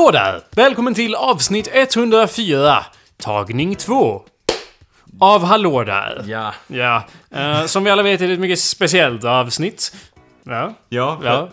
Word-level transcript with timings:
Hallå 0.00 0.10
där! 0.10 0.40
Välkommen 0.50 0.94
till 0.94 1.14
avsnitt 1.14 1.68
104, 1.72 2.84
tagning 3.16 3.76
2. 3.76 4.22
Av 5.20 5.44
Hallå 5.44 5.84
där. 5.84 6.24
Ja. 6.26 6.54
Ja, 6.66 7.02
eh, 7.30 7.64
som 7.64 7.84
vi 7.84 7.90
alla 7.90 8.02
vet 8.02 8.20
är 8.20 8.28
det 8.28 8.34
ett 8.34 8.40
mycket 8.40 8.58
speciellt 8.58 9.24
avsnitt. 9.24 9.96
Ja, 10.42 10.74
Ja, 10.88 11.18
för, 11.20 11.26
ja. 11.26 11.48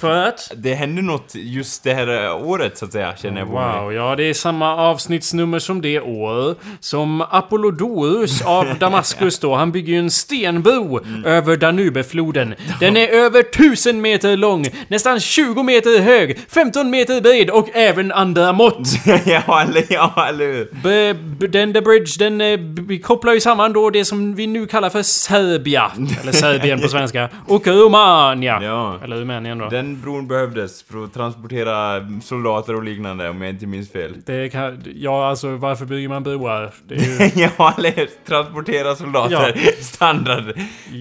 För 0.00 0.26
att... 0.26 0.52
det 0.56 0.74
hände 0.74 1.02
något 1.02 1.32
just 1.34 1.84
det 1.84 1.94
här 1.94 2.24
eh, 2.24 2.48
året 2.48 2.78
så 2.78 2.84
att 2.84 2.92
säga, 2.92 3.16
känner 3.16 3.38
jag 3.38 3.48
på 3.48 3.54
mig. 3.54 3.80
Wow, 3.80 3.92
ja 3.92 4.16
det 4.16 4.24
är 4.24 4.34
samma 4.34 4.76
avsnittsnummer 4.76 5.58
som 5.58 5.82
det 5.82 6.00
år 6.00 6.54
som 6.80 7.20
Apollodorus 7.20 8.42
av 8.42 8.66
Damaskus 8.78 9.38
då, 9.38 9.54
han 9.54 9.72
bygger 9.72 9.92
ju 9.92 9.98
en 9.98 10.10
stenbro 10.10 11.00
över 11.24 11.56
Danubefloden. 11.56 12.54
Den 12.80 12.96
är 12.96 13.08
över 13.08 13.40
1000 13.40 14.00
meter 14.00 14.36
lång, 14.36 14.66
nästan 14.88 15.20
20 15.20 15.62
meter 15.62 16.00
hög, 16.00 16.38
15 16.48 16.90
meter 16.90 17.20
bred 17.20 17.50
och 17.50 17.68
även 17.74 18.12
andra 18.12 18.52
mått. 18.52 18.88
ja, 19.26 19.62
eller, 19.62 19.84
ja, 19.88 20.26
eller 20.28 20.46
hur? 20.46 21.48
Den 21.48 21.72
the 21.72 21.80
bridge, 21.80 22.12
den 22.18 22.40
eh, 22.40 22.58
vi 22.88 22.98
kopplar 22.98 23.32
ju 23.32 23.40
samman 23.40 23.72
då 23.72 23.90
det 23.90 24.04
som 24.04 24.34
vi 24.34 24.46
nu 24.46 24.66
kallar 24.66 24.90
för 24.90 25.02
Serbia, 25.02 25.90
eller 26.22 26.32
Serbien 26.32 26.80
på 26.80 26.88
svenska, 26.88 27.28
och 27.46 27.66
Romania. 27.66 28.62
Ja. 28.62 28.98
Eller 29.04 29.16
Rumänien 29.16 29.58
då. 29.58 29.68
Den 29.78 30.00
bron 30.00 30.28
behövdes 30.28 30.82
för 30.82 31.04
att 31.04 31.14
transportera 31.14 32.00
soldater 32.22 32.74
och 32.76 32.84
liknande 32.84 33.28
om 33.28 33.42
jag 33.42 33.50
inte 33.50 33.66
minns 33.66 33.90
fel. 33.92 34.14
Det 34.26 34.48
kan, 34.48 34.82
ja 34.94 35.28
alltså 35.28 35.56
varför 35.56 35.84
bygger 35.84 36.08
man 36.08 36.22
broar? 36.22 36.70
Det 36.88 36.94
är 36.94 36.98
ju... 36.98 37.30
ja, 37.58 37.74
eller 37.78 38.08
transportera 38.26 38.96
soldater. 38.96 39.52
Standard. 39.82 40.44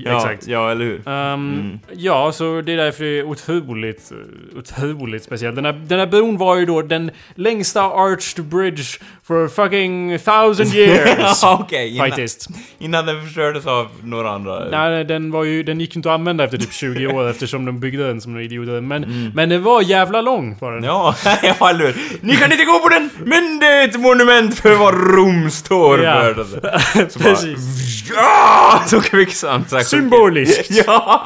Ja, 0.05 0.17
exakt. 0.17 0.47
Ja, 0.47 0.71
eller 0.71 0.85
hur? 0.85 1.07
Ehm, 1.07 1.79
Ja, 1.91 2.31
så 2.31 2.61
det 2.61 2.71
är 2.73 2.77
därför 2.77 3.03
det 3.03 3.19
är 3.19 3.23
otroligt, 3.23 4.11
otroligt 4.57 5.23
speciellt. 5.23 5.55
Den 5.55 5.65
här, 5.65 5.73
den 5.73 5.99
här 5.99 6.07
bron 6.07 6.37
var 6.37 6.55
ju 6.55 6.65
då 6.65 6.81
den 6.81 7.11
längsta 7.35 7.81
arched 7.81 8.45
bridge 8.45 8.83
for 9.23 9.47
fucking 9.47 10.19
thousand 10.19 10.67
years. 10.73 11.39
ja, 11.43 11.57
okej. 11.61 11.95
innan, 11.95 12.07
Faktiskt. 12.09 12.47
innan 12.79 13.05
den 13.05 13.23
förstördes 13.23 13.65
av 13.65 13.87
några 14.03 14.29
andra. 14.31 14.65
Nej, 14.71 15.05
den 15.05 15.31
var 15.31 15.43
ju, 15.43 15.63
den 15.63 15.79
gick 15.79 15.95
ju 15.95 15.99
inte 15.99 16.09
att 16.09 16.15
använda 16.19 16.43
efter 16.43 16.57
typ 16.57 16.73
20 16.73 17.07
år 17.07 17.29
eftersom 17.29 17.65
de 17.65 17.79
byggde 17.79 18.07
den 18.07 18.21
som 18.21 18.31
några 18.31 18.43
idioter. 18.67 18.81
Men, 18.81 19.31
men 19.35 19.49
den 19.49 19.63
var 19.63 19.81
jävla 19.81 20.21
lång 20.21 20.55
var 20.59 20.71
den. 20.73 20.83
Ja, 20.83 21.15
ja, 21.59 21.69
eller? 21.69 21.95
Ni 22.21 22.35
kan 22.35 22.51
inte 22.51 22.65
gå 22.65 22.79
på 22.79 22.89
den, 22.89 23.09
men 23.25 23.59
det 23.59 23.65
är 23.67 23.87
ett 23.87 23.99
monument 23.99 24.59
för 24.59 24.75
vad 24.75 24.93
Rom 25.15 25.51
står 25.51 26.03
Ja. 26.03 26.21
för. 26.21 26.43
Så 27.09 27.19
bara, 27.19 27.29
Precis. 27.29 27.86
Ja, 28.15 28.81
så 28.87 29.01
sagt. 29.67 29.87
Symboliskt. 29.87 30.67
Ja! 30.87 31.25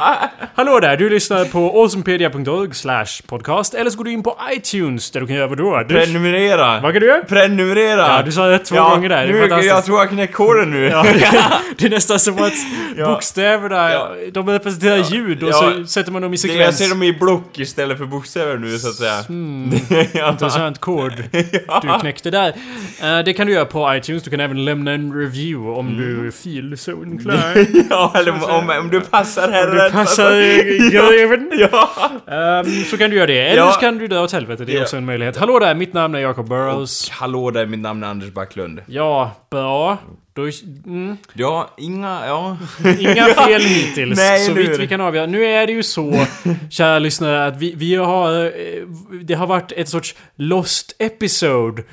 Hallå 0.55 0.79
där, 0.79 0.97
du 0.97 1.09
lyssnar 1.09 1.45
på 1.45 1.79
awesomepedia.org 1.81 2.73
slash 2.75 3.05
podcast 3.27 3.73
eller 3.73 3.89
så 3.91 3.97
går 3.97 4.03
du 4.03 4.11
in 4.11 4.23
på 4.23 4.37
iTunes 4.51 5.11
där 5.11 5.21
du 5.21 5.27
kan 5.27 5.35
göra 5.35 5.47
vadå? 5.47 5.83
Du, 5.87 5.95
Prenumerera! 5.95 6.79
vad 6.81 6.93
kan 6.93 7.01
du 7.01 7.07
göra? 7.07 7.21
Prenumerera! 7.23 8.07
Ja, 8.07 8.21
du 8.25 8.31
sa 8.31 8.47
det 8.47 8.59
två 8.59 8.75
gånger 8.89 9.09
där. 9.09 9.27
Det 9.27 9.39
är 9.39 9.57
Nu, 9.57 9.63
jag 9.65 9.85
tror 9.85 9.99
jag 9.99 10.09
knäckt 10.09 10.33
koden 10.33 10.71
nu. 10.71 10.85
Ja, 10.85 11.03
det 11.77 11.85
är 11.85 11.89
nästan 11.89 12.19
som 12.19 12.43
att 12.43 12.53
Ja. 12.97 13.07
bokstäverna, 13.07 13.91
Ja. 13.91 14.11
de 14.33 14.49
representerar 14.49 14.97
ljud 14.97 15.43
och 15.43 15.49
Ja. 15.49 15.53
så 15.53 15.85
sätter 15.85 16.11
man 16.11 16.21
dem 16.21 16.33
i 16.33 16.37
Det, 16.37 16.47
jag 16.47 16.51
sekvens. 16.57 16.77
ser 16.77 16.89
dem 16.89 17.03
i 17.03 17.13
block 17.13 17.59
istället 17.59 17.97
för 17.97 18.05
bokstäver 18.05 18.57
nu 18.57 18.77
så 18.79 18.87
att 18.89 18.95
säga. 18.95 19.23
ja. 20.13 20.29
Intressant 20.31 20.79
kod 20.79 21.11
du 21.81 21.99
knäckte 21.99 22.29
där. 22.31 22.53
Eh, 23.01 23.19
det 23.25 23.33
kan 23.33 23.47
du 23.47 23.53
göra 23.53 23.65
på 23.65 23.95
iTunes, 23.95 24.23
du 24.23 24.29
kan 24.29 24.39
även 24.39 24.65
lämna 24.65 24.91
en 24.91 25.13
review 25.13 25.79
om 25.79 25.97
du 25.97 26.31
feel 26.77 26.77
so 26.77 27.03
inclined. 27.03 27.85
ja, 27.89 28.11
eller 28.15 28.31
om, 28.31 28.43
om, 28.43 28.69
om 28.79 28.89
du 28.89 29.01
passar 29.01 29.51
här 29.51 29.85
Du 29.85 29.91
passar 29.91 30.31
greven. 31.11 31.51
Ja! 31.71 31.89
Ehm, 32.27 32.83
så 32.83 32.97
kan 32.97 33.09
du 33.09 33.15
göra 33.15 33.27
det. 33.27 33.39
Eller 33.47 33.61
Ja. 33.61 33.71
så 33.71 33.79
kan 33.79 33.97
du 33.97 34.07
dra 34.07 34.21
åt 34.23 34.31
helvete, 34.31 34.65
det 34.65 34.71
är 34.73 34.75
Ja. 34.75 34.81
också 34.81 34.97
en 34.97 35.05
möjlighet. 35.05 35.37
Hallå 35.37 35.59
där, 35.59 35.75
mitt 35.75 35.93
namn 35.93 36.15
är 36.15 36.19
Jacob 36.19 36.49
Burrows. 36.49 37.09
Hallå 37.09 37.51
där, 37.51 37.65
mitt 37.65 37.79
namn 37.79 38.03
är 38.03 38.07
Anders 38.07 38.29
Backlund. 38.31 38.81
Ja, 38.87 39.31
bra. 39.51 39.97
Då, 40.33 40.41
mm, 40.85 41.17
Ja, 41.33 41.69
inga, 41.77 42.21
ja. 42.27 42.57
inga 42.99 43.25
fel 43.25 43.61
hittills, 43.61 44.17
Nej, 44.19 44.39
så 44.45 44.53
vitt 44.53 44.79
vi 44.79 44.87
kan 44.87 45.01
avgöra. 45.01 45.25
Nu 45.25 45.45
är 45.45 45.67
det 45.67 45.73
ju 45.73 45.83
så, 45.83 46.25
kära 46.69 46.99
lyssnare, 46.99 47.45
att 47.45 47.57
vi, 47.57 47.73
vi 47.75 47.95
har... 47.95 48.45
eh, 48.45 48.51
Det 49.23 49.33
har 49.33 49.47
varit 49.47 49.71
ett 49.71 49.89
sorts 49.89 50.15
lost 50.35 50.95
episode. 50.99 51.83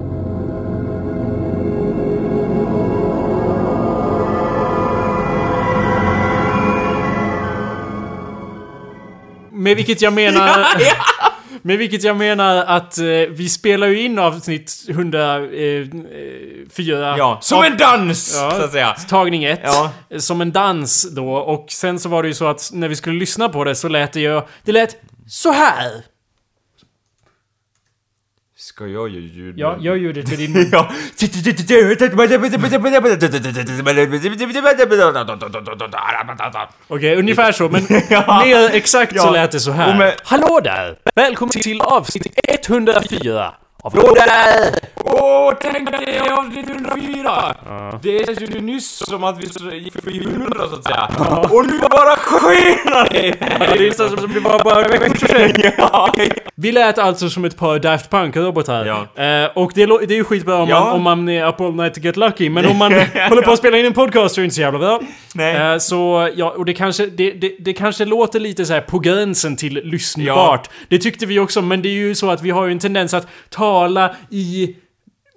Med 9.58 9.76
vilket 9.76 10.02
jag 10.02 10.12
menar... 10.12 10.66
Med 11.62 11.78
vilket 11.78 12.02
jag 12.02 12.16
menar 12.16 12.56
att 12.56 12.98
eh, 12.98 13.04
vi 13.30 13.48
spelar 13.48 13.86
ju 13.86 14.00
in 14.00 14.18
avsnitt 14.18 14.72
104... 14.88 17.14
Ja, 17.18 17.38
som 17.40 17.64
en 17.64 17.76
dans! 17.76 18.34
Ja. 18.36 18.50
Så 18.50 18.62
att 18.62 18.72
säga. 18.72 18.96
Tagning 19.08 19.44
1. 19.44 19.60
Ja. 19.62 19.90
Som 20.18 20.40
en 20.40 20.52
dans 20.52 21.10
då. 21.10 21.32
Och 21.32 21.66
sen 21.70 21.98
så 21.98 22.08
var 22.08 22.22
det 22.22 22.28
ju 22.28 22.34
så 22.34 22.46
att 22.46 22.70
när 22.72 22.88
vi 22.88 22.96
skulle 22.96 23.18
lyssna 23.18 23.48
på 23.48 23.64
det 23.64 23.74
så 23.74 23.88
lät 23.88 24.12
det 24.12 24.20
ju... 24.20 24.42
Det 24.64 24.72
lät 24.72 24.96
så 25.28 25.52
här. 25.52 25.90
Ska 28.68 28.86
jag 28.86 28.92
göra 28.92 29.08
ljud? 29.08 29.54
Ja, 29.58 29.76
gör 29.80 29.94
ljudet 29.96 30.28
med 30.28 30.38
din. 30.38 30.68
Ja. 30.72 30.92
Okej, 36.88 37.16
ungefär 37.16 37.52
så. 37.52 37.68
Men 37.68 37.86
Ja. 38.10 38.42
mer 38.44 38.70
exakt 38.74 39.20
så 39.20 39.30
lät 39.30 39.50
det 39.52 39.60
så 39.60 39.70
här. 39.70 40.14
Hallå 40.24 40.60
där! 40.64 40.96
Välkommen 41.14 41.50
till 41.50 41.80
avsnitt 41.80 42.26
104 42.66 43.54
där! 43.92 44.74
Åh, 45.04 45.52
tänk 45.60 45.94
att 45.94 46.00
det 46.00 46.16
är 46.16 46.32
avsnitt 46.32 46.70
104! 46.70 47.54
Det 48.02 48.26
känns 48.26 48.40
ju 48.40 48.60
nyss 48.60 48.96
som 49.08 49.24
att 49.24 49.38
vi 49.38 49.76
gick 49.78 49.92
förbi 49.92 50.18
100 50.24 50.68
så 50.70 50.74
att 50.74 50.84
säga. 50.84 51.08
Och 51.50 51.66
nu 51.66 51.78
bara 51.78 52.16
skenar 52.16 53.08
det! 53.10 53.34
Det 53.78 53.86
är 53.88 53.92
så 53.92 54.16
som 54.16 54.32
det 54.34 54.40
bara 54.40 54.84
sedan. 55.18 55.72
Ja, 55.78 56.12
Vi 56.54 56.72
lät 56.72 56.98
alltså 56.98 57.30
som 57.30 57.44
ett 57.44 57.56
par 57.56 57.78
Daft 57.78 58.10
Punk-robotar. 58.10 58.86
Ja. 58.86 59.22
Eh, 59.24 59.50
och 59.54 59.72
det, 59.74 59.86
lå- 59.86 60.06
det 60.06 60.14
är 60.14 60.18
ju 60.18 60.24
skitbra 60.24 60.56
om, 60.56 60.68
Ja. 60.68 60.80
man, 60.84 60.92
om 60.92 61.02
man 61.02 61.28
är 61.28 61.46
up 61.48 61.60
all 61.60 61.74
night 61.74 61.94
to 61.94 62.00
get 62.00 62.16
lucky. 62.16 62.50
Men 62.50 62.66
om 62.66 62.76
man 62.76 62.92
håller 63.28 63.42
på 63.42 63.50
att 63.50 63.58
spela 63.58 63.78
in 63.78 63.86
en 63.86 63.92
podcast 63.92 64.34
så 64.34 64.40
är 64.40 64.42
det 64.42 64.44
inte 64.44 64.54
så 64.54 64.60
jävla 64.60 64.78
bra. 64.78 65.00
Nej. 65.34 65.56
Eh, 65.72 65.78
så, 65.78 66.30
ja, 66.36 66.50
och 66.50 66.64
det 66.64 66.74
kanske, 66.74 67.06
det, 67.06 67.30
det, 67.32 67.52
det 67.60 67.72
kanske 67.72 68.04
låter 68.04 68.40
lite 68.40 68.64
så 68.66 68.72
här 68.72 68.80
på 68.80 68.98
gränsen 68.98 69.56
till 69.56 69.74
lyssnbart. 69.84 70.70
Det 70.88 70.98
tyckte 70.98 71.26
vi 71.26 71.38
också, 71.38 71.62
men 71.62 71.82
det 71.82 71.88
är 71.88 71.92
ju 71.92 72.14
så 72.14 72.30
att 72.30 72.42
vi 72.42 72.50
har 72.50 72.66
ju 72.66 72.72
en 72.72 72.78
tendens 72.78 73.14
att 73.14 73.26
tala 73.78 74.14
i... 74.30 74.76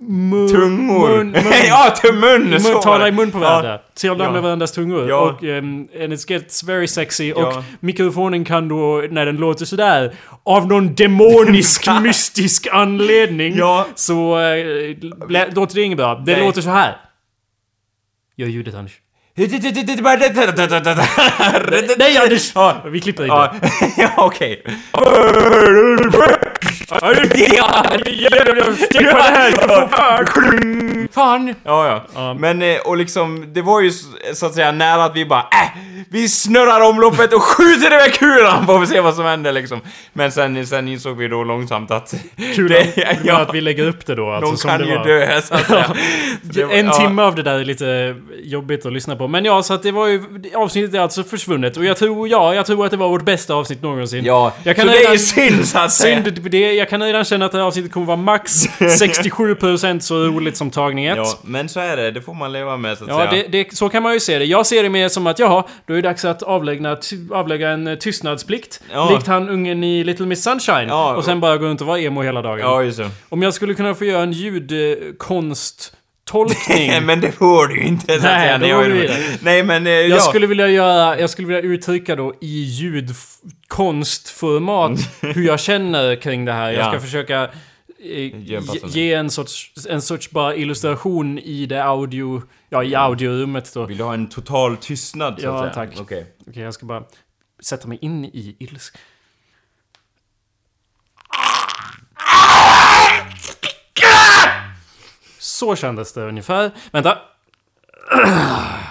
Mun, 0.04 0.50
Tungor! 0.50 1.10
Mun, 1.10 1.32
mun, 1.32 1.44
ja, 1.68 1.90
till 2.02 2.14
mun! 2.14 2.50
mun, 2.50 2.60
så 2.60 2.82
tala 2.82 3.08
i 3.08 3.12
mun 3.12 3.32
på 3.32 3.38
varandra. 3.40 3.80
Ja. 4.04 4.32
med 4.32 4.42
varandras 4.42 4.72
tungor. 4.72 5.10
Ja. 5.10 5.16
Och 5.16 5.44
um, 5.44 5.88
and 6.04 6.14
it 6.14 6.30
gets 6.30 6.64
very 6.64 6.88
sexy. 6.88 7.34
Och 7.34 7.42
Ja. 7.42 7.64
mikrofonen 7.80 8.46
kan 8.46 8.68
då, 8.68 9.04
när 9.10 9.26
den 9.26 9.36
låter 9.38 9.66
sådär, 9.66 10.14
av 10.44 10.68
någon 10.68 10.96
demonisk, 10.96 11.88
mystisk 12.02 12.68
anledning, 12.72 13.56
Ja. 13.58 13.86
så 13.96 14.40
uh, 14.40 14.96
låter 15.56 15.76
det 15.76 15.82
inget 15.82 15.98
bra. 15.98 16.16
Det 16.16 16.32
Nej. 16.32 16.46
låter 16.46 16.62
så 16.62 16.70
här. 16.70 16.98
Gör 18.38 18.48
ljudet 18.48 18.76
Anders. 18.76 18.94
Ja. 19.36 19.46
Nej 21.98 22.18
Anders! 22.18 22.52
Ja. 22.56 22.82
Vi 22.86 23.00
klipper 23.02 23.24
in 23.24 23.30
Ja, 23.30 23.54
det. 26.62 27.56
ja 27.56 27.86
okej. 27.86 28.76
Stick 28.76 29.12
på 29.12 29.18
det 29.18 29.24
här! 29.24 31.08
Fan! 31.14 31.56
Ja, 31.64 32.04
ja. 32.14 32.34
Men, 32.34 32.62
eh, 32.62 32.78
och 32.86 32.98
liksom, 32.98 33.54
det 33.54 33.62
var 33.62 33.82
ju 33.82 33.92
så 34.34 34.46
att 34.46 34.54
säga 34.54 34.72
nära 34.72 35.04
att 35.04 35.16
vi 35.16 35.26
bara 35.26 35.42
äh, 35.42 35.82
vi 36.14 36.30
snurrar 36.30 36.82
omloppet 36.82 37.34
och 37.34 37.42
skjuter 37.42 37.96
iväg 37.96 38.14
kulan 38.14 38.66
får 38.66 38.80
vi 38.80 38.88
se 38.88 39.02
vad 39.02 39.16
som 39.16 39.26
händer 39.26 39.52
liksom. 39.52 39.82
Men 40.14 40.32
sen, 40.32 40.68
sen 40.68 40.88
insåg 40.88 41.18
vi 41.18 41.28
då 41.28 41.44
långsamt 41.44 41.92
att... 41.92 42.14
Kul 42.56 42.70
det, 42.70 43.08
att, 43.08 43.26
ja, 43.26 43.42
att 43.42 43.54
vi 43.54 43.62
lägger 43.62 43.88
upp 43.88 44.06
det 44.06 44.16
då. 44.16 44.32
Alltså, 44.32 44.52
de 44.52 44.58
som 44.58 44.70
kan 44.70 44.80
det 44.80 44.88
ju 44.88 44.96
var. 44.96 45.06
dö 45.06 45.42
så 45.42 45.54
att 45.54 45.68
säga. 46.54 46.72
En 46.72 46.86
ja. 46.86 46.94
timme 46.94 47.22
av 47.22 47.36
det 47.36 47.44
där 47.44 47.60
är 47.60 47.66
lite 47.66 48.16
jobbigt 48.44 48.86
att 48.86 48.94
lyssna 48.94 49.16
på. 49.16 49.28
Men 49.28 49.46
ja, 49.46 49.64
så 49.64 49.74
att 49.74 49.84
det 49.84 49.92
var 49.92 50.08
ju... 50.08 50.24
Avsnittet 50.56 50.94
är 50.94 51.00
alltså 51.00 51.24
försvunnet. 51.24 51.78
Och 51.78 51.86
jag 51.86 51.98
tror, 51.98 52.28
ja, 52.28 52.56
jag 52.56 52.66
tror 52.66 52.86
att 52.86 52.92
det 52.92 52.98
var 52.98 53.10
vårt 53.10 53.26
bästa 53.26 53.54
avsnitt 53.54 53.82
någonsin. 53.82 54.26
Ja, 54.26 54.54
jag 54.64 54.80
så 54.80 54.88
det 54.88 55.04
är 55.04 55.12
ju 55.12 55.20
synd 55.20 55.68
så 55.68 55.80
att 55.80 55.92
säga. 55.92 56.24
Synd, 56.24 56.44
det, 56.52 56.74
jag 56.74 56.90
kan 56.90 57.04
redan 57.04 57.26
känna 57.26 57.46
att 57.46 57.52
det 57.52 57.58
här 57.58 57.66
avsnittet 57.66 57.92
kommer 57.92 58.06
vara 58.08 58.18
max 58.18 58.52
67% 58.80 60.00
så 60.00 60.16
roligt 60.26 60.58
som 60.58 60.72
tagning 60.72 61.06
1. 61.06 61.18
Ja, 61.18 61.40
men 61.44 61.70
så 61.70 61.80
är 61.80 61.98
det. 61.98 62.12
Det 62.12 62.22
får 62.22 62.34
man 62.34 62.52
leva 62.52 62.78
med 62.78 62.98
så 62.98 63.04
att 63.04 63.10
Ja, 63.10 63.30
säga. 63.30 63.44
det, 63.50 63.64
det, 63.64 63.76
så 63.76 63.90
kan 63.90 64.04
man 64.04 64.14
ju 64.14 64.20
se 64.20 64.40
det. 64.40 64.46
Jag 64.46 64.66
ser 64.66 64.84
det 64.84 64.90
mer 64.90 65.10
som 65.10 65.28
att, 65.28 65.40
jaha, 65.40 65.64
då 65.86 65.94
är 65.94 66.02
det 66.02 66.08
dags 66.10 66.26
att 66.26 66.44
avlägga, 66.44 66.96
ty, 66.96 67.18
avlägga 67.32 67.70
en 67.70 67.88
eh, 67.88 67.96
tystnadsplikt. 67.96 68.82
Ja. 68.94 69.10
Likt 69.10 69.28
han 69.28 69.50
ungen 69.50 69.84
i 69.84 70.04
Little 70.04 70.26
Miss 70.26 70.44
Sunshine. 70.44 70.88
Ja. 70.88 71.16
och 71.16 71.26
sen 71.26 71.40
bara 71.40 71.58
gå 71.58 71.66
runt 71.66 71.82
och 71.82 71.88
vara 71.88 72.00
emo 72.00 72.22
hela 72.22 72.42
dagen. 72.42 72.60
Ja, 72.60 72.84
just 72.84 72.98
det. 72.98 73.10
Om 73.30 73.42
jag 73.42 73.54
skulle 73.54 73.74
kunna 73.74 73.96
få 73.96 74.06
göra 74.06 74.24
en 74.24 74.32
ljudkonsttolkning. 76.34 77.06
men 77.06 77.22
det 77.22 77.32
får 77.32 77.68
du 77.68 77.76
ju 77.82 77.88
inte 77.88 78.06
så 78.08 78.14
att 78.14 78.22
Nej, 78.24 78.60
säga. 78.60 78.76
går 78.76 78.86
ju- 78.86 78.94
vi 78.94 79.00
vidare. 79.02 79.18
Nej, 79.42 79.64
men 79.64 79.88
eh, 79.88 79.94
Jag 79.94 80.10
ja. 80.10 80.20
skulle 80.20 80.48
vilja 80.48 80.68
göra, 80.68 81.20
jag 81.20 81.30
skulle 81.30 81.48
vilja 81.48 81.62
uttrycka 81.62 82.16
då 82.16 82.34
i 82.42 82.62
ljudkonstformat 82.64 85.00
hur 85.22 85.46
jag 85.48 85.60
känner 85.60 86.16
kring 86.16 86.46
det 86.46 86.54
här. 86.54 86.72
Jag 86.72 86.86
Ja. 86.86 86.92
ska 86.92 87.00
försöka 87.00 87.50
ge, 88.00 88.58
passande. 88.58 89.00
ge 89.00 89.14
en 89.14 89.30
sorts, 89.30 89.72
en 89.90 90.02
sorts 90.02 90.30
bara 90.32 90.56
illustration 90.56 91.40
i 91.40 91.66
det 91.66 91.84
audio... 91.84 92.42
Ja, 92.70 92.84
i 92.84 92.96
audiorummet 92.96 93.72
då. 93.74 93.86
Vill 93.86 93.98
du 93.98 94.04
ha 94.04 94.14
en 94.14 94.30
total 94.30 94.78
tystnad 94.78 95.40
så 95.40 95.46
Ja, 95.46 95.66
att 95.66 95.74
säga? 95.74 95.88
tack. 95.88 96.00
Okej. 96.02 96.26
Okej, 96.48 96.64
jag 96.64 96.74
ska 96.74 96.86
bara 96.86 97.04
sätta 97.64 97.88
mig 97.88 97.98
in 98.02 98.26
i 98.26 98.56
ilsk. 98.60 98.96
Så 105.62 105.76
kändes 105.76 106.14
det 106.14 106.22
ungefär. 106.22 106.72
Vänta. 106.92 107.18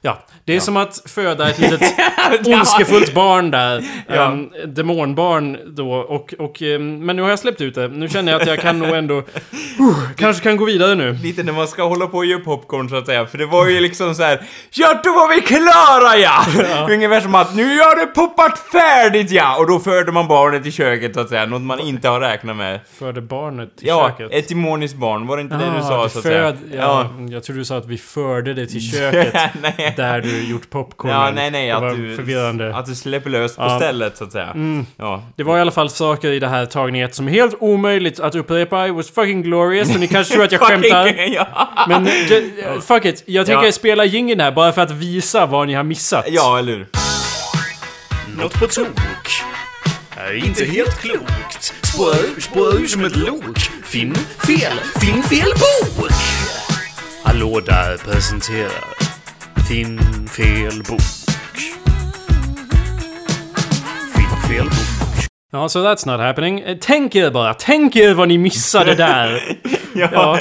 Ja, 0.00 0.18
det 0.44 0.56
är 0.56 0.60
som 0.60 0.76
att 0.76 1.02
föda 1.06 1.50
ett 1.50 1.58
litet 1.58 1.80
ondskefullt 2.46 3.14
barn 3.14 3.50
där. 3.50 3.84
Ja. 4.08 4.24
Um, 4.32 4.50
demonbarn 4.66 5.58
då. 5.76 5.92
Och, 5.92 6.34
och, 6.38 6.62
um, 6.62 7.06
men 7.06 7.16
nu 7.16 7.22
har 7.22 7.28
jag 7.30 7.38
släppt 7.38 7.60
ut 7.60 7.74
det. 7.74 7.88
Nu 7.88 8.08
känner 8.08 8.32
jag 8.32 8.40
att 8.42 8.48
jag 8.48 8.60
kan 8.60 8.78
nog 8.78 8.88
ändå... 8.88 9.22
Uh, 9.80 10.10
kanske 10.16 10.42
kan 10.42 10.56
gå 10.56 10.64
vidare 10.64 10.94
nu. 10.94 11.12
Lite 11.12 11.42
när 11.42 11.52
man 11.52 11.68
ska 11.68 11.82
hålla 11.82 12.06
på 12.06 12.16
och 12.16 12.24
göra 12.26 12.40
popcorn 12.40 12.88
så 12.88 12.96
att 12.96 13.06
säga, 13.06 13.26
för 13.26 13.38
det 13.38 13.46
var 13.46 13.66
ju 13.68 13.80
liksom 13.80 14.14
så 14.14 14.22
här. 14.22 14.42
Ja, 14.70 15.00
då 15.04 15.10
var 15.10 15.34
vi 15.34 15.40
klara 15.40 16.16
ja! 16.16 16.44
Ungefär 16.94 17.20
som 17.20 17.34
att 17.34 17.54
nu 17.54 17.78
har 17.78 18.00
det 18.00 18.06
poppat 18.06 18.58
färdigt 18.58 19.30
ja! 19.30 19.56
Och 19.58 19.66
då 19.66 19.78
förde 19.78 20.12
man 20.12 20.28
barnet 20.28 20.66
i 20.66 20.72
köket 20.72 21.14
så 21.14 21.20
att 21.20 21.28
säga, 21.28 21.46
något 21.46 21.62
man 21.62 21.80
inte 21.80 22.08
har 22.08 22.20
räknat 22.20 22.56
med. 22.56 22.80
Förde 22.98 23.20
barnet 23.20 23.76
till 23.76 23.88
Ja, 23.88 24.08
köket. 24.18 24.34
ett 24.34 24.48
demoniskt 24.48 24.96
barn, 24.96 25.26
var 25.26 25.36
det 25.36 25.42
inte 25.42 25.56
det 25.56 25.64
du 25.64 25.78
Ah, 25.78 25.82
sa 25.82 26.08
så 26.08 26.18
att 26.18 26.24
säga? 26.24 26.52
föd, 26.52 26.56
ja, 26.74 27.10
Jag 27.30 27.44
tror 27.44 27.56
du 27.56 27.64
sa 27.64 27.76
att 27.76 27.86
vi 27.86 27.98
förde 27.98 28.54
det 28.54 28.66
till 28.66 28.90
köket. 28.92 29.34
nej. 29.62 29.87
Där 29.96 30.20
du 30.20 30.44
gjort 30.50 30.70
popcornen. 30.70 31.16
Ja, 31.16 31.30
nej, 31.30 31.50
nej, 31.50 31.66
det 31.66 31.72
att 31.76 31.82
var 31.82 31.94
du, 31.94 32.16
förvirrande. 32.16 32.76
att 32.76 32.86
du 32.86 32.94
släpper 32.94 33.30
lös 33.30 33.56
på 33.56 33.62
Ja. 33.62 33.66
Mm. 33.66 33.78
stället 33.80 34.16
så 34.16 34.24
att 34.24 34.32
säga. 34.32 34.54
Ja. 34.96 35.22
Det 35.36 35.42
var 35.42 35.58
i 35.58 35.60
alla 35.60 35.70
fall 35.70 35.90
saker 35.90 36.32
i 36.32 36.38
det 36.38 36.48
här 36.48 36.66
tagningen 36.66 37.12
som 37.12 37.28
är 37.28 37.32
helt 37.32 37.54
omöjligt 37.60 38.20
att 38.20 38.34
upprepa. 38.34 38.86
It 38.88 38.94
was 38.94 39.10
fucking 39.10 39.42
glorious. 39.42 39.94
Och 39.94 40.00
ni 40.00 40.08
kanske 40.08 40.34
tror 40.34 40.44
att 40.44 40.52
jag 40.52 40.60
skämtar. 40.68 41.88
Men 41.88 42.06
fuck 42.80 43.04
it. 43.04 43.22
Jag 43.26 43.46
tänker 43.46 43.66
Ja. 43.66 43.72
spela 43.72 44.04
jingeln 44.04 44.40
här 44.40 44.52
bara 44.52 44.72
för 44.72 44.82
att 44.82 44.90
visa 44.90 45.46
vad 45.46 45.66
ni 45.66 45.74
har 45.74 45.84
missat. 45.84 46.24
ja, 46.28 46.58
eller 46.58 46.72
hur? 46.72 46.86
Något 48.36 48.60
på 48.60 48.66
tok 48.66 48.98
är 50.16 50.46
inte 50.46 50.64
helt 50.64 50.98
klokt. 51.00 51.74
Spåra 51.82 52.14
ur, 52.18 52.40
spåra 52.40 52.72
ur 52.72 52.86
som 52.86 53.04
ett 53.04 53.16
lok. 53.16 53.58
Finn 53.84 54.14
fel, 54.46 54.72
finn 55.00 55.22
fel 55.22 55.52
bok. 55.54 56.10
Hallå 57.24 57.60
där 57.66 57.96
presenterar 57.96 58.70
Finn 59.68 59.98
fel 60.28 60.82
bok. 60.88 61.00
Finn 64.14 64.42
fel 64.48 64.64
bok. 64.64 65.24
Ja, 65.52 65.68
så 65.68 65.78
that's 65.86 66.06
not 66.06 66.20
happening. 66.20 66.60
Eh, 66.60 66.76
Tänk 66.80 67.14
er 67.14 67.30
bara. 67.30 67.54
Tänk 67.54 67.96
er 67.96 68.14
vad 68.14 68.28
ni 68.28 68.38
missade 68.38 68.94
där. 68.94 69.40
ja. 69.94 70.38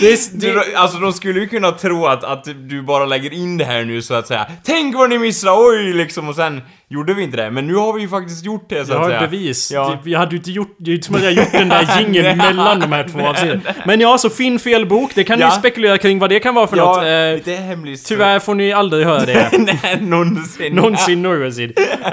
Det, 0.00 0.12
är- 0.12 0.38
det, 0.38 0.46
Du, 0.52 0.74
alltså 0.74 0.98
de 0.98 1.12
skulle 1.12 1.40
ju 1.40 1.48
kunna 1.48 1.72
tro 1.72 2.06
att, 2.06 2.24
att 2.24 2.44
du 2.68 2.82
bara 2.82 3.04
lägger 3.06 3.32
in 3.32 3.58
det 3.58 3.64
här 3.64 3.84
nu 3.84 4.02
så 4.02 4.14
att 4.14 4.26
säga 4.26 4.46
Tänk 4.64 4.94
vad 4.96 5.10
ni 5.10 5.18
missade, 5.18 5.56
oj 5.58 5.92
liksom 5.92 6.28
och 6.28 6.34
sen 6.36 6.62
gjorde 6.88 7.14
vi 7.14 7.22
inte 7.22 7.36
det. 7.36 7.50
Men 7.50 7.66
nu 7.66 7.74
har 7.74 7.92
vi 7.92 8.00
ju 8.02 8.08
faktiskt 8.08 8.44
gjort 8.44 8.68
det 8.68 8.84
så 8.84 8.92
jag 8.92 8.96
att 8.96 9.02
har 9.02 9.08
säga. 9.10 9.20
ett 9.24 9.30
bevis. 9.30 9.72
Ja. 9.72 9.98
Vi 10.04 10.14
hade 10.14 10.30
ju 10.30 10.36
inte 10.36 10.50
gjort... 10.50 10.74
Det 10.78 10.90
är 10.90 10.94
inte 10.94 11.06
som 11.06 11.14
att 11.16 11.22
jag 11.24 11.32
gjort 11.32 11.52
den 11.52 11.68
där 11.68 12.00
jingeln 12.00 12.38
mellan 12.38 12.80
de 12.80 12.92
här 12.92 13.08
två 13.08 13.20
avsnitten. 13.20 13.60
Men 13.86 14.00
ja, 14.00 14.18
så 14.18 14.30
Finn 14.30 14.58
fel 14.58 14.86
bok. 14.86 15.10
Det 15.14 15.24
kan 15.24 15.40
Ja. 15.40 15.46
ni 15.48 15.52
spekulera 15.52 15.98
kring 15.98 16.18
vad 16.18 16.30
det 16.30 16.40
kan 16.40 16.54
vara 16.54 16.66
för 16.66 16.76
något. 16.76 16.96
Ja, 17.02 17.06
Eh, 17.08 17.34
lite 17.36 17.52
hemligt. 17.52 18.06
tyvärr 18.06 18.38
får 18.38 18.54
ni 18.54 18.72
aldrig 18.72 19.06
höra 19.06 19.24
det. 19.26 19.50
Nej, 19.82 19.98
någonsin. 20.00 20.74
Någonsin 20.74 21.22
någonsin. 21.22 21.72
Eh, 22.04 22.12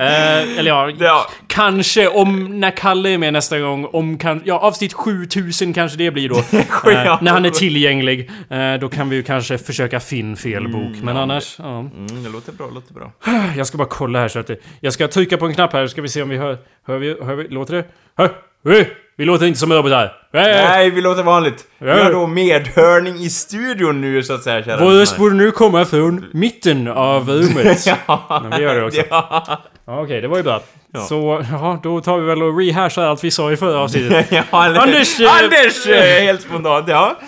eller 0.60 0.68
ja, 0.68 0.92
Ja. 1.00 1.26
kanske 1.48 2.08
om 2.08 2.60
när 2.60 2.72
Kalle 2.72 3.10
är 3.10 3.18
med 3.18 3.34
nästa 3.34 3.60
gång. 3.60 3.86
Om 3.86 4.18
kan, 4.18 4.42
ja, 4.46 4.60
avsnitt 4.60 4.94
7000 4.94 5.74
kanske 5.74 5.98
det 5.98 6.12
blir 6.12 6.30
då. 6.30 6.36
Eh, 6.94 7.18
när 7.22 7.31
han 7.31 7.46
är 7.46 7.50
tillgänglig. 7.50 8.30
Eh, 8.50 8.74
då 8.81 8.90
kan 8.90 9.10
vi 9.10 9.16
ju 9.16 9.24
kanske 9.24 9.58
försöka 9.58 10.00
Finn 10.00 10.36
fel 10.38 10.68
bok. 10.68 10.98
Men 11.04 11.18
annars, 11.18 11.56
ja. 11.60 11.80
Mm, 11.80 12.24
det 12.24 12.30
låter 12.30 12.52
bra, 12.52 12.69
låter 12.74 12.94
bra. 12.94 13.12
Jag 13.58 13.68
ska 13.68 13.78
bara 13.78 13.88
kolla 13.88 14.19
här 14.19 14.28
så 14.28 14.40
att 14.40 14.48
det, 14.48 14.58
Jag 14.80 14.94
ska 14.94 15.07
trycka 15.07 15.38
på 15.38 15.45
en 15.45 15.54
knapp 15.54 15.74
här, 15.74 15.88
ska 15.88 16.01
vi 16.01 16.07
se 16.10 16.21
om 16.21 16.30
vi 16.30 16.38
hör... 16.38 16.57
Hör 16.88 16.98
vi? 16.98 17.18
Hör 17.21 17.36
vi? 17.36 17.48
Låter 17.48 17.74
det? 17.75 17.83
Hör! 18.18 18.30
Hör! 18.65 18.86
Vi 19.18 19.25
låter 19.25 19.45
inte 19.45 19.60
som 19.60 19.74
robotar. 19.74 20.13
Nej, 20.33 20.89
vi 20.89 21.01
låter 21.01 21.24
vanligt. 21.24 21.63
Vi 21.77 21.89
Ja. 21.89 22.04
har 22.04 22.12
då 22.12 22.27
medhörning 22.27 23.15
i 23.15 23.30
studion 23.30 24.01
nu 24.01 24.24
så 24.24 24.33
att 24.33 24.44
säga, 24.44 24.63
kära 24.63 24.83
Vår 24.86 24.92
röst 24.92 25.18
borde 25.18 25.36
nu 25.36 25.51
komma 25.51 25.86
från 25.86 26.25
mitten 26.33 26.88
av 26.88 27.30
rummet. 27.30 27.86
Ja, 28.07 28.39
Men 28.50 28.60
vi 28.60 28.63
gör 28.65 28.75
det 28.75 28.86
också. 28.86 29.01
Ja. 29.10 29.62
Ja, 29.86 30.01
Okej, 30.01 30.21
det 30.21 30.27
var 30.27 30.38
ju 30.38 30.44
bra. 30.44 30.62
Så, 31.09 31.45
ja, 31.51 31.80
då 31.83 32.01
tar 32.01 32.18
vi 32.18 32.25
väl 32.25 32.44
och 32.44 32.57
rehashar 32.59 33.04
allt 33.06 33.24
vi 33.24 33.31
sa 33.31 33.51
i 33.51 33.57
förra 33.57 33.80
avsnittet. 33.80 34.25
Ja, 34.51 34.66
eller- 34.66 34.80
Anders, 34.80 35.19
Anders! 35.19 35.88
Helt 36.21 36.42
spontant, 36.42 36.88
ja. 36.88 37.19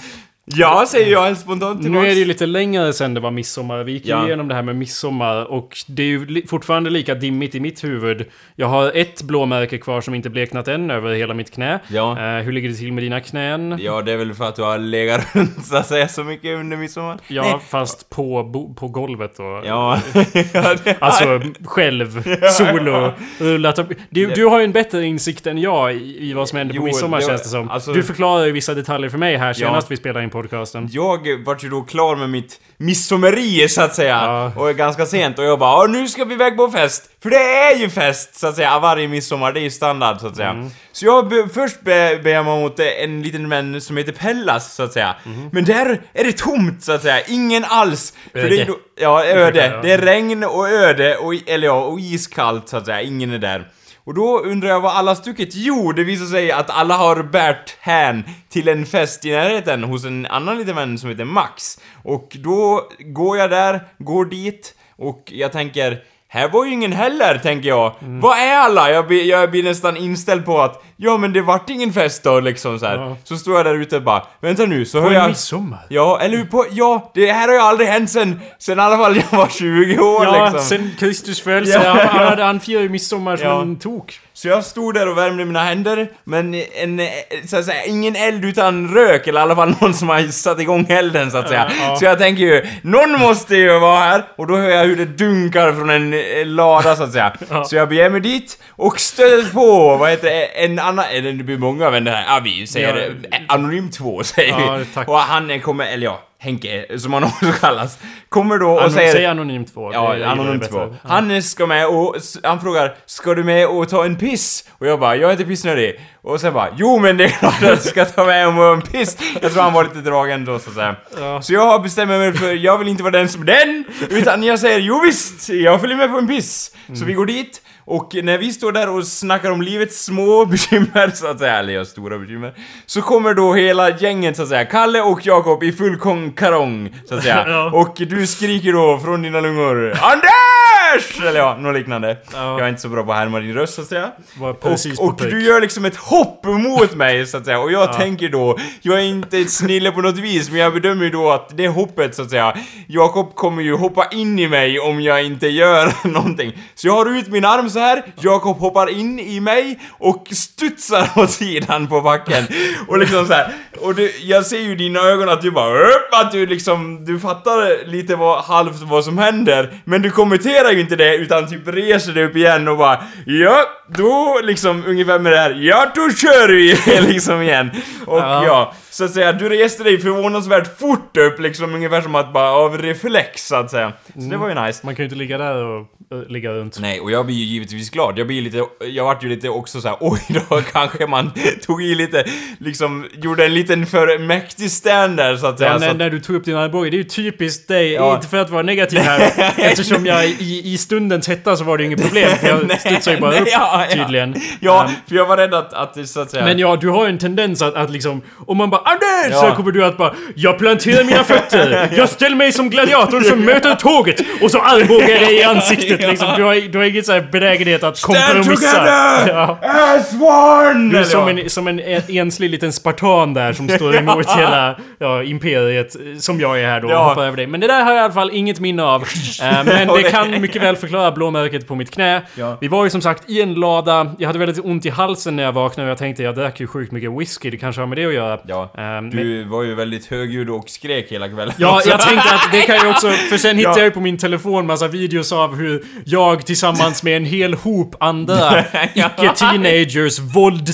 Ja, 0.47 0.85
säger 0.87 1.11
jag 1.11 1.21
helt 1.23 1.39
spontant 1.39 1.77
Nu 1.77 1.83
tillbaks. 1.83 2.05
är 2.05 2.09
det 2.09 2.15
ju 2.19 2.25
lite 2.25 2.45
längre 2.45 2.93
sen 2.93 3.13
det 3.13 3.19
var 3.19 3.31
midsommar. 3.31 3.83
Vi 3.83 3.91
gick 3.91 4.05
ju 4.05 4.11
Ja. 4.11 4.25
igenom 4.27 4.47
det 4.47 4.55
här 4.55 4.61
med 4.61 4.75
midsommar 4.75 5.51
och 5.51 5.77
det 5.87 6.03
är 6.03 6.07
ju 6.07 6.25
li- 6.25 6.47
fortfarande 6.47 6.89
lika 6.89 7.15
dimmigt 7.15 7.55
i 7.55 7.59
mitt 7.59 7.83
huvud. 7.83 8.25
Jag 8.55 8.67
har 8.67 8.91
ett 8.95 9.21
blåmärke 9.23 9.77
kvar 9.77 10.01
som 10.01 10.13
inte 10.15 10.29
bleknat 10.29 10.67
än 10.67 10.91
över 10.91 11.13
hela 11.15 11.33
mitt 11.33 11.51
knä. 11.53 11.79
Ja. 11.87 12.11
Eh, 12.37 12.43
hur 12.43 12.51
ligger 12.51 12.69
det 12.69 12.75
till 12.75 12.93
med 12.93 13.03
dina 13.03 13.19
knän? 13.19 13.77
Ja, 13.81 14.01
det 14.01 14.11
är 14.11 14.17
väl 14.17 14.33
för 14.33 14.45
att 14.45 14.55
du 14.55 14.61
har 14.61 14.77
legat 14.77 15.35
runt 15.35 15.65
så 15.65 15.77
att 15.77 15.87
säga 15.87 16.07
så 16.07 16.23
mycket 16.23 16.59
under 16.59 16.77
midsommar. 16.77 17.17
Ja, 17.27 17.41
Nej. 17.43 17.55
fast 17.69 18.09
på, 18.09 18.51
på 18.79 18.87
golvet 18.87 19.33
då. 19.37 19.61
Ja. 19.65 19.99
Alltså 20.99 21.41
själv, 21.65 22.23
solo, 22.51 23.11
rullat 23.39 23.79
upp. 23.79 23.87
Du, 24.09 24.25
du 24.27 24.45
har 24.45 24.59
ju 24.59 24.65
en 24.65 24.71
bättre 24.71 25.05
insikt 25.05 25.47
än 25.47 25.57
jag 25.57 25.95
i, 25.95 26.17
i 26.29 26.33
vad 26.33 26.49
som 26.49 26.57
händer 26.57 26.75
Jo, 26.75 26.81
på 26.81 26.85
midsommar 26.85 27.19
det- 27.19 27.25
känns 27.25 27.43
det 27.43 27.49
som. 27.49 27.69
alltså- 27.69 27.93
du 27.93 28.03
förklarar 28.03 28.45
ju 28.45 28.51
vissa 28.51 28.73
detaljer 28.73 29.09
för 29.09 29.17
mig 29.17 29.37
här 29.37 29.53
senast 29.53 29.85
Ja. 29.85 29.87
vi 29.89 29.97
spelade 29.97 30.23
in 30.23 30.29
podcasten. 30.35 30.89
Jag 30.91 31.43
vart 31.45 31.63
ju 31.63 31.69
då 31.69 31.81
klar 31.81 32.15
med 32.15 32.29
mitt 32.29 32.59
midsommeri 32.77 33.69
så 33.69 33.81
att 33.81 33.95
säga. 33.95 34.21
Ja. 34.55 34.61
Och 34.61 34.75
ganska 34.75 35.05
sent 35.05 35.39
och 35.39 35.45
jag 35.45 35.59
bara 35.59 35.71
"Ja, 35.83 35.87
nu 35.91 36.07
ska 36.07 36.25
vi 36.25 36.33
iväg 36.33 36.57
på 36.57 36.71
fest. 36.71 37.09
För 37.23 37.29
det 37.29 37.37
är 37.37 37.75
ju 37.75 37.89
fest 37.89 38.35
så 38.39 38.47
att 38.47 38.55
säga 38.55 38.79
varje 38.79 39.07
midsommar, 39.07 39.51
det 39.51 39.59
är 39.59 39.61
ju 39.61 39.71
standard 39.71 40.19
så 40.19 40.27
att 40.27 40.35
säga. 40.35 40.49
Mm. 40.49 40.69
Så 40.91 41.05
jag 41.05 41.29
be, 41.29 41.47
först 41.53 41.81
be, 41.81 42.19
ber 42.23 42.31
jag 42.31 42.45
mig 42.45 42.59
mot 42.59 42.79
en 42.79 43.21
liten 43.23 43.49
vän 43.49 43.81
som 43.81 43.97
heter 43.97 44.11
Pellas 44.11 44.75
så 44.75 44.83
att 44.83 44.93
säga. 44.93 45.15
Mhm. 45.23 45.49
Men 45.51 45.65
där 45.65 46.01
är 46.13 46.23
det 46.23 46.37
tomt 46.37 46.83
så 46.83 46.91
att 46.91 47.01
säga, 47.01 47.21
ingen 47.27 47.65
alls. 47.65 48.13
För 48.31 48.49
det 48.49 48.61
är 48.61 48.69
ja, 48.99 49.25
öde. 49.25 49.79
Det 49.83 49.91
är 49.91 49.97
regn 49.97 50.43
och 50.43 50.69
öde, 50.69 51.17
och, 51.17 51.33
eller 51.47 51.67
ja, 51.67 51.83
och 51.85 51.99
iskallt 51.99 52.69
så 52.69 52.77
att 52.77 52.85
säga, 52.85 53.01
ingen 53.01 53.31
är 53.31 53.37
där. 53.39 53.67
Och 54.05 54.13
då 54.13 54.39
undrar 54.39 54.69
jag 54.69 54.81
vad 54.81 54.95
alla 54.95 55.15
stuckit? 55.15 55.49
Jo, 55.53 55.91
det 55.91 56.03
visar 56.03 56.25
sig 56.25 56.51
att 56.51 56.69
alla 56.69 56.97
har 56.97 57.23
bärt 57.23 57.77
hän 57.79 58.23
till 58.49 58.67
en 58.67 58.85
fest 58.85 59.25
i 59.25 59.31
närheten 59.31 59.83
hos 59.83 60.05
en 60.05 60.25
annan 60.25 60.57
liten 60.57 60.75
vän 60.75 60.97
som 60.97 61.09
heter 61.09 61.25
Max. 61.25 61.79
Och 62.03 62.37
då 62.43 62.89
går 62.99 63.37
jag 63.37 63.49
där, 63.49 63.87
går 63.97 64.25
dit, 64.25 64.75
och 64.95 65.31
jag 65.35 65.51
tänker 65.51 66.03
här 66.27 66.49
var 66.49 66.65
ju 66.65 66.71
ingen 66.73 66.91
heller, 66.91 67.37
tänker 67.37 67.69
jag. 67.69 67.93
Mm. 68.01 68.19
Vad 68.19 68.37
är 68.37 68.55
alla? 68.55 68.91
Jag 68.91 69.07
blir, 69.07 69.23
jag 69.25 69.51
blir 69.51 69.63
nästan 69.63 69.97
inställd 69.97 70.45
på 70.45 70.61
att 70.61 70.83
Ja 70.97 71.17
men 71.17 71.33
det 71.33 71.41
vart 71.41 71.69
ingen 71.69 71.93
fest 71.93 72.23
då 72.23 72.39
liksom 72.39 72.79
så 72.79 72.85
här. 72.85 72.97
Ja. 72.97 73.17
Så 73.23 73.37
står 73.37 73.55
jag 73.55 73.65
där 73.65 73.73
ute 73.75 73.95
och 73.95 74.03
bara 74.03 74.23
Vänta 74.41 74.65
nu, 74.65 74.85
så 74.85 75.01
På 75.01 75.07
hör 75.07 75.13
jag... 75.13 75.27
midsommar? 75.27 75.79
Ja, 75.89 76.19
eller? 76.21 76.45
På, 76.45 76.65
ja, 76.71 77.11
det 77.13 77.31
här 77.31 77.47
har 77.47 77.55
ju 77.55 77.61
aldrig 77.61 77.87
hänt 77.89 78.09
sen, 78.09 78.39
sen 78.59 78.79
i 78.79 78.81
alla 78.81 78.97
fall 78.97 79.15
jag 79.31 79.37
var 79.37 79.47
20 79.47 79.99
år 79.99 80.23
Ja, 80.25 80.43
liksom. 80.45 80.61
sen 80.61 80.91
Kristus 80.99 81.41
födelse. 81.41 81.81
Ja, 81.83 81.97
ja. 81.99 82.25
han, 82.25 82.39
han 82.39 82.59
firar 82.59 82.81
ju 82.81 82.89
midsommar 82.89 83.37
som 83.37 83.47
Ja. 83.47 83.61
en 83.61 83.75
tok. 83.75 84.19
Så 84.37 84.47
jag 84.47 84.63
stod 84.65 84.93
där 84.93 85.07
och 85.07 85.17
värmde 85.17 85.45
mina 85.45 85.63
händer, 85.63 86.07
men 86.23 86.53
en, 86.53 87.01
så 87.47 87.57
att 87.57 87.65
säga, 87.65 87.85
ingen 87.85 88.15
eld 88.15 88.45
utan 88.45 88.93
rök, 88.93 89.27
eller 89.27 89.39
i 89.39 89.43
alla 89.43 89.55
fall 89.55 89.75
någon 89.81 89.93
som 89.93 90.09
har 90.09 90.31
satt 90.31 90.59
igång 90.59 90.85
elden 90.89 91.31
så 91.31 91.37
att 91.37 91.47
säga. 91.47 91.71
Ja, 91.79 91.85
ja. 91.87 91.95
Så 91.95 92.05
jag 92.05 92.17
tänker 92.17 92.43
ju, 92.43 92.65
någon 92.81 93.11
måste 93.11 93.55
ju 93.55 93.79
vara 93.79 93.99
här, 93.99 94.23
och 94.37 94.47
då 94.47 94.57
hör 94.57 94.69
jag 94.69 94.85
hur 94.85 94.95
det 94.95 95.05
dunkar 95.05 95.73
från 95.73 95.89
en 95.89 96.13
eh, 96.13 96.45
lada 96.45 96.95
så 96.95 97.03
att 97.03 97.11
säga. 97.11 97.33
Ja. 97.49 97.63
Så 97.63 97.75
jag 97.75 97.89
beger 97.89 98.09
mig 98.09 98.21
dit, 98.21 98.59
och 98.69 98.99
stöter 98.99 99.53
på, 99.53 99.97
vad 99.97 100.09
heter 100.09 100.29
det, 100.29 100.45
en 100.45 100.79
annan, 100.79 101.05
eller 101.11 101.33
det 101.33 101.43
blir 101.43 101.57
många 101.57 101.89
vänner 101.89 102.11
här, 102.11 102.35
ja 102.35 102.41
vi 102.43 102.67
säger 102.67 103.15
eh, 103.31 103.39
Anonym 103.47 103.91
2 103.91 104.23
säger 104.23 104.77
vi. 104.79 104.85
tack. 104.85 105.07
Och 105.07 105.19
han 105.19 105.61
kommer, 105.61 105.85
eller 105.85 106.05
ja, 106.05 106.21
Henke, 106.45 106.99
som 106.99 107.13
han 107.13 107.23
också 107.41 107.51
kallas, 107.59 107.97
kommer 108.29 108.57
då 108.57 108.69
och 108.69 108.79
Anon, 108.79 108.91
säger... 108.91 109.11
säg 109.11 109.25
anonym 109.25 109.65
2. 109.65 109.93
Ja, 109.93 110.25
Anonym 110.25 110.59
2. 110.59 110.95
Han 111.03 111.41
ska 111.41 111.65
med 111.65 111.87
och 111.87 112.15
han 112.43 112.61
frågar 112.61 112.95
Ska 113.05 113.33
du 113.33 113.43
med 113.43 113.67
och 113.67 113.89
ta 113.89 114.05
en 114.05 114.15
piss? 114.15 114.69
Och 114.71 114.87
jag 114.87 114.99
bara, 114.99 115.15
jag 115.15 115.27
är 115.27 115.31
inte 115.31 115.45
pissnödig. 115.45 115.99
Och 116.21 116.41
sen 116.41 116.53
bara, 116.53 116.69
jo 116.77 116.99
men 116.99 117.17
det 117.17 117.23
är 117.23 117.29
klart 117.29 117.53
att 117.53 117.61
jag 117.61 117.81
ska 117.81 118.05
ta 118.05 118.25
med 118.25 118.47
och 118.47 118.73
en 118.73 118.81
piss. 118.81 119.17
Jag 119.41 119.51
tror 119.51 119.63
han 119.63 119.73
var 119.73 119.83
lite 119.83 120.01
dragen 120.01 120.45
då 120.45 120.59
så 120.59 120.69
att 120.69 120.75
säga. 120.75 120.95
Ja. 121.19 121.41
Så 121.41 121.53
jag 121.53 121.83
bestämmer 121.83 122.17
mig 122.17 122.33
för, 122.33 122.53
jag 122.53 122.77
vill 122.77 122.87
inte 122.87 123.03
vara 123.03 123.11
den 123.11 123.29
som 123.29 123.45
den. 123.45 123.83
Utan 124.09 124.43
jag 124.43 124.59
säger, 124.59 124.79
jo 124.79 125.01
visst, 125.03 125.49
jag 125.49 125.81
följer 125.81 125.97
med 125.97 126.11
på 126.11 126.17
en 126.17 126.27
piss. 126.27 126.71
Så 126.93 127.05
vi 127.05 127.13
går 127.13 127.25
dit. 127.25 127.61
Och 127.87 128.15
när 128.23 128.37
vi 128.37 128.53
står 128.53 128.71
där 128.71 128.89
och 128.89 129.07
snackar 129.07 129.51
om 129.51 129.61
livets 129.61 130.05
små 130.05 130.45
bekymmer, 130.51 131.09
så 131.09 131.27
att 131.27 131.39
säga, 131.39 131.53
eller 131.59 131.73
ja, 131.73 131.85
stora 131.85 132.17
bekymmer, 132.17 132.53
så 132.85 133.01
kommer 133.01 133.33
då 133.33 133.53
hela 133.53 133.89
gänget, 133.97 134.35
så 134.35 134.43
att 134.43 134.49
säga, 134.49 134.65
Kalle 134.65 135.01
och 135.01 135.25
Jakob 135.25 135.63
i 135.63 135.71
full 135.71 135.99
karong, 136.35 136.95
så 137.09 137.15
att 137.15 137.23
säga. 137.23 137.45
Ja. 137.55 137.71
Och 137.73 137.95
du 137.97 138.27
skriker 138.27 138.73
då 138.73 138.99
från 139.03 139.21
dina 139.21 139.39
lungor 139.39 139.91
Anders! 140.01 140.84
Usch! 140.97 141.21
Eller 141.21 141.39
ja, 141.39 141.57
något 141.59 141.75
liknande. 141.75 142.17
Ja. 142.33 142.37
Jag 142.37 142.61
är 142.61 142.69
inte 142.69 142.81
så 142.81 142.89
bra 142.89 143.03
på 143.03 143.11
att 143.11 143.17
härma 143.17 143.39
din 143.39 143.53
röst 143.53 143.73
så 143.73 143.81
att 143.81 143.87
säga. 143.87 144.11
Och, 144.39 145.07
och 145.07 145.15
du 145.17 145.43
gör 145.45 145.61
liksom 145.61 145.85
ett 145.85 145.95
hopp 145.95 146.45
mot 146.45 146.95
mig 146.95 147.27
så 147.27 147.37
att 147.37 147.45
säga. 147.45 147.59
Och 147.59 147.71
jag 147.71 147.93
tänker 147.93 148.29
då, 148.29 148.57
jag 148.81 148.99
är 148.99 149.03
inte 149.03 149.37
ett 149.37 149.51
snille 149.51 149.91
på 149.91 150.01
något 150.01 150.17
vis, 150.17 150.49
men 150.49 150.59
jag 150.59 150.73
bedömer 150.73 151.03
ju 151.03 151.09
då 151.09 151.31
att 151.31 151.57
det 151.57 151.67
hoppet 151.67 152.15
så 152.15 152.21
att 152.21 152.29
säga, 152.29 152.57
Jakob 152.87 153.35
kommer 153.35 153.63
ju 153.63 153.75
hoppa 153.75 154.07
in 154.11 154.39
i 154.39 154.47
mig 154.47 154.79
om 154.79 155.01
jag 155.01 155.23
inte 155.23 155.47
gör 155.47 156.07
någonting. 156.07 156.53
Så 156.75 156.87
jag 156.87 156.93
har 156.93 157.17
ut 157.17 157.27
min 157.27 157.45
arm 157.45 157.69
så 157.69 157.79
här, 157.79 158.03
Jakob 158.19 158.57
hoppar 158.57 158.89
in 158.89 159.19
i 159.19 159.39
mig 159.39 159.79
och 159.89 160.27
studsar 160.31 161.09
åt 161.15 161.31
sidan 161.31 161.87
på 161.87 162.01
backen. 162.01 162.43
Och 162.87 162.97
liksom 162.99 163.27
så 163.27 163.33
här. 163.33 163.53
Och 163.81 163.95
du, 163.95 164.11
jag 164.21 164.45
ser 164.45 164.59
ju 164.59 164.71
i 164.71 164.75
dina 164.75 164.99
ögon 164.99 165.29
att 165.29 165.41
du 165.41 165.51
bara 165.51 165.87
att 166.11 166.31
du 166.31 166.45
liksom, 166.45 167.05
du 167.05 167.19
fattar 167.19 167.87
lite 167.87 168.15
vad, 168.15 168.43
halvt 168.43 168.81
vad 168.81 169.05
som 169.05 169.17
händer. 169.17 169.81
Men 169.83 170.01
du 170.01 170.11
kommenterar 170.11 170.71
ju 170.71 170.79
inte 170.85 170.95
det 170.95 171.15
utan 171.15 171.47
typ 171.47 171.67
reser 171.67 172.13
dig 172.13 172.23
upp 172.25 172.35
igen 172.35 172.67
och 172.67 172.77
bara 172.77 173.03
ja, 173.25 173.63
då 173.87 174.39
liksom 174.43 174.83
ungefär 174.87 175.19
med 175.19 175.31
det 175.31 175.37
här, 175.39 175.51
ja 175.51 175.91
då 175.95 176.09
kör 176.09 176.47
vi 176.47 177.01
liksom 177.13 177.41
igen. 177.41 177.71
Och 178.05 178.19
ja. 178.19 178.45
Ja. 178.45 178.73
Så 178.95 179.03
att 179.03 179.11
säga, 179.11 179.33
du 179.33 179.49
reste 179.49 179.83
dig 179.83 179.99
förvånansvärt 179.99 180.79
fort 180.79 181.17
upp 181.17 181.39
liksom 181.39 181.75
ungefär 181.75 182.01
som 182.01 182.15
att 182.15 182.33
bara 182.33 182.51
av 182.51 182.77
reflex 182.77 183.47
så 183.47 183.55
att 183.55 183.71
säga. 183.71 183.93
Så 184.13 184.19
det 184.19 184.37
var 184.37 184.49
ju 184.49 184.55
nice. 184.55 184.85
Man 184.85 184.95
kan 184.95 185.03
ju 185.03 185.05
inte 185.05 185.15
ligga 185.15 185.37
där 185.37 185.55
och 185.55 185.87
uh, 186.13 186.27
ligga 186.29 186.51
runt. 186.51 186.79
Nej, 186.79 186.99
och 186.99 187.11
jag 187.11 187.25
blir 187.25 187.35
ju 187.35 187.43
givetvis 187.43 187.89
glad. 187.89 188.19
Jag 188.19 188.27
blir 188.27 188.41
lite, 188.41 188.63
jag 188.79 189.03
vart 189.03 189.23
ju 189.23 189.29
lite 189.29 189.49
också 189.49 189.81
så 189.81 189.87
här, 189.87 189.97
oj 189.99 190.19
då 190.49 190.61
kanske 190.71 191.07
man 191.07 191.31
tog 191.65 191.83
i 191.83 191.95
lite, 191.95 192.25
liksom 192.59 193.05
gjorde 193.21 193.45
en 193.45 193.53
liten 193.53 193.85
för 193.85 194.19
mäktig 194.19 194.71
stand 194.71 195.17
där 195.17 195.37
så 195.37 195.47
att 195.47 195.57
säga. 195.57 195.71
Ja, 195.71 195.77
när, 195.77 195.89
att, 195.89 195.97
när 195.97 196.09
du 196.09 196.19
tog 196.19 196.35
upp 196.35 196.45
din 196.45 196.55
armbåge, 196.55 196.89
det 196.89 196.95
är 196.95 196.97
ju 196.97 197.03
typiskt 197.03 197.67
dig, 197.67 197.93
Ja. 197.93 198.15
inte 198.15 198.27
för 198.27 198.37
att 198.37 198.49
vara 198.49 198.63
negativ 198.63 198.99
här, 198.99 199.31
eftersom 199.57 200.05
jag 200.05 200.25
i, 200.25 200.73
i 200.73 200.77
stundens 200.77 201.27
hetta 201.27 201.55
så 201.55 201.63
var 201.63 201.77
det 201.77 201.83
ju 201.83 201.87
inget 201.87 202.01
problem, 202.01 202.29
för 202.37 202.47
jag 202.47 202.79
studsade 202.79 203.15
ju 203.15 203.21
bara 203.21 203.31
nej, 203.31 203.41
upp 203.41 203.47
ja, 203.51 203.85
tydligen. 203.91 204.35
ja, 204.59 204.85
Um, 204.85 204.91
för 205.07 205.15
jag 205.15 205.25
var 205.25 205.37
rädd 205.37 205.53
att, 205.53 205.73
att 205.73 206.09
så 206.09 206.19
att 206.19 206.31
säga... 206.31 206.45
men 206.45 206.59
ja, 206.59 206.75
du 206.75 206.89
har 206.89 207.05
ju 207.05 207.09
en 207.09 207.17
tendens 207.17 207.61
att, 207.61 207.75
att 207.75 207.91
liksom, 207.91 208.21
om 208.47 208.57
man 208.57 208.69
bara 208.69 208.81
Anders! 208.85 209.31
Ja. 209.31 209.49
Så 209.49 209.55
kommer 209.55 209.71
du 209.71 209.85
att 209.85 209.97
bara 209.97 210.13
Jag 210.35 210.57
planterar 210.59 211.03
mina 211.03 211.23
fötter! 211.23 211.89
Jag 211.97 212.09
ställer 212.09 212.35
mig 212.35 212.51
som 212.51 212.69
gladiatorn 212.69 213.23
som 213.23 213.45
möter 213.45 213.75
tåget! 213.75 214.21
Och 214.41 214.51
så 214.51 214.59
armbågar 214.61 215.09
jag 215.09 215.21
dig 215.21 215.35
i 215.39 215.43
ansiktet 215.53 215.99
liksom. 215.99 216.27
Du 216.37 216.43
har, 216.43 216.71
du 216.71 216.77
har 216.77 216.85
ingen 216.85 217.03
så 217.03 217.11
här 217.13 217.27
benägenhet 217.31 217.83
att 217.83 217.97
Stand 217.97 218.17
kompromissa. 218.17 218.77
together! 218.77 219.27
Ja. 219.33 219.59
As 219.61 220.13
one! 220.13 220.91
Du 220.91 220.97
är 220.99 221.03
som 221.03 221.27
en, 221.27 221.49
som 221.49 221.67
en 221.67 221.79
enslig 222.09 222.49
liten 222.49 222.73
spartan 222.73 223.33
där 223.33 223.53
som 223.53 223.69
står 223.69 223.95
emot 223.95 224.31
hela 224.37 224.75
ja, 224.99 225.23
imperiet 225.23 225.95
eh, 225.95 226.01
som 226.19 226.39
jag 226.39 226.61
är 226.61 226.65
här 226.67 226.81
då 226.81 226.87
och 226.87 226.93
Ja. 226.93 227.03
hoppar 227.09 227.25
över 227.25 227.37
dig. 227.37 227.47
Men 227.47 227.59
det 227.59 227.67
där 227.67 227.83
har 227.83 227.91
jag 227.91 228.01
i 228.01 228.03
alla 228.03 228.13
fall 228.13 228.29
inget 228.33 228.59
minne 228.59 228.83
av. 228.83 229.01
Eh, 229.41 229.63
men 229.65 229.87
det- 229.87 230.03
kan 230.11 230.41
mycket 230.41 230.61
väl 230.61 230.75
förklara 230.75 231.11
blåmärket 231.11 231.67
på 231.67 231.75
mitt 231.75 231.91
knä. 231.91 232.21
Ja. 232.35 232.57
Vi 232.61 232.67
var 232.67 232.83
ju 232.83 232.89
som 232.89 233.01
sagt 233.01 233.29
i 233.29 233.41
en 233.41 233.53
lada. 233.53 234.11
Jag 234.19 234.27
hade 234.27 234.39
väldigt 234.39 234.65
ont 234.65 234.85
i 234.85 234.89
halsen 234.89 235.35
när 235.35 235.43
jag 235.43 235.51
vaknade 235.51 235.87
och 235.87 235.91
jag 235.91 235.97
tänkte 235.97 236.23
jag 236.23 236.35
drack 236.35 236.59
ju 236.59 236.67
sjukt 236.67 236.91
mycket 236.91 237.11
whisky. 237.19 237.49
Det 237.49 237.57
kanske 237.57 237.81
har 237.81 237.87
med 237.87 237.97
det 237.97 238.05
att 238.05 238.13
göra. 238.13 238.39
Ja, 238.47 238.71
Eh, 238.77 238.81
men- 238.83 239.09
du 239.09 239.43
var 239.43 239.63
ju 239.63 239.75
väldigt 239.75 240.05
högljudd 240.05 240.49
och 240.49 240.69
skrek 240.69 241.11
hela 241.11 241.29
kvällen 241.29 241.53
Ja, 241.57 241.75
också. 241.75 241.89
jag 241.89 242.01
tänkte 242.07 242.35
att 242.35 242.51
det 242.51 242.61
kan 242.61 242.75
ju 242.85 242.89
också... 242.91 243.09
För 243.09 243.37
sen 243.37 243.57
hittade 243.57 243.73
Ja. 243.75 243.79
jag 243.79 243.85
ju 243.85 243.91
på 243.91 243.99
min 243.99 244.17
telefon 244.17 244.65
massa 244.67 244.87
videos 244.87 245.31
av 245.31 245.55
hur 245.55 245.83
jag 246.05 246.45
tillsammans 246.45 247.03
med 247.03 247.17
en 247.17 247.25
hel 247.25 247.53
hop 247.53 247.95
andra 247.99 248.59
icke-teenagers 248.95 250.19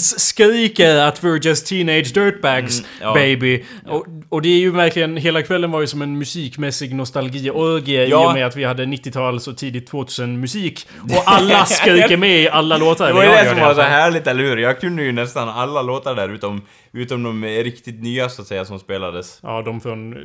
våldsskriker 0.06 0.96
att 0.98 1.22
we're 1.24 1.46
just 1.48 1.66
teenage 1.68 2.14
dirtbags, 2.14 2.80
Mm, 2.80 2.90
ja. 3.02 3.14
baby. 3.14 3.64
Och, 3.88 4.06
och 4.30 4.42
det 4.42 4.50
är 4.50 4.60
ju 4.60 4.72
verkligen... 4.72 5.18
Hela 5.18 5.42
kvällen 5.42 5.72
var 5.72 5.82
ju 5.82 5.88
som 5.88 6.02
en 6.02 6.18
musikmässig 6.18 6.96
nostalgiorgie 6.96 8.06
i 8.06 8.10
Ja. 8.10 8.28
och 8.28 8.34
med 8.34 8.46
att 8.46 8.56
vi 8.56 8.64
hade 8.64 8.86
90-tals 8.86 9.48
och 9.48 9.58
tidigt 9.58 9.88
2000 9.88 10.40
musik. 10.40 10.88
Och 11.04 11.24
alla 11.26 11.66
skriker 11.66 12.18
med 12.18 12.40
i 12.42 12.50
alla 12.50 12.78
låtar. 12.78 13.08
Det 13.08 13.14
var 13.14 13.24
ju 13.24 13.30
det 13.30 13.50
som 13.50 13.58
i 13.58 13.62
var 13.62 13.74
så 13.74 13.82
härligt, 13.82 14.28
eller 14.28 14.44
hur? 14.44 14.58
Jag 14.58 14.80
kunde 14.82 15.04
ju 15.04 15.12
nästan 15.12 15.50
alla 15.50 15.82
låtar 15.82 16.16
där 16.16 16.30
utom, 16.30 16.62
utom 16.94 17.24
de 17.24 17.46
riktigt 17.46 18.02
nya 18.04 18.30
så 18.30 18.42
att 18.42 18.48
säga 18.48 18.66
som 18.66 18.80
spelades. 18.80 19.40
Ja, 19.44 19.62
de 19.62 19.82
från 19.82 20.14
eh, 20.14 20.22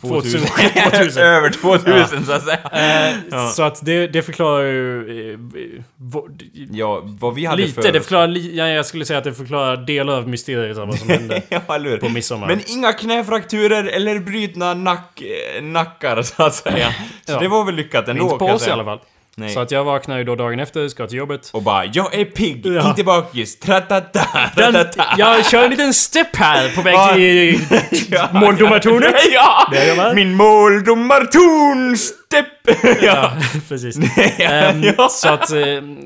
2000. 0.00 0.40
2000. 0.40 0.90
2000. 0.90 1.22
Över 1.22 1.50
2000 1.50 2.24
så 2.26 2.32
att 2.32 2.44
säga. 2.44 2.58
Eh, 2.72 3.16
Ja. 3.30 3.48
Så 3.48 3.62
att 3.62 3.84
det, 3.84 4.06
det 4.06 4.22
förklarar 4.22 4.64
ju... 4.64 5.32
Eh, 5.32 5.38
vad- 5.96 6.42
Ja, 6.72 7.00
vad 7.04 7.34
vi 7.34 7.44
hade 7.44 7.62
Lite, 7.62 7.82
för... 7.82 7.92
det 7.92 8.00
förklarar... 8.00 8.28
Li, 8.28 8.56
ja, 8.56 8.68
jag 8.68 8.86
skulle 8.86 9.04
säga 9.04 9.18
att 9.18 9.24
det 9.24 9.34
förklarar 9.34 9.76
delar 9.76 10.16
av 10.16 10.28
mysteriet 10.28 10.78
av 10.78 10.86
vad 10.88 10.98
som 10.98 11.08
hände 11.08 11.42
ja, 11.48 11.60
på 12.00 12.08
midsommar. 12.08 12.46
Men 12.46 12.60
inga 12.66 12.92
knäfrakturer 12.92 13.84
eller 13.84 14.18
brutna 14.18 14.74
nack, 14.74 15.22
eh, 15.56 15.62
nackar 15.62 16.22
så 16.22 16.42
att 16.42 16.54
säga. 16.54 16.94
Så 17.26 17.32
Ja. 17.32 17.38
det 17.40 17.48
var 17.48 17.64
väl 17.64 17.74
lyckat 17.74 18.08
ändå 18.08 18.22
inte 18.24 18.36
på 18.36 18.46
oss 18.46 18.68
i 18.68 18.70
alla 18.70 18.84
fall. 18.84 19.00
Nej. 19.40 19.50
Så 19.54 19.60
att 19.60 19.70
jag 19.70 19.84
vaknar 19.84 20.18
ju 20.18 20.24
då 20.24 20.34
dagen 20.36 20.60
efter, 20.60 20.88
ska 20.88 21.06
till 21.06 21.18
jobbet. 21.18 21.50
Och 21.52 21.62
bara, 21.62 21.84
jag 21.84 22.14
är 22.14 22.24
pigg, 22.24 22.66
Ja. 22.66 22.88
inte 22.90 23.04
bakis, 23.04 23.58
tratata, 23.58 24.26
tratata. 24.56 25.04
jag 25.18 25.46
kör 25.46 25.64
en 25.64 25.70
liten 25.70 25.94
step 25.94 26.36
här 26.36 26.68
på 26.76 26.82
väg 26.82 26.94
Ja. 26.94 27.12
till 27.14 27.60
Ja. 28.10 28.28
måldomartornet. 28.32 29.14
Ja! 29.32 29.72
Man. 29.96 30.14
Min 30.14 30.34
måldomartorn! 30.34 31.96
Ja, 32.82 32.96
ja. 33.02 33.32
precis. 33.68 33.96
Ehm, 34.38 34.82
Ja. 34.98 35.08
Så 35.10 35.28
att 35.28 35.52
eh, 35.52 35.58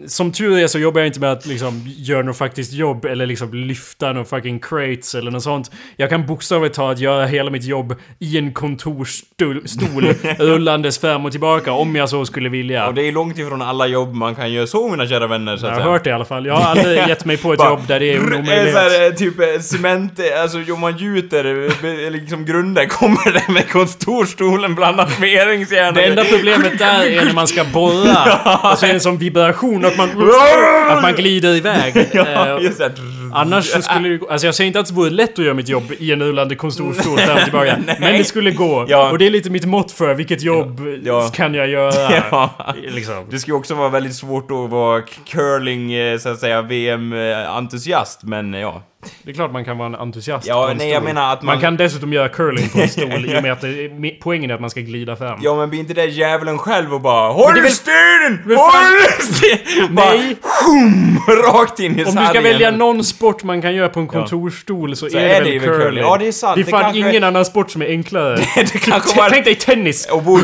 som 0.07 0.33
tur 0.33 0.59
är 0.59 0.67
så 0.67 0.79
jobbar 0.79 1.01
jag 1.01 1.07
inte 1.09 1.21
med 1.21 1.33
att 1.33 1.47
liksom 1.47 1.83
göra 1.87 2.23
något 2.23 2.37
faktiskt 2.39 2.73
jobb 2.73 3.05
eller 3.05 3.27
liksom 3.27 3.55
lyfta 3.55 4.13
någon 4.13 4.25
fucking 4.25 4.61
crates 4.61 5.15
eller 5.15 5.31
något 5.31 5.43
sånt. 5.43 5.71
Jag 5.97 6.11
kan 6.11 6.27
bokstavligt 6.27 6.75
talat 6.75 6.99
göra 6.99 7.27
hela 7.27 7.51
mitt 7.51 7.65
jobb 7.65 7.95
i 8.19 8.39
en 8.39 8.53
kontorsstol 8.53 9.69
stol, 9.69 10.05
rullandes 10.39 10.99
fram 10.99 11.25
och 11.25 11.31
tillbaka 11.31 11.73
om 11.73 11.97
jag 11.97 12.09
så 12.09 12.25
skulle 12.27 12.49
vilja. 12.49 12.87
Och 12.87 12.95
det 12.95 13.03
är 13.09 13.13
långt 13.13 13.39
ifrån 13.39 13.63
alla 13.63 13.87
jobb 13.87 14.15
man 14.15 14.35
kan 14.35 14.53
göra 14.53 14.67
så 14.67 14.89
mina 14.89 15.07
kära 15.07 15.27
vänner 15.27 15.57
så 15.57 15.67
Jag 15.67 15.71
har 15.71 15.77
säga. 15.79 15.91
hört 15.91 16.05
det 16.05 16.11
i 16.11 16.13
alla 16.13 16.25
fall. 16.25 16.47
Jag 16.47 16.55
har 16.57 16.71
aldrig 16.71 17.09
gett 17.09 17.25
mig 17.25 17.37
på 17.37 17.53
ett 17.53 17.61
jobb 17.65 17.81
där 17.89 18.01
det 18.01 18.07
är 18.13 18.17
en 18.17 18.35
omöjlighet. 18.35 19.13
eh, 19.13 19.17
typ 19.17 19.41
eh, 19.41 19.61
cement, 19.61 20.21
alltså 20.43 20.73
om 20.73 20.81
man 20.81 20.97
gjuter 20.97 22.11
liksom 22.11 22.45
grunder 22.45 22.87
kommer 22.87 23.33
det 23.33 23.53
med 23.53 23.69
kontorstolen 23.71 24.75
blandat 24.75 25.19
med 25.21 25.29
eringsjärn. 25.33 25.95
Enda 26.19 26.25
problemet 26.37 26.79
där 26.79 27.05
är 27.07 27.25
när 27.25 27.33
man 27.33 27.47
ska 27.47 27.65
borra. 27.65 28.71
Och 28.73 28.79
så 28.79 28.87
är 28.87 28.89
det 28.89 28.95
en 28.95 29.01
sån 29.01 29.19
vibration 29.19 29.85
att 29.85 29.97
man, 29.97 30.09
att 30.89 31.03
man 31.03 31.13
glider 31.15 31.55
iväg. 31.55 32.09
Ja, 32.13 32.25
Eh, 32.57 32.63
just 32.65 32.79
det. 32.79 32.93
Annars 33.37 33.65
så 33.65 33.83
skulle 33.83 34.09
det 34.09 34.17
gå- 34.19 34.29
Alltså 34.31 34.47
jag 34.47 34.55
säger 34.55 34.67
inte 34.67 34.81
att 34.81 34.87
det 34.87 34.95
vore 34.95 35.11
lätt 35.11 35.39
att 35.39 35.45
göra 35.45 35.55
mitt 35.55 35.69
jobb 35.69 35.93
i 35.99 36.13
en 36.13 36.23
rullande 36.23 36.55
kontorsstol 36.57 37.19
fram 37.19 37.37
och 37.37 37.43
tillbaka. 37.45 37.77
Men 38.01 38.19
det 38.19 38.25
skulle 38.25 38.51
gå. 38.51 38.87
Ja. 38.89 39.11
Och 39.11 39.19
det 39.19 39.27
är 39.27 39.31
lite 39.31 39.51
mitt 39.51 39.65
mått 39.65 39.93
för 39.93 40.15
vilket 40.15 40.43
jobb 40.43 40.81
Ja. 41.05 41.29
kan 41.35 41.55
jag 41.55 41.69
göra. 41.69 42.23
Ja. 42.31 42.75
Liksom. 42.95 43.15
Det 43.31 43.39
skulle 43.39 43.55
också 43.57 43.75
vara 43.75 43.89
väldigt 43.89 44.15
svårt 44.15 44.51
att 44.51 44.71
vara 44.71 45.03
curling, 45.29 45.93
eh, 45.93 46.19
så 46.19 46.29
att 46.29 46.39
säga, 46.41 46.63
VM-entusiast, 46.63 48.23
men 48.23 48.55
eh, 48.55 48.61
ja. 48.61 48.83
Det 49.23 49.31
är 49.31 49.35
klart 49.35 49.53
man 49.53 49.65
kan 49.65 49.79
vara 49.79 49.87
en 49.87 49.95
entusiast 49.95 50.47
Ja, 50.47 50.63
på 50.65 50.71
en 50.71 50.77
nej, 50.77 50.87
stol. 50.87 50.95
jag 50.95 51.03
menar 51.05 51.33
att 51.33 51.43
man- 51.43 51.55
Man 51.55 51.61
kan 51.61 51.77
dessutom 51.77 52.13
göra 52.13 52.29
curling 52.29 52.69
på 52.69 52.79
en 52.79 52.89
stol 52.89 53.25
i 53.31 53.39
och 53.39 53.43
med 53.43 53.53
att 53.53 53.61
det, 53.61 54.11
poängen 54.21 54.51
är 54.51 54.55
att 54.55 54.61
man 54.61 54.71
ska 54.71 54.81
glida 54.81 55.17
fram. 55.17 55.39
Ja 55.43 55.57
men 55.57 55.71
blir 55.71 55.81
inte 55.81 55.95
det 55.95 56.05
djävulen 56.05 56.59
själv 56.59 56.95
och 56.95 57.01
bara 57.01 57.33
HÅLL 57.33 57.55
det 57.55 57.61
väl- 57.61 57.71
fan- 57.71 58.39
HÅLL! 58.57 59.89
Bara 59.95 60.11
Nej. 60.11 60.37
sjum, 60.43 61.19
rakt 61.53 61.81
in 61.81 61.85
i 61.99 62.05
Om 62.05 62.05
du 62.05 62.05
ska 62.11 62.13
sargen. 62.27 62.43
välja 62.43 62.71
någon 62.71 63.05
sport 63.05 63.45
man 63.45 63.63
kan 63.63 63.75
göra 63.75 63.89
på 63.89 64.01
en 64.01 64.07
kontorsstol 64.07 64.97
så, 64.97 65.09
Så 65.11 65.17
är, 65.19 65.21
det 65.21 65.29
det 65.29 65.41
väl 65.45 65.53
ju 65.53 65.61
curling. 65.61 66.05
Ja, 66.05 66.17
det 66.21 66.29
är 66.29 66.33
sant. 66.33 66.55
Det 66.55 66.61
är 66.61 66.65
Det 66.65 66.71
fan 66.71 66.83
kanske- 66.83 66.99
ingen 67.11 67.25
annan 67.25 67.45
sport 67.45 67.71
som 67.71 67.83
är 67.83 67.87
enklare. 67.87 68.37
det 68.57 68.79
kanske 68.79 69.19
var... 69.19 69.31
Tänk 69.31 69.45
dig 69.45 69.55
tennis! 69.55 70.07
Och 70.13 70.23
boll. 70.23 70.41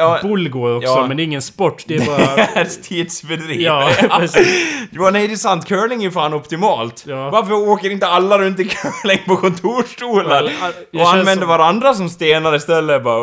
Ja, 0.00 0.18
ja. 0.22 0.28
Boll 0.28 0.48
går 0.48 0.76
också, 0.76 0.88
Ja. 0.88 1.06
men 1.06 1.16
det 1.16 1.22
är 1.22 1.24
ingen 1.24 1.42
sport. 1.42 1.84
Det 1.86 1.96
är 1.96 2.06
bara... 2.56 2.64
Tidsfördriv. 2.64 3.60
Ja. 3.60 3.90
Ja, 4.92 5.10
nej 5.10 5.26
det 5.28 5.34
är 5.34 5.36
sant. 5.36 5.66
Curling 5.66 6.04
är 6.04 6.10
fan 6.10 6.34
optimalt. 6.34 7.04
Ja. 7.08 7.30
Varför 7.30 7.52
åker 7.54 7.90
inte 7.90 8.06
alla 8.06 8.38
runt 8.38 8.60
i 8.60 8.64
curling 8.64 9.18
på 9.26 9.36
kontorsstolar? 9.36 10.52
Det 10.92 10.98
och 11.02 11.08
använder 11.10 11.34
som- 11.36 11.48
varandra 11.48 11.94
som 11.94 12.08
stenar 12.08 12.56
istället? 12.56 13.04
Bara... 13.04 13.20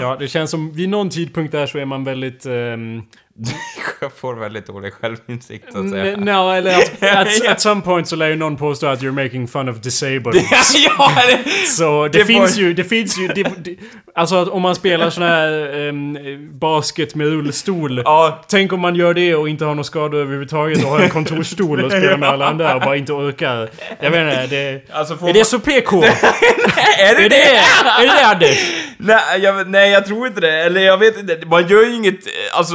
Ja, 0.00 0.16
det 0.18 0.28
känns 0.28 0.50
som 0.50 0.72
vid 0.72 0.88
någon 0.88 1.10
tidpunkt 1.10 1.52
där 1.52 1.66
så 1.66 1.78
är 1.78 1.84
man 1.84 2.04
väldigt... 2.04 2.46
Um, 2.46 3.02
Jag 4.00 4.12
får 4.12 4.34
väldigt 4.34 4.66
dålig 4.66 4.92
självinsikt 4.92 5.72
så 5.72 5.78
att 5.78 5.90
säga. 5.90 6.16
no, 6.16 6.52
eller 6.52 6.78
att, 6.78 7.02
at, 7.02 7.46
at 7.48 7.60
some 7.60 7.80
point 7.80 8.08
så 8.08 8.16
lär 8.16 8.28
ju 8.28 8.36
någon 8.36 8.56
påstå 8.56 8.86
att 8.86 9.02
you're 9.02 9.24
making 9.24 9.48
fun 9.48 9.68
of 9.68 9.76
disabled. 9.76 10.34
ja, 10.86 11.12
det... 11.28 11.66
Så 11.66 12.08
det, 12.08 12.18
Det 12.18 12.24
finns 12.24 12.56
ju, 12.56 12.74
det 12.74 12.84
finns 12.84 13.18
ju... 13.18 13.28
Det, 13.28 13.42
det, 13.42 13.76
alltså 14.14 14.36
att 14.36 14.48
om 14.48 14.62
man 14.62 14.74
spelar 14.74 15.10
sån 15.10 15.22
här 15.22 15.76
ehm, 15.88 16.18
basket 16.58 17.14
med 17.14 17.26
rullstol. 17.26 18.02
Ja, 18.04 18.44
Tänk 18.48 18.72
om 18.72 18.80
man 18.80 18.94
gör 18.94 19.14
det 19.14 19.34
och 19.34 19.48
inte 19.48 19.64
har 19.64 19.74
någon 19.74 19.84
skada 19.84 20.16
överhuvudtaget 20.16 20.84
och 20.84 20.90
har 20.90 21.00
en 21.00 21.10
kontorsstol 21.10 21.84
och 21.84 21.90
spelar 21.90 22.16
med 22.16 22.28
alla 22.28 22.46
andra 22.46 22.74
och 22.74 22.80
bara 22.80 22.96
inte 22.96 23.12
orkar. 23.12 23.70
Jag 24.00 24.10
vet 24.10 24.20
inte, 24.20 24.46
det... 24.46 24.82
alltså 24.92 25.28
Är 25.28 25.32
det 25.32 25.44
så 25.44 25.58
PK? 25.58 26.02
är 26.02 27.16
det 27.16 27.24
Är 27.24 27.28
det 27.28 27.44
är 27.44 28.16
det, 28.16 28.26
Anders? 28.26 28.72
Nej 28.98 29.40
jag, 29.40 29.68
nej, 29.68 29.90
jag 29.90 30.06
tror 30.06 30.26
inte 30.26 30.40
det. 30.40 30.62
Eller 30.62 30.80
jag 30.80 30.98
vet 30.98 31.18
inte. 31.18 31.40
Man 31.46 31.68
gör 31.68 31.82
ju 31.84 31.94
inget... 31.94 32.18
Alltså, 32.52 32.74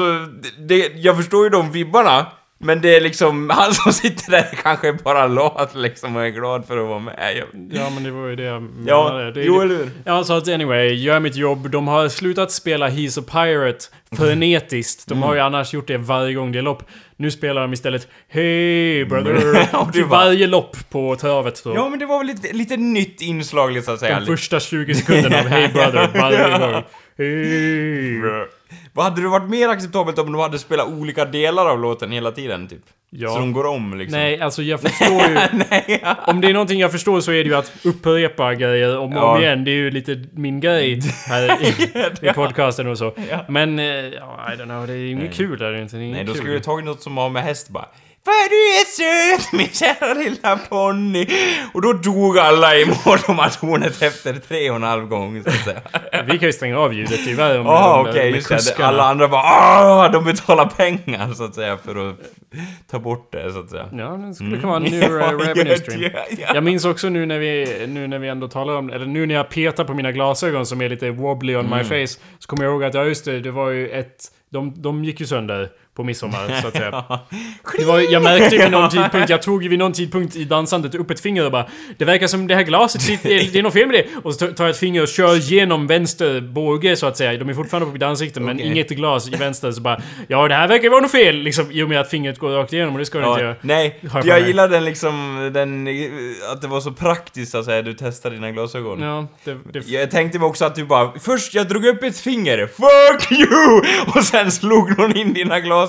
det, 0.59 0.91
jag 0.95 1.17
förstår 1.17 1.43
ju 1.43 1.49
de 1.49 1.71
vibbarna. 1.71 2.25
Men 2.57 2.81
det 2.81 2.95
är 2.95 3.01
liksom, 3.01 3.49
han 3.53 3.73
som 3.73 3.93
sitter 3.93 4.31
där 4.31 4.43
kanske 4.63 4.93
bara 4.93 5.27
lat 5.27 5.71
liksom 5.75 6.15
och 6.15 6.25
är 6.25 6.29
glad 6.29 6.65
för 6.67 6.77
att 6.77 6.87
vara 6.87 6.99
med. 6.99 7.37
Jag, 7.37 7.45
Ja, 7.71 7.89
men 7.89 8.03
det 8.03 8.11
var 8.11 8.27
ju 8.27 8.35
det 8.35 8.43
jag 8.43 8.61
menade. 8.77 9.23
ja, 9.25 9.31
det 9.31 9.43
jo 9.43 9.61
eller 9.61 9.75
hur? 9.75 9.89
Ja, 10.05 10.23
så 10.23 10.33
att 10.33 10.47
anyway, 10.47 10.93
gör 10.93 11.19
mitt 11.19 11.35
jobb. 11.35 11.69
De 11.71 11.87
har 11.87 12.09
slutat 12.09 12.51
spela 12.51 12.89
He's 12.89 13.19
a 13.19 13.23
Pirate 13.31 13.85
frenetiskt. 14.17 15.07
De 15.07 15.23
har 15.23 15.33
ju 15.33 15.39
annars 15.39 15.73
gjort 15.73 15.87
det 15.87 15.97
varje 15.97 16.33
gång 16.33 16.51
det 16.51 16.57
är 16.59 16.63
lopp. 16.63 16.83
Nu 17.17 17.31
spelar 17.31 17.61
de 17.61 17.73
istället 17.73 18.07
Hey 18.29 19.05
brother! 19.05 19.67
Ja, 19.71 19.89
till 19.93 20.03
var- 20.03 20.17
varje 20.17 20.47
lopp 20.47 20.77
på 20.89 21.15
travet 21.15 21.61
då. 21.63 21.75
Ja 21.75 21.89
men 21.89 21.99
det 21.99 22.05
var 22.05 22.17
väl 22.17 22.27
lite, 22.27 22.53
lite 22.53 22.77
nytt 22.77 23.21
inslag 23.21 23.83
så 23.83 23.91
att 23.91 23.99
säga. 23.99 24.19
De 24.19 24.25
första 24.25 24.59
20 24.59 24.95
sekunderna 24.95 25.39
av 25.39 25.45
Hey 25.47 25.67
brother 25.67 26.09
varje 26.19 26.59
gång. 26.71 26.83
Hey! 27.17 28.19
Vad 28.93 29.05
hade 29.05 29.21
det 29.21 29.27
varit 29.27 29.49
mer 29.49 29.69
acceptabelt 29.69 30.19
om 30.19 30.31
de 30.31 30.41
hade 30.41 30.59
spelat 30.59 30.87
olika 30.87 31.25
delar 31.25 31.65
av 31.69 31.79
låten 31.79 32.11
hela 32.11 32.31
tiden, 32.31 32.67
typ? 32.67 32.81
Ja. 33.09 33.29
Så 33.29 33.39
de 33.39 33.53
går 33.53 33.65
om 33.65 33.97
liksom. 33.97 34.19
Nej, 34.19 34.41
alltså 34.41 34.61
jag 34.63 34.81
förstår 34.81 35.21
ju... 35.21 35.37
Om 36.27 36.41
det 36.41 36.49
är 36.49 36.53
någonting 36.53 36.79
jag 36.79 36.91
förstår 36.91 37.19
så 37.21 37.31
är 37.31 37.43
det 37.43 37.49
ju 37.49 37.55
att 37.55 37.71
upprepa 37.83 38.53
grejer 38.55 38.97
om 38.97 39.13
och 39.13 39.17
Ja. 39.17 39.35
om 39.35 39.41
igen. 39.41 39.63
Det 39.63 39.71
är 39.71 39.75
ju 39.75 39.91
lite 39.91 40.23
min 40.33 40.59
grej 40.59 40.99
här 41.27 41.61
i, 41.63 41.67
i 42.29 42.33
podcasten 42.33 42.87
och 42.87 42.97
så. 42.97 43.13
Men, 43.47 43.79
eh, 43.79 43.85
ja, 43.85 44.49
I 44.53 44.55
don't 44.57 44.63
know. 44.63 44.87
Det 44.87 44.93
är 44.93 44.97
ju 44.97 45.09
inget 45.11 45.33
kul 45.33 45.59
där 45.59 45.81
inte. 45.81 45.97
Det 45.97 46.03
är 46.03 46.11
Nej, 46.11 46.23
då 46.23 46.31
kul. 46.33 46.41
skulle 46.41 46.53
du 46.53 46.59
tagit 46.59 46.85
något 46.85 47.01
som 47.01 47.17
har 47.17 47.29
med 47.29 47.43
häst 47.43 47.69
bara. 47.69 47.85
Vad 48.25 48.49
du 48.49 48.55
är 48.55 48.85
söt 48.85 49.51
min 49.53 49.67
kära 49.69 50.13
lilla 50.13 50.57
ponny! 50.69 51.27
Och 51.73 51.81
då 51.81 51.93
dog 51.93 52.37
alla 52.37 52.75
i 52.75 52.85
monomatornet 53.05 54.01
efter 54.01 54.33
tre 54.33 54.69
och 54.69 54.75
en 54.75 54.83
halv 54.83 55.07
gång 55.07 55.43
så 55.43 55.49
att 55.49 55.55
säga. 55.63 55.81
Vi 56.25 56.39
kan 56.39 56.47
ju 56.47 56.53
stänga 56.53 56.79
av 56.79 56.93
ljudet 56.93 57.19
tyvärr. 57.25 57.59
om- 57.59 57.65
Ja, 57.75 58.05
okej, 58.09 58.31
med 58.31 58.35
just 58.51 58.77
det. 58.77 58.83
Alla 58.85 59.03
andra 59.03 59.27
bara 59.27 59.41
Åh, 60.05 60.11
de 60.11 60.23
betalar 60.23 60.65
pengar 60.65 61.33
så 61.33 61.43
att 61.43 61.55
säga 61.55 61.77
för 61.77 62.09
att 62.09 62.15
ta 62.91 62.99
bort 62.99 63.31
det 63.31 63.53
så 63.53 63.59
att 63.59 63.69
säga. 63.69 63.85
Ja, 63.91 64.05
det 64.07 64.33
skulle 64.33 64.55
kunna 64.57 64.67
vara 64.67 64.77
en 64.77 64.83
new 64.91 65.11
uh, 65.11 65.37
revenue 65.39 65.77
stream. 65.77 66.01
Ja, 66.01 66.09
ja. 66.37 66.47
Jag 66.53 66.63
minns 66.63 66.85
också 66.85 67.09
nu 67.09 67.25
när 67.25 67.39
vi, 67.39 67.85
nu 67.87 68.07
när 68.07 68.19
vi 68.19 68.27
ändå 68.27 68.47
talar 68.47 68.75
om, 68.75 68.89
eller 68.89 69.05
nu 69.05 69.25
när 69.25 69.35
jag 69.35 69.49
petar 69.49 69.83
på 69.83 69.93
mina 69.93 70.11
glasögon 70.11 70.65
som 70.65 70.81
är 70.81 70.89
lite 70.89 71.11
wobbly 71.11 71.55
on 71.55 71.65
my 71.69 71.75
Mm. 71.75 71.85
face. 71.85 72.19
Så 72.39 72.47
kommer 72.47 72.63
jag 72.63 72.71
ihåg 72.71 72.83
att, 72.83 72.93
ja 72.93 73.03
just 73.05 73.25
det, 73.25 73.39
det 73.39 73.51
var 73.51 73.69
ju 73.69 73.89
ett, 73.89 74.15
de, 74.51 74.81
de 74.81 75.03
gick 75.05 75.19
ju 75.19 75.25
sönder 75.25 75.69
på 75.95 76.03
midsommar 76.03 76.57
så 76.61 76.67
att 76.67 76.75
säga. 76.77 77.03
Det 77.77 77.85
var, 77.85 77.99
jag 78.11 78.23
märkte 78.23 78.55
ju 78.55 78.61
vid 78.61 78.71
någon 78.71 78.89
tidpunkt, 78.89 79.29
jag 79.29 79.41
tog 79.41 79.63
ju 79.63 79.69
vid 79.69 79.79
någon 79.79 79.93
tidpunkt 79.93 80.35
i 80.35 80.43
dansandet 80.43 80.95
upp 80.95 81.11
ett 81.11 81.19
finger 81.19 81.45
och 81.45 81.51
bara 81.51 81.65
Det 81.97 82.05
verkar 82.05 82.27
som 82.27 82.47
det 82.47 82.55
här 82.55 82.63
glaset 82.63 83.01
sitter, 83.01 83.29
det 83.29 83.59
är- 83.59 83.63
något 83.63 83.73
fel 83.73 83.87
med 83.87 83.95
det. 83.95 84.05
Och 84.23 84.33
så 84.33 84.47
tar 84.47 84.63
jag 84.63 84.69
ett 84.71 84.77
finger 84.79 85.01
och 85.01 85.07
kör 85.07 85.35
genom 85.35 85.87
vänster 85.87 86.41
båge 86.41 86.95
så 86.95 87.05
att 87.07 87.17
säga. 87.17 87.37
De 87.39 87.49
är 87.49 87.53
fortfarande 87.53 87.85
på 87.87 87.93
mitt 87.93 88.03
ansikte 88.03 88.39
men 88.39 88.55
Okej. 88.55 88.67
inget 88.67 88.89
glas 88.89 89.27
i 89.27 89.35
vänster 89.35 89.71
så 89.71 89.81
bara 89.81 90.01
Ja 90.27 90.47
det 90.47 90.55
här 90.55 90.67
verkar 90.67 90.89
vara 90.89 91.01
något 91.01 91.11
fel 91.11 91.35
liksom 91.35 91.71
i 91.71 91.83
och 91.83 91.89
med 91.89 91.99
att 92.01 92.09
fingret 92.09 92.39
går 92.39 92.49
rakt 92.49 92.73
igenom 92.73 92.93
och 92.93 92.99
det 92.99 93.05
ska 93.05 93.19
det 93.19 93.27
inte 93.27 93.39
Ja, 93.41 93.45
göra. 93.45 93.55
nej, 93.61 93.99
jag 94.23 94.47
gillar 94.47 94.67
den 94.69 94.85
liksom, 94.85 95.49
den, 95.53 95.87
att 96.51 96.61
det 96.61 96.67
var 96.67 96.81
så 96.81 96.91
praktiskt 96.91 97.51
så 97.51 97.57
att 97.57 97.65
säga, 97.65 97.81
du 97.81 97.93
testade 97.93 98.35
dina 98.35 98.51
glasögon. 98.51 99.01
Ja, 99.01 99.27
det, 99.43 99.57
det, 99.73 99.87
Jag 99.87 100.11
tänkte 100.11 100.39
mig 100.39 100.45
också 100.47 100.65
att 100.65 100.75
du 100.75 100.85
bara, 100.85 101.11
först 101.19 101.53
jag 101.53 101.67
drog 101.67 101.85
upp 101.85 102.03
ett 102.03 102.19
finger, 102.19 102.67
FUCK 102.67 103.31
YOU! 103.31 103.81
Och 104.19 104.23
sen 104.25 104.51
slog 104.51 104.97
någon 104.97 105.17
in 105.17 105.33
dina 105.33 105.59
glasögon. 105.59 105.84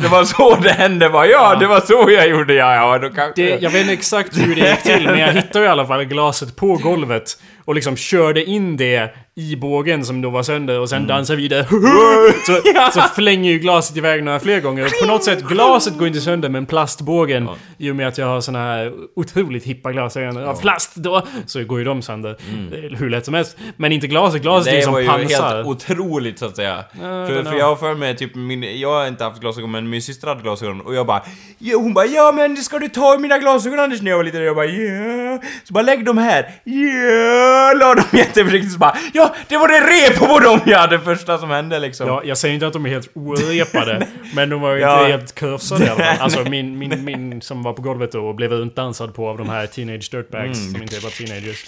Det 0.00 0.08
var 0.08 0.24
så 0.24 0.56
det 0.62 0.70
hände, 0.70 1.08
bara 1.08 1.26
ja, 1.26 1.54
det 1.54 1.66
var 1.66 1.80
så 1.80 2.10
jag 2.10 2.28
gjorde, 2.28 2.54
ja, 2.54 2.74
ja, 2.74 2.98
då 2.98 3.10
kanske... 3.10 3.42
det, 3.42 3.62
jag 3.62 3.70
vet 3.70 3.80
inte 3.80 3.92
exakt 3.92 4.38
hur 4.38 4.54
det 4.54 4.70
gick 4.70 4.82
till, 4.82 5.04
men 5.06 5.18
jag 5.18 5.32
hittade 5.32 5.64
i 5.64 5.68
alla 5.68 5.86
fall 5.86 6.04
glaset 6.04 6.56
på 6.56 6.74
golvet. 6.76 7.36
Och 7.70 7.74
liksom 7.74 7.96
körde 7.96 8.44
in 8.44 8.76
det 8.76 9.14
i 9.36 9.56
bågen 9.56 10.04
som 10.04 10.22
då 10.22 10.30
var 10.30 10.42
sönder 10.42 10.80
och 10.80 10.88
sen 10.88 11.06
dansade 11.06 11.36
vidare. 11.36 11.64
Så, 12.46 12.60
så 12.92 13.00
flänger 13.00 13.52
ju 13.52 13.58
glaset 13.58 13.96
iväg 13.96 14.24
några 14.24 14.40
fler 14.40 14.60
gånger. 14.60 14.84
Och 14.84 14.92
på 15.00 15.06
något 15.06 15.24
sätt, 15.24 15.42
glaset 15.42 15.98
går 15.98 16.08
inte 16.08 16.20
sönder 16.20 16.48
men 16.48 16.66
plastbågen, 16.66 17.48
i 17.78 17.90
och 17.90 17.96
med 17.96 18.08
att 18.08 18.18
jag 18.18 18.26
har 18.26 18.40
såna 18.40 18.58
här 18.58 18.92
otroligt 19.16 19.64
hippa 19.64 19.92
glasögon 19.92 20.36
av 20.36 20.60
plast 20.60 20.94
då, 20.94 21.26
så 21.46 21.64
går 21.64 21.78
ju 21.78 21.84
de 21.84 22.02
sönder. 22.02 22.36
Det 22.70 22.76
är 22.76 22.96
Hur 22.96 23.10
lätt 23.10 23.24
som 23.24 23.34
helst. 23.34 23.56
Men 23.76 23.92
inte 23.92 24.06
glaset, 24.06 24.42
glaset 24.42 24.72
är 24.72 24.76
Det 24.76 24.82
som 24.82 24.92
var 24.92 25.00
ju 25.00 25.06
pansar. 25.06 25.54
helt 25.56 25.66
otroligt 25.66 26.38
så 26.38 26.46
att 26.46 26.56
säga. 26.56 26.84
don't 26.94 27.26
för, 27.26 27.44
för 27.44 27.58
jag 27.58 27.66
har 27.66 27.76
för 27.76 27.94
mig 27.94 28.16
typ 28.16 28.34
min, 28.34 28.80
jag 28.80 28.92
har 28.92 29.06
inte 29.06 29.24
haft 29.24 29.40
glasögon 29.40 29.70
men 29.70 29.90
min 29.90 30.02
syster 30.02 30.28
hade 30.28 30.42
glasögon 30.42 30.80
och 30.80 30.94
jag 30.94 31.06
bara 31.06 31.22
ja, 31.58 31.76
Hon 31.76 31.94
bara 31.94 32.06
ja 32.06 32.32
men 32.32 32.56
ska 32.56 32.78
du 32.78 32.88
ta 32.88 33.18
mina 33.18 33.38
glasögon 33.38 33.80
Anders 33.80 34.02
när 34.02 34.10
jag 34.10 34.16
var 34.16 34.24
liten? 34.24 34.40
Och 34.40 34.46
jag 34.46 34.56
bara 34.56 34.66
ja. 34.66 35.38
Så 35.64 35.72
bara 35.72 35.82
lägg 35.82 36.04
dem 36.04 36.18
här. 36.18 36.50
Ja. 36.64 37.59
La 37.74 37.94
dem 37.94 38.04
jätteförsiktigt 38.12 38.76
bara 38.76 38.96
ja 39.14 39.34
det 39.48 39.56
var 39.56 39.68
det 39.68 39.80
rep 39.80 40.18
på 40.18 40.38
dem 40.38 40.60
ja 40.66 40.86
det 40.86 41.00
första 41.00 41.38
som 41.38 41.50
hände 41.50 41.78
liksom. 41.78 42.06
Ja, 42.06 42.22
jag 42.24 42.38
säger 42.38 42.54
inte 42.54 42.66
att 42.66 42.72
de 42.72 42.86
är 42.86 42.90
helt 42.90 43.10
orepade, 43.14 44.06
men 44.34 44.48
de 44.50 44.60
var 44.60 44.72
ju 44.74 44.80
Ja. 44.80 44.98
inte 45.00 45.10
helt 45.12 45.34
kursade 45.34 45.84
i 45.84 45.88
alla 45.88 46.04
fall. 46.04 46.16
Alltså 46.20 46.44
min, 46.44 46.78
min, 46.78 47.04
min 47.04 47.42
som 47.42 47.62
var 47.62 47.72
på 47.72 47.82
golvet 47.82 48.12
då 48.12 48.26
och 48.28 48.34
blev 48.34 48.52
utdansad 48.52 49.14
på 49.14 49.28
av 49.28 49.38
de 49.38 49.48
här 49.48 49.66
teenage 49.66 50.10
dirtbags 50.10 50.58
Mm. 50.58 50.72
som 50.72 50.82
inte 50.82 50.98
var 50.98 51.10
teenagers. 51.10 51.64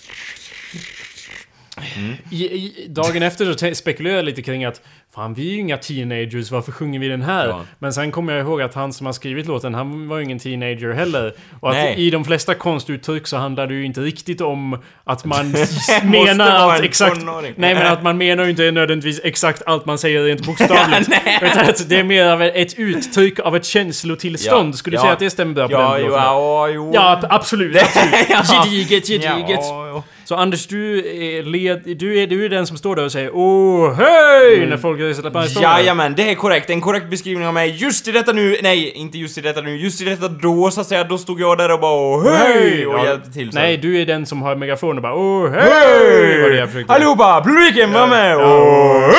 I, 2.30 2.44
i, 2.44 2.86
dagen 2.88 3.22
efter 3.22 3.52
så 3.52 3.74
spekulerade 3.74 4.18
jag 4.18 4.24
lite 4.24 4.42
kring 4.42 4.64
att 4.64 4.80
Fan 5.14 5.34
vi 5.34 5.48
är 5.48 5.52
ju 5.52 5.58
inga 5.58 5.76
teenagers, 5.76 6.50
varför 6.50 6.72
sjunger 6.72 7.00
vi 7.00 7.08
den 7.08 7.22
här? 7.22 7.48
Ja. 7.48 7.60
Men 7.78 7.92
sen 7.92 8.12
kommer 8.12 8.32
jag 8.32 8.42
ihåg 8.46 8.62
att 8.62 8.74
han 8.74 8.92
som 8.92 9.06
har 9.06 9.12
skrivit 9.12 9.46
låten, 9.46 9.74
han 9.74 10.08
var 10.08 10.18
ju 10.18 10.24
ingen 10.24 10.38
teenager 10.38 10.92
heller. 10.92 11.34
Och 11.60 11.70
att 11.70 11.76
Nej. 11.76 11.94
i 12.06 12.10
de 12.10 12.24
flesta 12.24 12.54
konstuttryck 12.54 13.26
så 13.26 13.36
handlar 13.36 13.66
det 13.66 13.74
ju 13.74 13.84
inte 13.84 14.00
riktigt 14.00 14.40
om 14.40 14.78
att 15.04 15.24
man 15.24 15.50
menar 16.04 16.70
att 16.74 16.80
exakt... 16.80 17.16
tonåring. 17.16 17.54
Nej 17.56 17.74
men 17.74 17.86
att 17.86 18.02
man 18.02 18.18
menar 18.18 18.44
ju 18.44 18.50
inte 18.50 18.70
nödvändigtvis 18.70 19.20
exakt 19.24 19.62
allt 19.66 19.86
man 19.86 19.98
säger 19.98 20.24
rent 20.24 20.46
bokstavligt. 20.46 21.08
Utan 21.42 21.68
att 21.68 21.88
det 21.88 21.96
är 21.96 22.04
mer 22.04 22.26
av 22.26 22.42
ett 22.42 22.78
uttryck 22.78 23.40
av 23.40 23.56
ett 23.56 23.64
känslotillstånd. 23.64 24.74
Ja. 24.74 24.76
Skulle 24.76 24.96
du 24.96 24.98
Ja. 24.98 25.02
säga 25.02 25.12
att 25.12 25.18
det 25.18 25.30
stämmer 25.30 25.54
bra 25.54 25.68
på 25.68 25.72
Ja, 25.72 25.92
den 25.92 26.02
låten? 26.06 26.22
ja, 26.22 26.68
jo. 26.68 26.90
Ja, 26.94 27.10
ab- 27.12 27.26
absolut. 27.30 27.76
absolut. 27.82 28.26
Ja. 28.30 28.42
Gediget, 28.64 29.06
gediget. 29.06 29.60
Ja, 29.60 29.88
ja. 29.88 30.02
Så 30.32 30.36
Anders, 30.36 30.66
du 30.66 30.98
är, 30.98 31.42
led, 31.42 31.82
du, 31.98 32.18
är, 32.18 32.26
du 32.26 32.44
är 32.44 32.48
den 32.48 32.66
som 32.66 32.76
står 32.76 32.96
där 32.96 33.04
och 33.04 33.12
säger 33.12 33.30
Åh, 33.34 33.92
hej! 33.92 34.66
När 34.66 34.76
folk 34.76 34.98
på 35.32 35.42
stången. 35.42 35.70
Jajamän, 35.70 36.14
det 36.16 36.30
är 36.30 36.34
korrekt. 36.34 36.70
En 36.70 36.80
korrekt 36.80 37.10
beskrivning 37.10 37.46
av 37.48 37.54
mig. 37.54 37.70
Just 37.78 38.08
i 38.08 38.12
detta 38.12 38.32
nu, 38.32 38.56
nej, 38.62 38.90
inte 38.94 39.18
just 39.18 39.38
i 39.38 39.40
detta 39.40 39.60
nu, 39.60 39.76
just 39.76 40.02
i 40.02 40.04
detta 40.04 40.28
då 40.28 40.70
så 40.70 40.80
att 40.80 40.86
säga, 40.86 41.04
då 41.04 41.18
stod 41.18 41.40
jag 41.40 41.58
där 41.58 41.72
och 41.72 41.80
bara 41.80 41.92
åh, 41.92 42.24
hej! 42.32 42.86
Och 42.86 42.98
Ja, 42.98 43.04
hjälpte 43.06 43.30
till 43.32 43.52
så. 43.52 43.58
Nej, 43.58 43.76
du 43.76 44.00
är 44.00 44.06
den 44.06 44.26
som 44.26 44.42
har 44.42 44.56
megafon 44.56 44.96
och 44.96 45.02
bara 45.02 45.14
Åh, 45.14 45.50
hej! 45.50 46.50
Det 46.56 46.66
försökte. 46.66 46.92
Allihopa, 46.92 47.42
publiken 47.44 47.92
var 47.92 48.06
med! 48.06 48.32
Ja. 48.32 48.62
Åh, 48.62 49.08
Det 49.10 49.16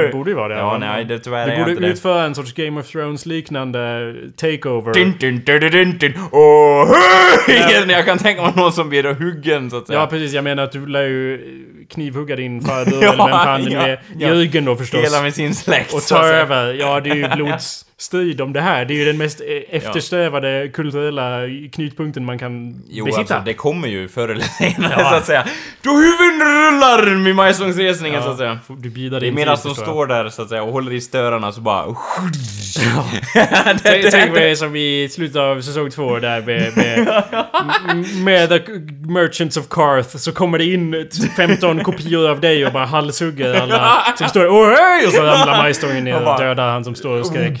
hej! 0.00 0.12
borde 0.12 0.30
ju 0.30 0.36
vara 0.36 0.48
det. 0.48 0.54
Ja, 0.54 0.78
nej, 0.80 1.04
det 1.04 1.18
tyvärr 1.18 1.46
Du 1.46 1.52
är 1.52 1.56
jag 1.56 1.60
borde 1.64 1.70
inte 1.72 1.82
det. 1.84 1.88
utföra 1.92 2.22
en 2.24 2.34
sorts 2.34 2.52
Game 2.52 2.80
of 2.80 2.86
Thrones 2.88 3.26
liknande 3.26 4.14
takeover. 4.36 4.92
Dun, 4.92 5.14
dun, 5.20 5.42
dun, 5.46 5.60
dun, 5.70 5.98
dun. 5.98 6.12
Åh, 6.32 6.88
hej! 7.46 7.84
Jag 7.88 8.04
kan 8.04 8.18
tänka 8.18 8.42
mig 8.42 8.52
någon 8.56 8.72
som 8.72 8.88
blir 8.88 9.04
huggen 9.04 9.70
så 9.70 9.76
att 9.76 9.86
säga. 9.86 9.98
Ja 9.98 10.06
precis, 10.06 10.32
jag 10.32 10.44
menar 10.48 10.62
att 10.62 10.72
du 10.72 10.86
lär 10.86 11.02
ju 11.02 11.40
knivhugga 11.90 12.36
din 12.36 12.60
farbror 12.60 13.02
Ja, 13.04 13.12
eller 13.12 13.24
vem 13.24 13.32
fan 13.32 13.64
det 13.64 13.68
nu 13.68 13.74
ja, 13.74 13.86
är. 13.86 14.00
ja. 14.18 14.28
Jörgen 14.28 14.64
då 14.64 14.76
förstås. 14.76 15.04
Hela 15.04 15.22
med 15.22 15.34
sin 15.34 15.54
släkt. 15.54 15.94
och 15.94 16.02
ta 16.02 16.24
över. 16.24 16.74
Ja, 16.74 17.00
det 17.00 17.10
är 17.10 17.14
ju 17.14 17.24
blodsstrid 17.98 18.40
om 18.40 18.52
det 18.52 18.60
här. 18.60 18.84
Det 18.84 18.94
är 18.94 18.96
ju 18.96 19.04
den 19.04 19.18
mest 19.18 19.40
eh, 19.40 19.76
eftersträvade 19.76 20.68
kulturella 20.74 21.40
knutpunkten 21.72 22.24
man 22.24 22.38
kan 22.38 22.82
Jo, 22.88 23.04
besitta. 23.04 23.20
alltså 23.20 23.42
det 23.44 23.54
kommer 23.54 23.88
ju 23.88 24.08
förr 24.08 24.28
eller 24.28 24.42
senare 24.42 25.04
så 25.10 25.14
att 25.14 25.26
säga. 25.26 25.44
Då 25.82 25.90
huvuden 25.90 26.40
rullar 26.40 27.16
med 27.16 27.34
Majstångsresningen 27.36 28.22
så 28.22 28.28
att 28.30 28.36
säga. 28.38 28.58
Du 28.78 28.90
bidar 28.90 29.20
Det 29.20 29.28
är 29.28 29.32
medan 29.32 29.56
de 29.64 29.74
står 29.74 30.06
där 30.06 30.28
så 30.28 30.42
att 30.42 30.48
säga 30.48 30.62
och 30.62 30.72
håller 30.72 30.92
i 30.92 31.00
störarna 31.00 31.52
så 31.52 31.60
bara... 31.60 31.84
Tänk- 33.82 34.10
Tänk 34.10 34.32
på 34.34 34.38
det 34.38 34.56
som 34.56 34.76
i 34.76 35.08
slutet 35.10 35.36
av 35.36 35.60
säsong 35.60 35.90
två 35.90 36.18
där 36.18 36.40
med, 36.40 36.76
med, 36.76 37.24
med 38.24 38.48
The 38.48 38.60
Merchants 39.12 39.56
of 39.56 39.68
Carth 39.68 40.16
så 40.16 40.32
kommer 40.32 40.58
det 40.58 40.64
in 40.64 41.08
15 41.36 41.80
kopior 41.84 42.30
av 42.30 42.40
dig 42.40 42.66
och 42.66 42.72
bara 42.72 42.86
halshugger 42.86 43.54
alla 43.54 43.98
som 44.18 44.28
står 44.28 44.48
Åh 44.48 44.68
hej! 44.68 45.06
Och 45.06 45.12
så 45.12 45.22
ramlar 45.22 45.58
Majstången 45.62 46.04
ner 46.04 46.22
Och 46.22 46.32
och 46.32 46.38
dödar 46.40 46.68
han 46.70 46.84
som 46.84 46.94
står 46.94 47.20
och 47.20 47.26
skrek. 47.26 47.60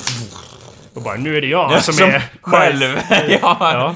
Och 0.98 1.04
bara 1.04 1.16
nu 1.16 1.36
är 1.36 1.40
det 1.40 1.46
jag 1.46 1.82
som, 1.82 1.94
Som 1.94 2.08
är 2.08 2.22
själv. 2.42 2.98
ja. 3.42 3.56
Ja, 3.60 3.94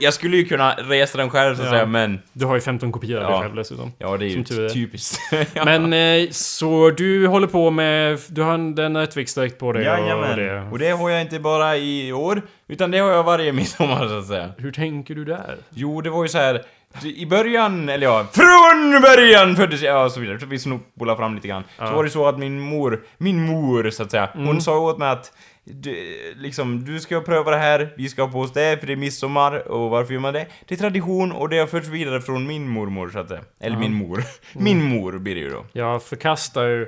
Jag 0.00 0.14
skulle 0.14 0.36
ju 0.36 0.44
kunna 0.44 0.72
resa 0.74 1.18
den 1.18 1.30
själv 1.30 1.54
så 1.56 1.60
att 1.62 1.66
Ja. 1.66 1.72
säga 1.72 1.86
men... 1.86 2.20
du 2.32 2.44
har 2.46 2.54
ju 2.54 2.60
15 2.60 2.92
kopior 2.92 3.18
av 3.18 3.22
Ja. 3.22 3.30
dig 3.30 3.40
själv 3.42 3.54
dessutom. 3.54 3.92
Ja, 3.98 4.16
det 4.16 4.24
är 4.24 4.28
ju 4.28 4.40
är. 4.40 4.68
typiskt. 4.68 5.18
ja. 5.54 5.64
Men 5.64 5.92
eh, 5.92 6.28
så 6.30 6.90
du 6.90 7.26
håller 7.26 7.46
på 7.46 7.70
med... 7.70 8.18
Du 8.28 8.42
har 8.42 8.54
en- 8.54 8.74
den 8.74 8.96
Rättviksdräkt 8.96 9.58
på 9.58 9.72
dig 9.72 9.90
och 9.90 9.98
Jajamän. 9.98 10.38
det. 10.38 10.62
Och 10.70 10.78
det 10.78 10.90
har 10.90 11.10
jag 11.10 11.20
inte 11.20 11.38
bara 11.40 11.76
i 11.76 12.12
år, 12.12 12.42
utan 12.68 12.90
det 12.90 12.98
har 12.98 13.10
jag 13.10 13.22
varje 13.22 13.52
midsommar 13.52 14.08
så 14.08 14.18
att 14.18 14.26
säga. 14.26 14.48
Hur 14.58 14.70
tänker 14.72 15.14
du 15.14 15.24
där? 15.24 15.56
Jo, 15.70 16.00
det 16.00 16.10
var 16.10 16.22
ju 16.22 16.28
så 16.28 16.38
här. 16.38 16.62
I 17.04 17.26
början, 17.26 17.88
eller 17.88 18.06
ja, 18.06 18.26
från 18.32 19.00
början 19.02 19.56
föddes 19.56 19.82
jag, 19.82 19.96
ja, 19.96 20.04
och 20.04 20.12
så 20.12 20.20
vidare. 20.20 20.40
Så 20.40 20.46
vi 20.46 20.58
spolar 20.58 21.16
fram 21.16 21.34
lite 21.34 21.48
grann. 21.48 21.64
Så 21.78 21.84
var 21.84 22.04
det 22.04 22.10
så 22.10 22.26
att 22.28 22.38
min 22.38 22.60
mor, 22.60 23.00
min 23.18 23.46
mor 23.46 23.90
så 23.90 24.02
att 24.02 24.10
säga, 24.10 24.28
Mm. 24.34 24.46
hon 24.46 24.60
sa 24.60 24.78
åt 24.78 24.98
mig 24.98 25.08
att 25.10 25.32
du, 25.74 25.96
liksom, 26.36 26.84
du 26.84 27.00
ska 27.00 27.20
pröva 27.20 27.50
det 27.50 27.56
här, 27.56 27.92
vi 27.96 28.08
ska 28.08 28.26
på 28.28 28.38
hos 28.38 28.52
det, 28.52 28.80
för 28.80 28.86
det 28.86 28.92
är 28.92 28.96
midsommar, 28.96 29.68
och 29.68 29.90
varför 29.90 30.12
gör 30.14 30.20
man 30.20 30.34
det? 30.34 30.46
Det 30.68 30.74
är 30.74 30.78
tradition, 30.78 31.32
och 31.32 31.48
det 31.48 31.58
har 31.58 31.66
förts 31.66 31.88
vidare 31.88 32.20
från 32.20 32.46
min 32.46 32.68
mormor, 32.68 33.10
så 33.12 33.18
att 33.18 33.28
säga. 33.28 33.40
Eller 33.60 33.76
min 33.76 33.94
mor. 33.94 34.22
Min 34.52 34.82
mor 34.84 35.18
blir 35.18 35.34
det 35.34 35.40
ju 35.40 35.50
då. 35.50 35.64
Jag 35.72 36.02
förkastar 36.02 36.64
ju 36.64 36.86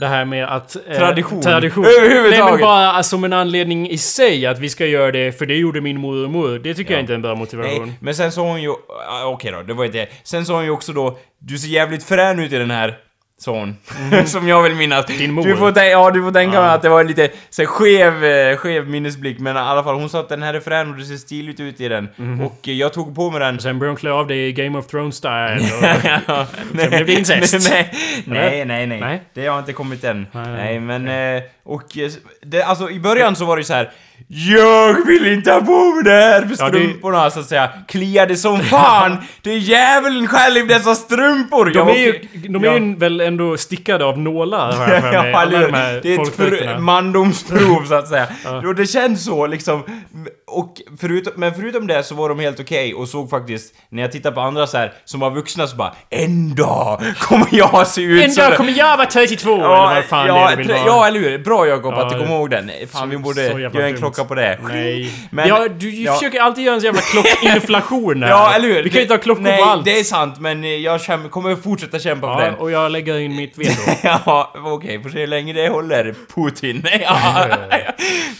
det 0.00 0.06
här 0.06 0.24
med 0.24 0.44
att... 0.56 0.76
eh, 0.88 0.96
Tradition. 0.98 1.42
Tradition. 1.42 1.84
Överhuvudtaget. 1.84 2.38
Nej 2.44 2.50
men 2.52 2.60
bara 2.60 3.02
som 3.02 3.24
en 3.24 3.32
anledning 3.32 3.90
i 3.90 3.98
sig 3.98 4.46
att 4.46 4.58
vi 4.58 4.68
ska 4.68 4.86
göra 4.86 5.12
det, 5.12 5.38
för 5.38 5.46
det 5.46 5.54
gjorde 5.56 5.80
min 5.80 6.00
mormor. 6.00 6.58
Det 6.58 6.74
tycker 6.74 6.92
jag 6.94 7.00
inte 7.00 7.12
är 7.12 7.14
en 7.14 7.22
bra 7.22 7.34
motivation. 7.34 7.86
Nej, 7.86 7.96
men 8.00 8.14
sen 8.14 8.32
sa 8.32 8.42
hon 8.42 8.62
ju... 8.62 8.70
ah, 9.08 9.24
Okej 9.26 9.52
då, 9.52 9.62
det 9.62 9.74
var 9.74 9.84
inte 9.84 9.98
det. 9.98 10.08
Sen 10.22 10.46
sa 10.46 10.54
hon 10.54 10.64
ju 10.64 10.70
också 10.70 10.92
då, 10.92 11.18
du 11.38 11.58
ser 11.58 11.68
jävligt 11.68 12.04
frän 12.04 12.40
ut 12.40 12.52
i 12.52 12.56
den 12.58 12.70
här 12.70 12.98
son. 13.42 13.76
som 14.26 14.48
jag 14.48 14.62
vill 14.62 14.74
minnas. 14.74 15.06
Din 15.06 15.32
mor. 15.32 15.44
Du 15.44 15.56
får, 15.56 15.78
ja, 15.78 16.10
du 16.10 16.22
får 16.22 16.32
tänka 16.32 16.56
Ja. 16.56 16.62
mig 16.62 16.70
att 16.70 16.82
det 16.82 16.88
var 16.88 17.00
en 17.00 17.06
lite 17.06 17.28
så 17.50 17.62
här, 17.62 17.66
skev, 17.66 18.24
eh, 18.24 18.56
skev 18.56 18.88
minnesblick, 18.88 19.38
men 19.38 19.56
i 19.56 19.58
alla 19.58 19.82
fall 19.84 19.94
hon 19.94 20.08
sa 20.10 20.20
att 20.20 20.28
den 20.28 20.42
här 20.42 20.54
är 20.54 20.60
frän 20.60 20.90
och 20.90 20.96
det 20.96 21.04
ser 21.04 21.16
stiligt 21.16 21.60
ut 21.60 21.80
i 21.80 21.88
den. 21.88 22.08
Mhm. 22.16 22.40
Och 22.40 22.68
eh, 22.68 22.74
jag 22.74 22.92
tog 22.92 23.14
på 23.14 23.30
mig 23.30 23.40
den. 23.40 23.60
Sen 23.60 23.78
började 23.78 23.90
hon 23.92 23.96
klä 23.96 24.10
av 24.12 24.26
dig 24.26 24.48
i 24.48 24.52
Game 24.52 24.78
of 24.78 24.86
Thrones-style. 24.86 25.56
och- 25.78 26.20
Ja, 26.26 26.46
Sen 26.80 26.88
blev 26.90 27.06
det 27.06 27.12
incest. 27.12 27.70
nej, 27.70 27.90
nej, 28.24 28.64
nej, 28.64 28.86
nej, 28.86 29.00
Nej. 29.00 29.22
Det 29.34 29.46
har 29.46 29.58
inte 29.58 29.72
kommit 29.72 30.04
än. 30.04 30.26
Nej, 30.32 30.46
Nej, 30.46 30.80
nej. 30.80 30.98
men... 31.00 31.36
eh, 31.36 31.42
Och... 31.64 31.82
Det, 32.42 32.62
alltså 32.62 32.90
i 32.90 33.00
början 33.00 33.36
så 33.36 33.44
var 33.44 33.56
det 33.56 33.60
ju 33.60 33.64
så 33.64 33.74
här. 33.74 33.90
Jag 34.28 35.06
vill 35.06 35.26
inte 35.26 35.52
ha 35.52 35.60
på 35.60 35.94
mig 35.94 36.04
det 36.04 36.10
här 36.10 36.40
för 36.42 36.56
Ja, 36.64 36.70
det- 36.70 36.78
strumporna 36.78 37.30
så 37.30 37.40
att 37.40 37.46
säga. 37.46 37.70
Kliade 37.88 38.36
som 38.36 38.60
fan! 38.60 39.16
det 39.42 39.50
är 39.50 39.56
djävulen 39.56 40.26
själv 40.26 40.66
dessa 40.68 40.94
strumpor! 40.94 41.70
De 41.74 41.88
är 41.88 41.94
ju, 41.94 42.20
de 42.48 42.64
är 42.64 42.68
ja. 42.68 42.78
ju 42.78 42.94
väl 42.96 43.20
ändå 43.20 43.56
stickade 43.56 44.04
av 44.04 44.18
nålar 44.18 44.72
har 44.72 44.88
jag 44.88 45.02
för 45.02 45.10
mig. 45.22 45.32
Ja, 45.32 45.66
de 45.68 45.74
här? 45.74 46.00
Det 46.02 46.14
är 46.14 46.74
ett 46.74 46.80
mandomsprov 46.82 47.84
så 47.88 47.94
att 47.94 48.08
säga. 48.08 48.26
Och 48.66 48.74
det 48.74 48.86
känns 48.86 49.24
så 49.24 49.46
liksom. 49.46 49.82
Och 50.46 50.74
förutom, 51.00 51.32
men 51.36 51.54
förutom 51.54 51.86
det 51.86 52.02
så 52.02 52.14
var 52.14 52.28
de 52.28 52.38
helt 52.40 52.60
okej 52.60 52.94
och 52.94 53.08
såg 53.08 53.30
faktiskt, 53.30 53.74
när 53.88 54.02
jag 54.02 54.12
tittar 54.12 54.30
på 54.30 54.40
andra 54.40 54.66
så 54.66 54.78
här 54.78 54.92
som 55.04 55.20
var 55.20 55.30
vuxna 55.30 55.66
så 55.66 55.76
bara 55.76 55.92
En 56.10 56.54
dag 56.54 57.00
kommer 57.18 57.46
jag 57.50 57.86
se 57.86 58.02
ut 58.02 58.24
En 58.24 58.34
dag 58.34 58.50
där." 58.50 58.56
kommer 58.56 58.72
jag 58.78 58.96
vara 58.96 59.06
32! 59.06 59.54
eller 59.54 59.68
vad 59.68 60.04
fan 60.04 60.26
ja, 60.26 60.50
det 60.56 60.62
är 60.62 60.86
ja, 60.86 61.06
eller 61.06 61.20
hur? 61.20 61.38
Bra 61.38 61.66
Jakob 61.66 61.94
Ja, 61.94 62.02
att 62.06 62.12
du 62.12 62.18
kommer 62.18 62.34
ihåg 62.36 62.50
den. 62.50 62.70
Fan, 62.92 63.10
vi 63.10 63.18
borde 63.18 63.42
göra 63.46 63.86
en 63.86 63.94
dumt. 63.94 64.00
Klocka 64.10 64.24
på 64.28 64.34
det. 64.34 64.58
Nej. 64.68 65.12
Men- 65.30 65.48
ja, 65.48 65.68
du 65.68 65.90
ja. 65.90 66.14
försöker 66.14 66.40
alltid 66.40 66.64
göra 66.64 66.74
en 66.74 66.80
sån 66.80 66.86
jävla 66.86 67.00
klockinflation 67.00 68.22
här. 68.22 68.30
Ja, 68.30 68.52
eller 68.54 68.68
hur? 68.68 68.82
Vi 68.82 68.90
kan 68.90 68.96
ju 68.96 69.02
inte 69.02 69.14
ha 69.14 69.18
klockor 69.18 69.42
Nej, 69.42 69.58
på 69.62 69.64
allt. 69.64 69.84
det 69.84 69.98
är 70.00 70.04
sant, 70.04 70.38
men 70.40 70.82
jag 70.82 71.00
käm- 71.00 71.28
kommer 71.28 71.56
fortsätta 71.56 71.98
kämpa 71.98 72.34
för 72.36 72.44
Ja, 72.44 72.50
den. 72.50 72.54
och 72.58 72.70
jag 72.70 72.92
lägger 72.92 73.18
in 73.18 73.36
mitt 73.36 73.58
veto. 73.58 73.80
Ja, 74.02 74.52
okej, 74.56 75.02
får 75.02 75.10
se 75.10 75.18
hur 75.20 75.26
länge 75.26 75.52
det 75.52 75.68
håller, 75.68 76.14
Putin. 76.34 76.82
Ja, 77.02 77.46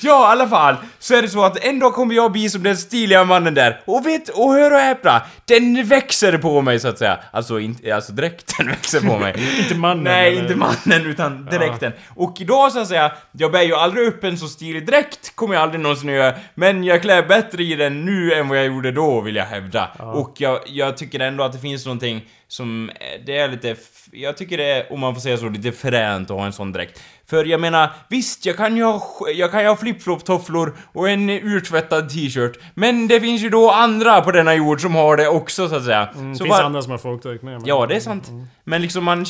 ja, 0.00 0.28
i 0.28 0.33
alla 0.33 0.48
fall, 0.48 0.76
så 0.98 1.14
är 1.14 1.22
det 1.22 1.28
så 1.28 1.44
att 1.44 1.64
en 1.64 1.78
dag 1.78 1.92
kommer 1.94 2.14
jag 2.14 2.33
bli 2.33 2.48
som 2.50 2.62
den 2.62 2.76
stiliga 2.76 3.24
mannen 3.24 3.54
där. 3.54 3.80
Och 3.87 4.06
vet, 4.06 4.28
och 4.28 4.52
hör 4.52 4.72
och 4.72 4.78
häpna, 4.80 5.22
den 5.44 5.85
växer 5.88 6.38
på 6.38 6.62
mig 6.62 6.80
så 6.80 6.88
att 6.88 6.98
säga. 6.98 7.18
Alltså, 7.33 7.61
inte, 7.61 7.94
alltså 7.94 8.12
dräkten 8.12 8.66
växer 8.68 9.00
på 9.00 9.18
mig. 9.18 9.35
Inte 9.59 9.74
mannen, 9.74 10.04
Nej, 10.04 10.28
eller? 10.33 10.42
inte 10.42 10.54
mannen, 10.56 11.06
utan 11.06 11.44
dräkten. 11.44 11.92
Och 12.16 12.37
idag 12.40 12.72
så 12.72 12.80
att 12.80 12.88
säga, 12.88 13.12
jag 13.33 13.52
bär 13.52 13.62
ju 13.62 13.74
aldrig 13.74 14.06
upp 14.06 14.24
en 14.24 14.38
så 14.38 14.46
stilig 14.48 14.87
dräkt, 14.87 15.33
kommer 15.37 15.54
jag 15.54 15.60
aldrig 15.61 15.81
någonsin 15.81 16.09
att 16.09 16.14
göra. 16.14 16.35
Men 16.55 16.85
jag 16.85 17.03
klär 17.03 17.23
bättre 17.23 17.62
i 17.62 17.77
den 17.77 18.05
nu 18.05 18.33
än 18.33 18.49
vad 18.49 18.59
jag 18.59 18.66
gjorde 18.66 18.92
då, 18.92 19.20
vill 19.20 19.37
jag 19.37 19.44
hävda. 19.44 19.90
Och 19.99 20.35
jag, 20.38 20.61
jag 20.66 20.96
tycker 20.96 21.20
ändå 21.20 21.44
att 21.44 21.53
det 21.53 21.59
finns 21.59 21.87
någonting 21.87 22.25
som, 22.50 22.90
eh, 22.90 22.96
det 23.26 23.36
är 23.38 23.48
lite, 23.48 23.76
jag 24.12 24.36
tycker 24.36 24.56
det 24.56 24.64
är, 24.70 24.92
om 24.92 25.00
man 25.00 25.14
får 25.14 25.20
säga 25.20 25.36
så, 25.36 25.48
lite 25.48 25.72
fränt 25.72 26.30
att 26.30 26.36
ha 26.36 26.46
en 26.46 26.52
sån 26.52 26.72
dräkt. 26.72 27.00
För 27.30 27.44
jag 27.44 27.60
menar, 27.60 27.90
visst, 28.08 28.46
jag 28.46 28.56
kan 28.56 28.76
ju 28.76 28.84
ha, 28.84 29.02
jag 29.34 29.50
kan 29.50 29.62
ju 29.62 29.68
ha 29.68 29.76
flip-flop-tofflor 29.76 30.76
och 30.92 31.08
en 31.10 31.30
urtvättad 31.30 32.08
t-shirt, 32.10 32.58
men 32.74 33.08
det 33.08 33.20
finns 33.20 33.42
ju 33.42 33.48
då 33.50 33.70
andra 33.70 34.20
på 34.20 34.30
denna 34.30 34.54
jord 34.54 34.80
som 34.80 34.94
har 34.94 35.16
det 35.16 35.28
också, 35.28 35.68
så 35.68 35.74
att 35.74 35.84
säga. 35.84 36.08
Mm, 36.14 36.32
Det 36.32 36.38
så 36.38 36.44
finns 36.44 36.56
var- 36.58 36.64
andra 36.64 36.82
som 36.82 36.90
har 36.90 36.98
folkdräkt 36.98 37.42
med. 37.42 37.52
men- 37.52 37.66
Ja, 37.66 37.86
det 37.86 37.96
är 37.96 38.00
sant. 38.00 38.28
Men 38.64 38.82
liksom 38.82 39.04
man, 39.04 39.26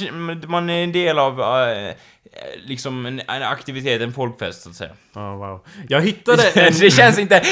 man 0.46 0.70
är 0.70 0.84
en 0.84 0.92
del 0.92 1.18
av, 1.18 1.40
äh, 1.40 1.94
liksom 2.66 3.06
en, 3.06 3.20
en 3.28 3.42
aktivitet, 3.42 4.02
en 4.02 4.12
folkfest 4.12 4.62
så 4.62 4.68
att 4.70 4.74
säga. 4.76 4.90
Ja, 5.14 5.34
wow. 5.36 5.60
Jag 5.88 6.00
hittade 6.00 6.42
en... 6.54 6.72
det 6.80 6.90
känns 6.90 7.18
inte, 7.18 7.42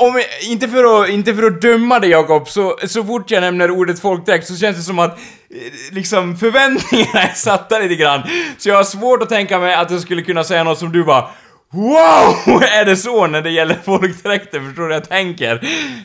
om, 0.00 0.22
inte, 0.50 0.68
för 0.68 1.02
att, 1.02 1.08
inte 1.08 1.34
för 1.34 1.42
att 1.42 1.60
döma 1.62 1.98
dig 1.98 2.10
Jakob, 2.10 2.48
så, 2.48 2.78
så 2.86 3.04
fort 3.04 3.30
jag 3.30 3.40
nämner 3.40 3.70
ordet 3.70 4.00
folkdräkt 4.00 4.46
så 4.46 4.56
känns 4.56 4.76
det 4.76 4.82
som 4.82 4.98
att 4.98 5.09
eh, 5.10 5.92
liksom 5.92 6.36
förväntningarna 6.36 7.20
är 7.28 7.34
satta 7.34 7.78
lite 7.78 7.96
grann. 7.96 8.22
Så 8.58 8.68
jag 8.68 8.76
har 8.76 8.84
svårt 8.84 9.22
att 9.22 9.28
tänka 9.28 9.58
mig 9.58 9.74
att 9.74 9.90
jag 9.90 10.00
skulle 10.00 10.22
kunna 10.22 10.44
säga 10.44 10.64
något 10.64 10.78
som 10.78 10.92
du 10.92 11.04
bara 11.04 11.28
Wow! 11.72 12.62
Är 12.62 12.84
det 12.84 12.96
så 12.96 13.26
när 13.26 13.42
det 13.42 13.50
gäller 13.50 13.74
folkdräkter? 13.84 14.60
Förstår 14.60 14.82
du 14.82 14.88
vad 14.88 14.96
jag 14.96 15.08
tänker? 15.08 15.60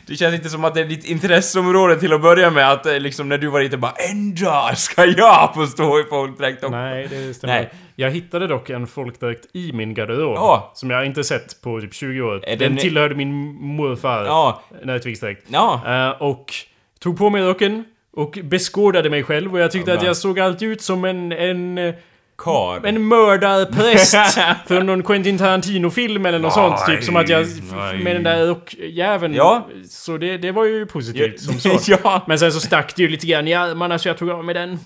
Det 0.06 0.16
känns 0.16 0.34
inte 0.34 0.48
som 0.48 0.64
att 0.64 0.74
det 0.74 0.80
är 0.80 0.84
ditt 0.84 1.04
intresseområde 1.04 2.00
till 2.00 2.12
att 2.12 2.22
börja 2.22 2.50
med 2.50 2.72
att 2.72 2.86
eh, 2.86 3.00
liksom 3.00 3.28
när 3.28 3.38
du 3.38 3.46
var 3.46 3.60
lite 3.60 3.76
bara 3.76 3.92
En 3.92 4.34
dag 4.34 4.78
ska 4.78 5.04
jag 5.04 5.54
få 5.54 5.66
stå 5.66 6.00
i 6.00 6.04
folkdräkt 6.04 6.64
och... 6.64 6.70
Nej, 6.70 7.06
det 7.10 7.34
stämmer. 7.34 7.54
Nej. 7.54 7.70
Jag 7.96 8.10
hittade 8.10 8.46
dock 8.46 8.70
en 8.70 8.86
folkdräkt 8.86 9.46
i 9.52 9.72
min 9.72 9.94
garderob. 9.94 10.36
Ja. 10.36 10.72
Som 10.74 10.90
jag 10.90 11.06
inte 11.06 11.24
sett 11.24 11.62
på 11.62 11.80
typ 11.80 11.94
20 11.94 12.20
år. 12.20 12.42
Den 12.46 12.58
den- 12.58 12.76
tillhörde 12.76 13.14
min 13.14 13.34
morfar. 13.66 14.24
Ja. 14.24 14.62
Nätviksdräkt. 14.84 15.44
Ja. 15.48 15.80
Eh, 15.86 16.22
och 16.22 16.54
tog 17.00 17.18
på 17.18 17.30
mig 17.30 17.42
rocken 17.42 17.84
och 18.16 18.38
beskådade 18.42 19.10
mig 19.10 19.24
själv 19.24 19.52
och 19.52 19.60
jag 19.60 19.70
tyckte 19.70 19.90
Ja, 19.90 19.96
att 19.96 20.02
jag 20.04 20.16
såg 20.16 20.40
alltid 20.40 20.68
ut 20.68 20.82
som 20.82 21.04
en... 21.04 21.32
en 21.32 21.94
Kar. 22.38 22.86
en 22.86 23.04
mördarpräst 23.04 24.16
från 24.66 24.86
någon 24.86 25.02
Quentin 25.02 25.38
Tarantino-film 25.38 26.26
eller 26.26 26.38
något 26.38 26.52
sånt. 26.52 26.86
Typ 26.86 27.04
som 27.04 27.16
att 27.16 27.28
jag... 27.28 27.46
nej. 27.76 27.98
Med 27.98 28.16
den 28.16 28.22
där 28.22 28.46
rockjäveln. 28.46 29.34
Ja. 29.34 29.68
Så 29.88 30.18
det, 30.18 30.38
det 30.38 30.52
var 30.52 30.64
ju 30.64 30.86
positivt 30.86 31.40
som 31.40 31.60
så. 31.60 31.78
ja. 32.04 32.24
Men 32.26 32.38
sen 32.38 32.52
så 32.52 32.60
stack 32.60 32.96
det 32.96 33.02
ju 33.02 33.08
lite 33.08 33.26
grann 33.26 33.48
i 33.48 33.54
armarna 33.54 33.98
så 33.98 34.08
jag 34.08 34.18
tog 34.18 34.30
av 34.30 34.44
mig 34.44 34.54
den. 34.54 34.78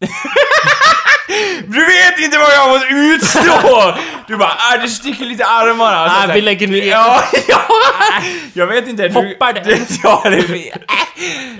Du 1.66 1.80
vet 1.86 2.18
inte 2.24 2.38
vad 2.38 2.52
jag 2.52 2.68
måste 2.68 2.86
utstå! 2.94 3.94
Du 4.26 4.36
bara 4.36 4.56
ah, 4.72 4.76
det 4.82 4.88
sticker 4.88 5.24
lite 5.24 5.42
i 5.42 5.46
armarna. 5.46 6.04
Att- 6.04 6.36
vi 6.36 6.40
lägger 6.40 6.66
ner. 6.68 6.84
Ja, 6.84 7.24
ja! 7.48 7.60
Jag 8.52 8.66
vet 8.66 8.88
inte. 8.88 9.08
Du, 9.08 9.14
Hoppar 9.14 9.52
det. 9.52 9.60
det. 9.64 9.80
Ja, 10.02 10.22
det, 10.24 10.38
äh, 10.38 10.74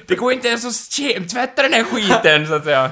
det 0.07 0.15
går 0.15 0.33
inte 0.33 0.49
ens 0.49 0.65
att 0.65 0.73
ke- 0.73 1.29
tvätta 1.29 1.63
den 1.63 1.73
här 1.73 1.85
skiten 1.85 2.47
så 2.47 2.55
att 2.55 2.65
säga. 2.65 2.91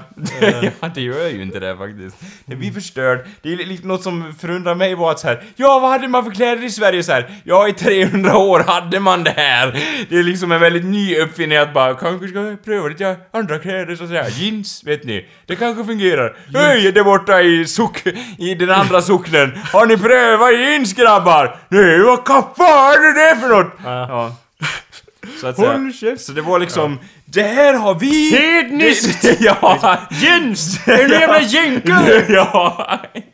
Ja, 0.80 0.88
det 0.94 1.00
gör 1.00 1.28
ju 1.28 1.42
inte 1.42 1.60
det 1.60 1.76
faktiskt. 1.76 2.16
Det 2.46 2.56
blir 2.56 2.72
förstörd. 2.72 3.26
Det 3.42 3.52
är 3.52 3.56
lite 3.56 3.86
något 3.86 4.02
som 4.02 4.34
förundrar 4.40 4.74
mig 4.74 4.94
var 4.94 5.10
att 5.10 5.20
så 5.20 5.26
här, 5.28 5.42
ja 5.56 5.78
vad 5.78 5.90
hade 5.90 6.08
man 6.08 6.24
för 6.24 6.30
kläder 6.30 6.64
i 6.64 6.70
Sverige 6.70 7.02
så 7.02 7.12
här? 7.12 7.34
Ja, 7.44 7.68
i 7.68 7.72
300 7.72 8.36
år 8.36 8.60
hade 8.60 9.00
man 9.00 9.24
det 9.24 9.34
här. 9.36 9.80
Det 10.08 10.18
är 10.18 10.22
liksom 10.22 10.52
en 10.52 10.60
väldigt 10.60 10.84
ny 10.84 11.16
uppfinning 11.16 11.58
att 11.58 11.74
bara, 11.74 11.94
kanske 11.94 12.28
ska 12.28 12.56
pröva 12.64 12.88
lite 12.88 13.16
andra 13.32 13.58
kläder 13.58 13.96
så 13.96 14.04
att 14.04 14.10
säga. 14.10 14.28
Jeans, 14.28 14.82
vet 14.84 15.04
ni. 15.04 15.26
Det 15.46 15.56
kanske 15.56 15.84
fungerar. 15.84 16.36
Hej, 16.72 16.92
där 16.92 17.04
borta 17.04 17.42
i 17.42 17.66
sock... 17.66 18.06
i 18.38 18.54
den 18.54 18.70
andra 18.70 19.02
socknen. 19.10 19.58
Har 19.72 19.86
ni 19.86 19.96
prövat 19.98 20.52
jeans 20.52 20.92
grabbar? 20.94 21.56
Nej, 21.68 22.00
vad 22.00 22.24
fan 22.56 22.92
är 22.94 23.34
det 23.34 23.40
för 23.40 23.48
något? 23.48 23.72
Ja. 23.84 24.36
Så 25.40 25.46
att 25.46 25.56
säga. 25.56 26.16
Så 26.18 26.32
det 26.32 26.40
var 26.40 26.58
liksom, 26.58 26.98
det 27.32 27.42
här 27.42 27.74
har 27.74 27.94
vi... 27.94 28.30
Hedniskt! 28.30 29.24
Ja. 29.40 29.98
Jens! 30.10 30.88
En 30.88 31.10
jävla 31.10 31.40
jänke! 31.40 32.24
ja. 32.32 32.86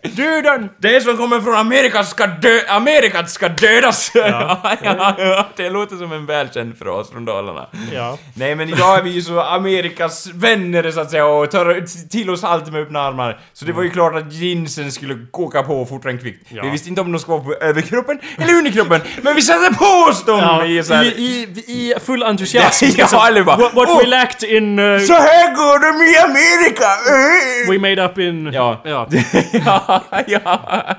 Döden! 0.02 0.68
Det 0.78 1.00
som 1.00 1.16
kommer 1.16 1.40
från 1.40 1.54
Amerika 1.54 2.04
ska 2.04 2.26
dö... 2.26 2.60
Amerika 2.68 3.26
ska 3.26 3.48
dödas! 3.48 4.12
Ja. 4.18 4.76
ja, 4.82 5.46
det 5.56 5.70
låter 5.70 5.96
som 5.96 6.12
en 6.12 6.26
välkänd 6.26 6.78
fras 6.78 7.10
från 7.10 7.24
Dalarna. 7.24 7.66
Ja. 7.92 8.18
Nej 8.34 8.54
men 8.54 8.68
idag 8.68 8.98
är 8.98 9.02
vi 9.02 9.10
ju 9.10 9.22
så 9.22 9.40
Amerikas 9.40 10.26
vänner 10.34 10.90
så 10.90 11.00
att 11.00 11.10
säga 11.10 11.26
och 11.26 11.50
tar 11.50 12.08
till 12.08 12.30
oss 12.30 12.44
allt 12.44 12.72
med 12.72 12.82
öppna 12.82 13.00
armar. 13.00 13.40
Så 13.52 13.64
det 13.64 13.72
var 13.72 13.82
ju 13.82 13.90
klart 13.90 14.14
att 14.14 14.32
jeansen 14.32 14.92
skulle 14.92 15.16
åka 15.32 15.62
på 15.62 15.86
fortare 15.86 16.12
än 16.12 16.18
kvickt. 16.18 16.46
Ja. 16.48 16.62
Vi 16.62 16.70
visste 16.70 16.88
inte 16.88 17.00
om 17.00 17.12
de 17.12 17.18
skulle 17.18 17.38
vara 17.38 17.44
på 17.44 17.64
överkroppen 17.64 18.18
eller 18.38 18.54
underkroppen, 18.54 19.00
men 19.22 19.34
vi 19.34 19.42
satte 19.42 19.74
på 19.74 19.84
oss 19.84 20.24
dem 20.24 20.38
Ja, 20.38 20.64
i 20.64 20.78
i, 20.78 20.82
så 20.84 20.94
här... 20.94 21.04
i, 21.04 21.42
I 21.66 21.94
full 22.06 22.22
entusiasm. 22.22 22.86
Ja, 22.96 23.28
eller 23.28 23.42
bara, 23.42 23.70
What 23.88 23.96
"Åh, 23.96 24.00
we 24.00 24.06
lacked 24.06 24.50
in... 24.50 24.78
Uh, 24.78 25.00
Så 25.00 25.12
här 25.12 25.54
går 25.56 25.78
de 25.78 26.04
i 26.04 26.16
Amerika! 26.18 26.84
Eh." 26.84 27.70
we 27.72 27.78
made 27.78 28.04
up 28.04 28.18
in... 28.18 28.52
Ja. 28.52 28.80
ja. 28.84 29.08
ja, 29.52 30.02
ja. 30.26 30.94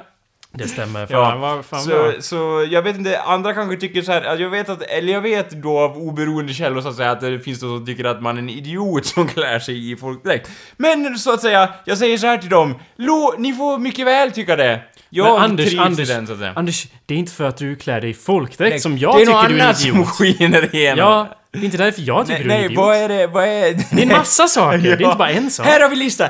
Det 0.52 0.68
stämmer. 0.68 1.06
Fan, 1.06 1.18
Ja, 1.20 1.36
vad 1.36 1.66
fan 1.66 1.82
så, 1.82 1.90
bra. 1.90 2.12
så 2.20 2.68
jag 2.72 2.82
vet 2.82 2.98
inte, 2.98 3.20
andra 3.22 3.54
kanske 3.54 3.78
tycker 3.78 4.02
så 4.02 4.12
här, 4.12 4.38
jag 4.40 4.50
vet 4.50 4.70
att, 4.70 4.82
eller 4.82 5.14
jag 5.14 5.22
vet 5.22 5.50
då 5.52 5.80
av 5.80 5.98
oberoende 5.98 6.54
källor 6.54 6.82
så 6.82 6.88
att 6.90 6.96
säga 6.96 7.12
att 7.12 7.22
det 7.22 7.40
finns 7.40 7.60
de 7.60 7.78
som 7.78 7.86
tycker 7.86 8.04
att 8.06 8.22
man 8.22 8.36
är 8.38 8.42
en 8.42 8.50
idiot 8.50 9.06
som 9.06 9.28
klär 9.36 9.60
sig 9.60 9.92
i 9.92 9.96
folkdräkt. 9.96 10.50
Men 10.78 11.18
så 11.18 11.34
att 11.34 11.42
säga, 11.42 11.70
jag 11.86 11.98
säger 11.98 12.18
så 12.18 12.28
här 12.28 12.38
till 12.38 12.50
dem, 12.50 12.76
Lå, 12.98 13.36
ni 13.38 13.54
får 13.54 13.78
mycket 13.78 14.08
väl 14.08 14.32
tycka 14.32 14.56
det. 14.56 14.80
Jag 15.10 15.34
Men 15.34 15.42
Anders, 15.52 15.78
Anders, 15.80 16.08
den 16.10 16.28
så 16.28 16.34
att 16.34 16.40
säga. 16.40 16.54
Anders, 16.56 16.88
det 17.06 17.14
är 17.14 17.18
inte 17.18 17.32
för 17.32 17.44
att 17.44 17.58
du 17.58 17.76
klär 17.76 18.02
dig 18.02 18.10
i 18.10 18.14
folkdräkt 18.14 18.82
som 18.82 18.98
jag 18.98 19.16
det 19.16 19.22
är 19.22 19.26
tycker 19.26 19.34
något 19.34 19.48
du 19.50 19.54
är 19.54 19.60
en 19.60 19.62
annat 19.66 19.78
som 19.80 19.90
idiot. 19.92 20.08
skiner 20.10 20.76
igenom. 20.76 21.00
Ja, 21.00 21.28
det 21.52 21.60
är 21.60 21.64
inte 21.64 21.78
därför 21.78 22.02
jag 22.02 22.28
tycker 22.28 22.46
nej, 22.46 22.48
du 22.48 22.54
är 22.54 22.58
nej 22.58 22.66
idiot. 22.66 22.78
vad 22.78 22.96
är 22.98 23.10
det, 23.10 23.28
vad 23.28 23.44
är 23.44 23.62
det? 23.74 23.86
Det 23.92 23.98
är 24.02 24.02
en 24.02 24.08
massa 24.18 24.48
saker, 24.48 24.78
det 24.78 24.90
är 24.90 25.02
inte 25.04 25.18
bara 25.18 25.30
en 25.30 25.52
sak. 25.52 25.66
Här 25.66 25.82
har 25.82 25.90
vi 25.90 25.96
lista! 25.96 26.30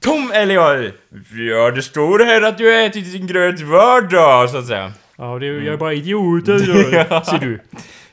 Tom, 0.00 0.30
eller 0.34 0.54
ja, 0.54 0.74
ja 1.50 1.70
det 1.70 1.82
står 1.82 2.24
här 2.24 2.42
att 2.42 2.58
du 2.58 2.66
har 2.66 2.80
ätit 2.82 3.12
din 3.12 3.26
gröt 3.26 3.60
var 3.60 4.00
dag, 4.02 4.50
så 4.50 4.56
att 4.58 4.66
säga. 4.66 4.92
Ja, 5.18 5.38
det 5.38 5.46
är, 5.46 5.52
jag 5.52 5.74
är 5.74 5.76
bara 5.76 5.92
idioter, 5.94 6.58
då, 6.66 7.06
Ja. 7.10 7.24
ser 7.24 7.38
du. 7.38 7.60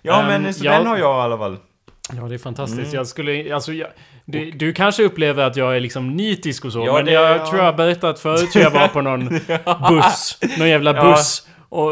Ja 0.02 0.22
Ehm, 0.22 0.28
men 0.44 0.54
så 0.54 0.66
ja. 0.66 0.72
den 0.78 0.88
har 0.88 0.98
jag 0.98 1.18
i 1.20 1.22
alla 1.22 1.38
fall. 1.38 1.58
Ja, 2.16 2.22
det 2.24 2.36
är 2.36 2.40
fantastiskt. 2.40 2.80
Mm. 2.84 2.96
Jag 2.96 3.08
skulle... 3.08 3.56
Alltså, 3.56 3.74
jag, 3.74 3.88
Du, 4.26 4.52
du 4.52 4.74
kanske 4.74 5.04
upplever 5.04 5.44
att 5.44 5.56
jag 5.56 5.76
är 5.76 5.80
liksom 5.80 6.10
nitisk 6.10 6.66
och 6.66 6.72
så, 6.72 6.86
Ja, 6.86 6.94
men 6.94 7.06
det- 7.06 7.12
jag 7.12 7.38
ja. 7.38 7.46
tror 7.46 7.58
jag 7.58 7.66
har 7.66 7.74
berättat 7.74 8.20
förut 8.20 8.56
hur 8.56 8.62
jag 8.62 8.72
var 8.72 8.88
på 8.88 9.02
någon 9.02 9.28
buss. 9.90 10.38
Någon 10.58 10.70
jävla 10.70 10.96
Ja. 10.96 11.04
buss. 11.04 11.48
Och 11.70 11.92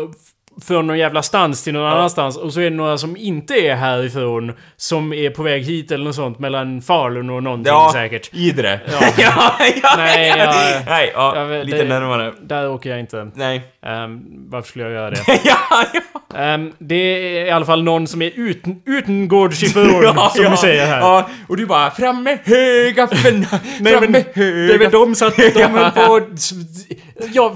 från 0.68 0.88
någon 0.88 0.98
jävla 0.98 1.24
stans 1.24 1.64
till 1.64 1.74
någon 1.74 1.92
annanstans. 1.92 2.38
Och 2.38 2.54
så 2.54 2.60
är 2.60 2.64
det 2.64 2.76
några 2.76 2.98
som 2.98 3.18
inte 3.18 3.54
är 3.54 3.76
härifrån 3.76 4.54
som 4.78 5.14
är 5.14 5.30
på 5.30 5.44
väg 5.44 5.64
hit 5.64 5.92
eller 5.92 6.06
något 6.06 6.16
sånt 6.16 6.40
mellan 6.40 6.82
Falun 6.82 7.30
och 7.30 7.44
någonting 7.44 7.72
Ja, 7.74 7.90
säkert. 7.94 8.30
Idre. 8.34 8.80
Ja. 8.92 9.00
ja, 9.18 9.54
ja, 9.84 9.94
Nej, 9.98 10.28
ja. 10.30 10.38
jag- 10.38 10.86
Nej, 10.88 11.12
ja, 11.14 11.50
jag 11.52 11.66
lite 11.66 11.78
det- 11.78 11.90
närmare. 11.90 12.34
Där 12.42 12.70
åker 12.70 12.90
jag 12.90 13.00
inte. 13.00 13.32
Nej. 13.36 13.62
Ehm, 13.86 14.20
varför 14.50 14.68
skulle 14.70 14.84
jag 14.84 14.94
göra 14.94 15.10
det? 15.10 15.24
ja, 15.44 15.58
ja. 15.94 16.38
Ehm, 16.38 16.72
det 16.78 16.96
är 16.96 17.46
i 17.46 17.52
alla 17.52 17.66
fall 17.66 17.84
någon 17.84 18.08
som 18.08 18.22
är 18.22 18.32
uten, 18.36 18.82
utengårdschaufför, 18.86 20.30
som 20.36 20.44
ja, 20.44 20.50
vi 20.52 20.58
säger 20.58 20.86
här. 20.86 21.00
Ja, 21.00 21.30
och 21.48 21.58
du 21.58 21.66
bara 21.66 21.92
fram 21.92 22.24
med 22.24 22.40
höga 22.44 23.08
fram 23.08 23.42
med 23.42 23.62
det 23.80 23.92
är 23.92 24.34
höga 24.36 24.78
väl 24.78 24.92
de 24.92 25.16
så 25.16 25.26
att 25.28 25.36
de 25.36 25.52
höll 25.64 25.92
på 25.92 26.22
ja, 27.34 27.56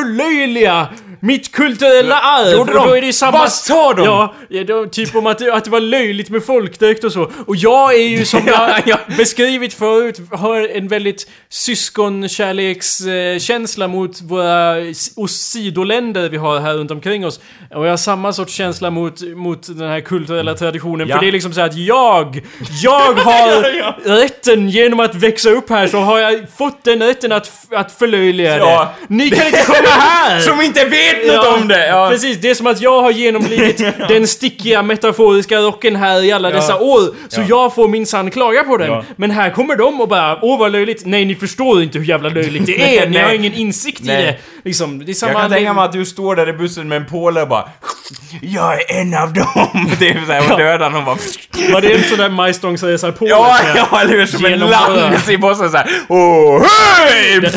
förlöjliga 0.00 0.88
mitt 1.20 1.52
kulturella 1.52 2.20
arv. 2.20 2.52
Gjorde 2.52 2.72
och 2.72 2.78
då 2.78 2.86
de? 2.86 2.96
är 2.98 3.02
det 3.02 3.12
samma... 3.12 3.38
Vad 3.38 3.52
sa 3.52 3.94
de? 3.94 4.04
Ja, 4.04 4.34
ja 4.48 4.64
då, 4.64 4.86
typ 4.86 5.16
om 5.16 5.26
att 5.26 5.50
att 5.52 5.64
det 5.64 5.70
var 5.70 5.80
löjligt 5.80 6.30
med 6.30 6.44
folkdräkt 6.44 7.04
och 7.04 7.12
så. 7.12 7.30
Och 7.46 7.56
jag 7.56 7.94
är 7.94 8.08
ju 8.08 8.24
som 8.24 8.40
Ja, 8.46 8.70
jag 8.70 8.82
ja. 8.86 8.98
beskrivit 9.16 9.74
förut, 9.74 10.20
har 10.32 10.76
en 10.76 10.88
väldigt 10.88 11.30
syskonkärlekskänsla 11.48 13.88
mot 13.88 14.20
våra 14.20 14.74
sidoländer 15.28 16.28
vi 16.28 16.36
har 16.36 16.60
här 16.60 16.74
runt 16.74 16.90
omkring 16.90 17.26
oss. 17.26 17.40
Och 17.74 17.86
jag 17.86 17.90
har 17.90 17.96
samma 17.96 18.32
sorts 18.32 18.52
känsla 18.52 18.90
mot, 18.90 19.22
mot 19.22 19.66
den 19.66 19.88
här 19.88 20.00
kulturella 20.00 20.54
traditionen. 20.54 21.08
Ja. 21.08 21.16
För 21.16 21.22
det 21.22 21.28
är 21.30 21.32
liksom 21.32 21.52
så 21.52 21.60
att 21.60 21.76
jag, 21.76 22.40
jag 22.82 23.14
har 23.24 23.70
Ja, 23.78 23.96
rätten 24.04 24.68
genom 24.68 25.00
att 25.00 25.14
växa 25.14 25.50
upp 25.50 25.70
här 25.70 25.86
så 25.86 25.98
har 25.98 26.18
jag 26.18 26.40
fått 26.56 26.84
den 26.84 27.02
rätten 27.02 27.32
att, 27.32 27.50
att 27.70 27.92
förlöjliga 27.92 28.58
det. 28.58 28.88
Ni 29.08 29.30
kan 29.30 29.46
inte 29.46 29.64
komma 29.66 29.88
här! 29.90 30.40
Som 30.40 30.60
inte 30.60 30.84
vet 30.84 31.26
något 31.26 31.46
om 31.46 31.68
det! 31.68 31.86
Ja. 31.88 32.08
Precis, 32.10 32.38
det 32.40 32.50
är 32.50 32.54
som 32.54 32.66
att 32.66 32.80
jag 32.80 33.02
har 33.02 33.10
genomlidit 33.10 33.78
den 34.08 34.26
stickiga 34.28 34.82
metaforiska 34.82 35.58
rocken 35.58 35.96
här 35.96 36.24
i 36.24 36.32
alla 36.32 36.50
dessa 36.50 36.76
år. 36.80 37.00
Så 37.28 37.40
Ja. 37.40 37.44
jag 37.48 37.74
får 37.74 37.88
minsann 37.88 38.30
klaga 38.30 38.64
på 38.64 38.76
den. 38.76 38.88
Ja. 38.90 39.04
Men 39.16 39.30
här 39.30 39.50
kommer 39.50 39.76
de 39.76 40.00
och 40.00 40.08
bara 40.08 40.38
Åh 40.42 40.58
vad 40.58 40.72
löjligt. 40.72 41.02
Nej 41.06 41.24
ni 41.24 41.34
förstår 41.34 41.82
inte 41.82 41.98
hur 41.98 42.04
jävla 42.06 42.28
löjligt 42.28 42.66
det 42.66 42.98
är. 42.98 43.06
Ni 43.08 43.18
har 43.18 43.30
ingen 43.32 43.54
insikt 43.54 44.00
i 44.00 44.06
Nej. 44.06 44.22
det. 44.22 44.36
Liksom, 44.64 45.04
det 45.04 45.12
är 45.12 45.14
samma 45.14 45.32
Jag 45.32 45.40
kan 45.40 45.50
tänka 45.50 45.72
mig 45.72 45.84
att 45.84 45.92
du 45.92 46.04
står 46.04 46.36
där 46.36 46.48
i 46.48 46.52
bussen 46.52 46.88
med 46.88 46.96
en 46.96 47.06
påle 47.06 47.42
och 47.42 47.48
bara 47.48 47.68
Jag 48.42 48.72
är 48.90 49.00
en 49.00 49.14
av 49.14 49.32
dem! 49.32 49.90
Det 49.98 50.08
är 50.08 50.26
såhär, 50.26 50.52
och 50.52 50.58
dödar 50.58 50.90
någon 50.90 51.04
bara 51.04 51.16
Var 51.72 51.80
det 51.80 51.92
en 51.92 52.02
sån 52.04 52.18
där 52.18 52.28
majstång 52.28 52.78
säger 52.78 52.96
såhär 52.96 53.12
på? 53.12 53.28
Ja, 53.28 53.58
ja, 53.76 54.00
eller 54.00 54.10
hur? 54.18 54.26
Som 54.26 54.44
en 54.44 54.58
lans 54.58 55.28
i 55.28 55.38
bossen 55.38 55.70
såhär 55.70 55.86
Åh, 56.08 56.62
hej! 56.98 57.50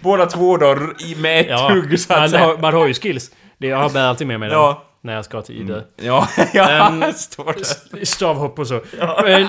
Båda 0.00 0.26
två 0.26 0.56
då 0.56 0.76
i- 0.98 1.14
med 1.14 1.40
ett 1.40 1.46
Ja, 1.68 1.74
hugg 1.74 2.00
så 2.00 2.14
att 2.14 2.32
man, 2.32 2.40
har, 2.40 2.58
man 2.58 2.74
har 2.74 2.86
ju 2.86 2.94
skills. 2.94 3.30
Det, 3.58 3.66
jag 3.66 3.92
bär 3.92 4.00
alltid 4.02 4.26
med 4.26 4.40
mig 4.40 4.48
den. 4.48 4.58
Ja. 4.58 4.82
När 5.02 5.14
jag 5.14 5.24
ska 5.24 5.42
till 5.42 5.60
Idre. 5.60 5.82
Ja, 6.02 6.28
ja, 6.54 6.70
Ehm, 6.70 7.12
står 7.12 7.44
där. 7.44 8.04
Stavhopp 8.04 8.58
och 8.58 8.66
så. 8.66 8.80
Men, 9.24 9.42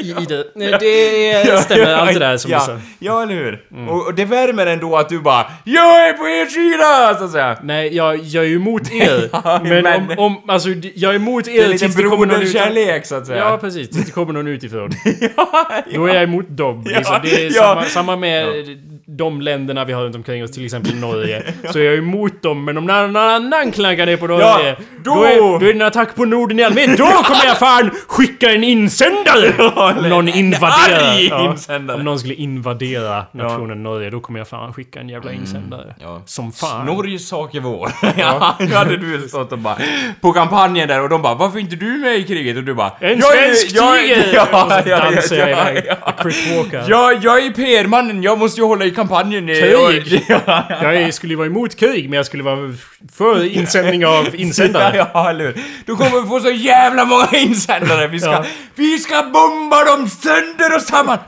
i 0.00 0.10
Idre. 0.22 0.44
Det 0.78 1.58
stämmer 1.62 1.94
allt 1.94 2.12
det 2.12 2.18
där 2.18 2.36
som 2.36 2.50
ja, 2.50 2.58
du 2.58 2.64
sa. 2.64 2.78
Ja, 2.98 3.22
eller 3.22 3.34
hur? 3.34 3.62
Och, 3.88 4.06
och 4.06 4.14
det 4.14 4.24
värmer 4.24 4.66
ändå 4.66 4.96
att 4.96 5.08
du 5.08 5.20
bara 5.20 5.46
Jag 5.64 6.08
är 6.08 6.12
på 6.12 6.28
er 6.28 6.46
sida! 6.46 7.18
Så 7.18 7.24
att 7.24 7.30
säga. 7.30 7.58
Nej, 7.62 7.96
jag, 7.96 8.16
jag 8.16 8.44
är 8.44 8.48
ju 8.48 8.56
emot 8.56 8.92
er. 8.92 9.28
Ja, 9.44 9.60
men, 9.64 9.82
men- 9.82 10.10
om, 10.10 10.18
om, 10.18 10.50
alltså 10.50 10.68
jag 10.94 11.10
är 11.10 11.16
emot 11.16 11.44
Det 11.44 11.58
är 11.58 11.64
er 11.72 11.78
tills 11.78 11.94
det 11.96 12.02
kommer 12.02 12.26
någon 12.26 12.42
utifrån. 12.42 12.62
broderkärlek 12.68 13.06
så 13.06 13.14
att 13.14 13.26
säga. 13.26 13.38
Ja, 13.38 13.58
precis. 13.58 13.90
Tills 13.90 14.06
det 14.06 14.12
kommer 14.12 14.32
någon 14.32 14.46
utifrån. 14.46 14.90
ja, 15.36 15.70
Då 15.94 16.06
är 16.06 16.14
jag 16.14 16.22
emot 16.22 16.46
dem. 16.48 16.84
Ja, 16.86 16.98
Liksom. 16.98 17.16
Det 17.22 17.44
är 17.46 17.56
ja. 17.56 17.62
samma, 17.62 17.84
samma 17.84 18.16
med 18.16 18.46
de 19.06 19.40
länderna 19.40 19.84
vi 19.84 19.92
har 19.92 20.02
runt 20.04 20.16
omkring 20.16 20.44
oss, 20.44 20.50
till 20.50 20.64
exempel 20.64 20.94
Norge. 20.96 21.42
Så 21.72 21.78
är 21.78 21.82
jag 21.84 21.94
emot 21.98 22.42
dem, 22.42 22.64
men 22.64 22.78
om 22.78 22.86
någon 22.86 23.16
annan 23.16 23.72
klankar 23.72 24.06
ner 24.06 24.16
på 24.16 24.26
Norge, 24.26 24.46
Ja, 24.68 24.74
då... 25.04 25.14
då- 25.14 25.24
är, 25.24 25.36
då 25.38 25.56
är 25.56 25.60
det 25.60 25.70
en 25.70 25.82
attack 25.82 26.14
på 26.14 26.24
Norden 26.24 26.60
i 26.60 26.62
allmänhet. 26.64 26.98
Då 26.98 27.06
kommer 27.06 27.44
jag 27.44 27.58
fan 27.58 27.90
skicka 28.08 28.50
en 28.52 28.64
insändare! 28.64 29.52
om 29.74 30.08
någon 30.08 30.28
invaderar. 30.28 31.18
Ja, 31.30 31.50
insändare. 31.50 31.96
om 31.98 32.04
någon 32.04 32.18
skulle 32.18 32.34
invadera 32.34 33.24
nationen 33.32 33.82
Norge, 33.82 34.10
då 34.10 34.20
kommer 34.20 34.40
jag 34.40 34.48
fan 34.48 34.72
skicka 34.72 35.00
en 35.00 35.08
jävla 35.08 35.32
insändare. 35.32 35.82
Mm, 35.82 35.94
Ja. 36.00 36.22
Som 36.26 36.52
fan. 36.52 36.86
Norges 36.86 37.28
sak 37.28 37.54
är 37.54 37.60
vår. 37.60 37.90
ja, 38.16 38.56
då 38.70 38.76
hade 38.76 38.96
du 38.96 39.28
stått 39.28 39.52
och 39.52 39.58
bara 39.58 39.76
på 40.20 40.32
kampanjen 40.32 40.88
där 40.88 41.02
och 41.02 41.08
de 41.08 41.22
bara 41.22 41.34
Varför 41.34 41.56
är 41.58 41.60
inte 41.62 41.76
du 41.76 41.86
med 41.98 42.16
i 42.16 42.24
kriget? 42.24 42.56
Och 42.56 42.64
du 42.64 42.74
bara 42.74 42.92
En 43.00 43.18
"Jag 43.18 43.36
är- 43.38 43.44
svensk 43.54 43.68
tiger! 43.68 44.34
Ja, 44.34 44.48
ja, 44.52 44.82
jag 44.86 45.48
ja, 45.48 45.72
ja. 45.86 45.96
Walker. 46.56 46.84
Jag, 46.88 47.24
jag 47.24 47.46
är 47.46 47.50
PR-mannen, 47.50 48.22
jag 48.22 48.38
måste 48.38 48.60
ju 48.60 48.66
hålla 48.66 48.84
i 48.84 48.90
kampanjen. 48.94 49.48
eh, 49.48 49.54
Krig. 49.54 49.74
och- 50.30 50.42
Ja, 50.46 50.64
ja. 50.82 50.92
Jag 50.94 51.14
skulle 51.14 51.36
vara 51.36 51.46
emot 51.46 51.76
krig, 51.76 52.10
men 52.10 52.16
jag 52.16 52.26
skulle 52.26 52.42
vara 52.42 52.74
för 53.16 53.44
insändning 53.56 54.06
av 54.06 54.34
insändare. 54.36 54.96
Ja, 54.96 55.10
ja, 55.14 55.30
eller 55.30 55.44
hur? 55.44 55.56
Du 55.86 55.96
kommer 55.96 56.28
få 56.28 56.40
så 56.40 56.50
jävla 56.50 57.04
många 57.04 57.28
insändare. 57.32 58.06
Vi 58.06 58.20
ska, 58.20 58.30
Ja. 58.30 58.44
vi 58.74 58.98
ska 58.98 59.22
bomba 59.22 59.84
dem 59.84 60.08
sönder 60.08 60.74
och 60.76 60.82
samman. 60.82 61.18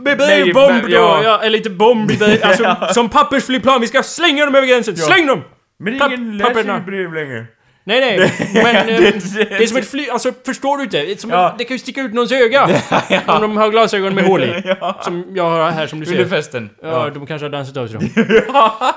Med 0.00 0.54
bomb 0.54 0.82
då! 0.90 1.20
ja. 1.24 1.40
Eller 1.42 1.56
inte 1.58 1.70
bomb, 1.70 2.10
i 2.10 2.42
alltså 2.42 2.76
som 2.94 3.08
pappersflygplan, 3.08 3.80
vi 3.80 3.86
ska 3.86 4.02
slänga 4.02 4.44
dem 4.44 4.54
över 4.54 4.66
gränsen! 4.66 4.96
Släng 4.96 5.26
dem! 5.26 5.42
Men 5.78 5.94
ingen 5.94 6.38
läser 6.38 6.64
ju 6.74 6.80
brev 6.80 7.14
längre. 7.14 7.46
Nej, 7.84 8.00
nej, 8.00 8.32
men 8.54 8.76
eh, 8.76 8.86
det- 8.86 9.44
det, 9.44 9.62
är 9.62 9.66
som 9.66 9.76
ett 9.76 9.90
flyg, 9.90 10.10
alltså 10.10 10.32
förstår 10.46 10.76
du 10.78 10.84
inte? 10.84 11.02
Det, 11.02 11.20
som 11.20 11.30
Ja. 11.30 11.50
en, 11.50 11.58
det 11.58 11.64
kan 11.64 11.74
ju 11.74 11.78
sticka 11.78 12.00
ut 12.00 12.12
någons 12.14 12.32
öga! 12.32 12.64
Om 13.26 13.40
de 13.42 13.56
har 13.56 13.70
glasögon 13.70 14.14
med 14.14 14.24
hål 14.24 14.42
i. 14.42 14.62
Som 15.02 15.24
jag 15.34 15.50
har 15.50 15.70
här 15.70 15.86
som 15.86 16.00
du 16.00 16.06
Under 16.10 16.24
ser. 16.24 16.30
festen. 16.36 16.70
Ja, 16.82 17.10
de 17.10 17.26
kanske 17.26 17.44
har 17.44 17.50
dansat 17.50 17.76
av 17.76 17.86
sig 17.86 17.98
dem. 17.98 18.08
ja. 18.52 18.94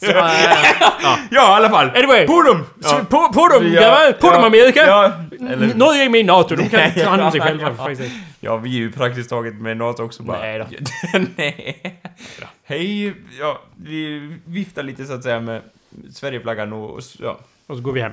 Så, 0.00 0.06
äh, 0.06 0.14
ja. 1.02 1.18
ja, 1.30 1.52
i 1.52 1.56
alla 1.56 1.70
fall. 1.70 1.90
Anyway. 1.96 2.26
På 2.26 2.42
dem! 2.42 2.66
Så 2.80 2.96
på, 3.04 3.32
på 3.32 3.48
dem 3.48 3.72
Ja, 3.72 3.80
grabbar! 3.80 4.12
På 4.12 4.26
ja, 4.26 4.32
dem 4.32 4.44
Amerika! 4.44 4.86
Ja, 4.86 5.12
eller... 5.52 5.74
Norge 5.74 6.04
är 6.04 6.08
med 6.08 6.20
i 6.20 6.24
NATO, 6.24 6.56
de 6.56 6.68
kan 6.68 6.80
Ja, 6.80 7.04
ta 7.04 7.10
hand 7.10 7.22
om 7.22 7.30
sig 7.30 7.38
ja, 7.40 7.44
själva 7.46 7.68
ja. 7.78 7.84
faktiskt. 7.84 8.14
Ja, 8.40 8.56
vi 8.56 8.70
är 8.70 8.78
ju 8.78 8.92
praktiskt 8.92 9.30
taget 9.30 9.54
med 9.54 9.76
NATO 9.76 10.02
också 10.02 10.22
bara. 10.22 10.38
Nej 10.38 10.58
då. 10.58 10.66
Nej. 11.36 12.00
Hej, 12.64 13.14
ja, 13.40 13.60
vi 13.76 14.30
viftar 14.46 14.82
lite 14.82 15.04
så 15.04 15.12
att 15.12 15.22
säga 15.22 15.40
med 15.40 15.62
Sverigeflaggan 16.14 16.72
och, 16.72 16.90
och 16.90 17.00
ja. 17.18 17.38
Och 17.68 17.76
så 17.76 17.82
går 17.82 17.92
vi 17.92 18.00
hem. 18.00 18.12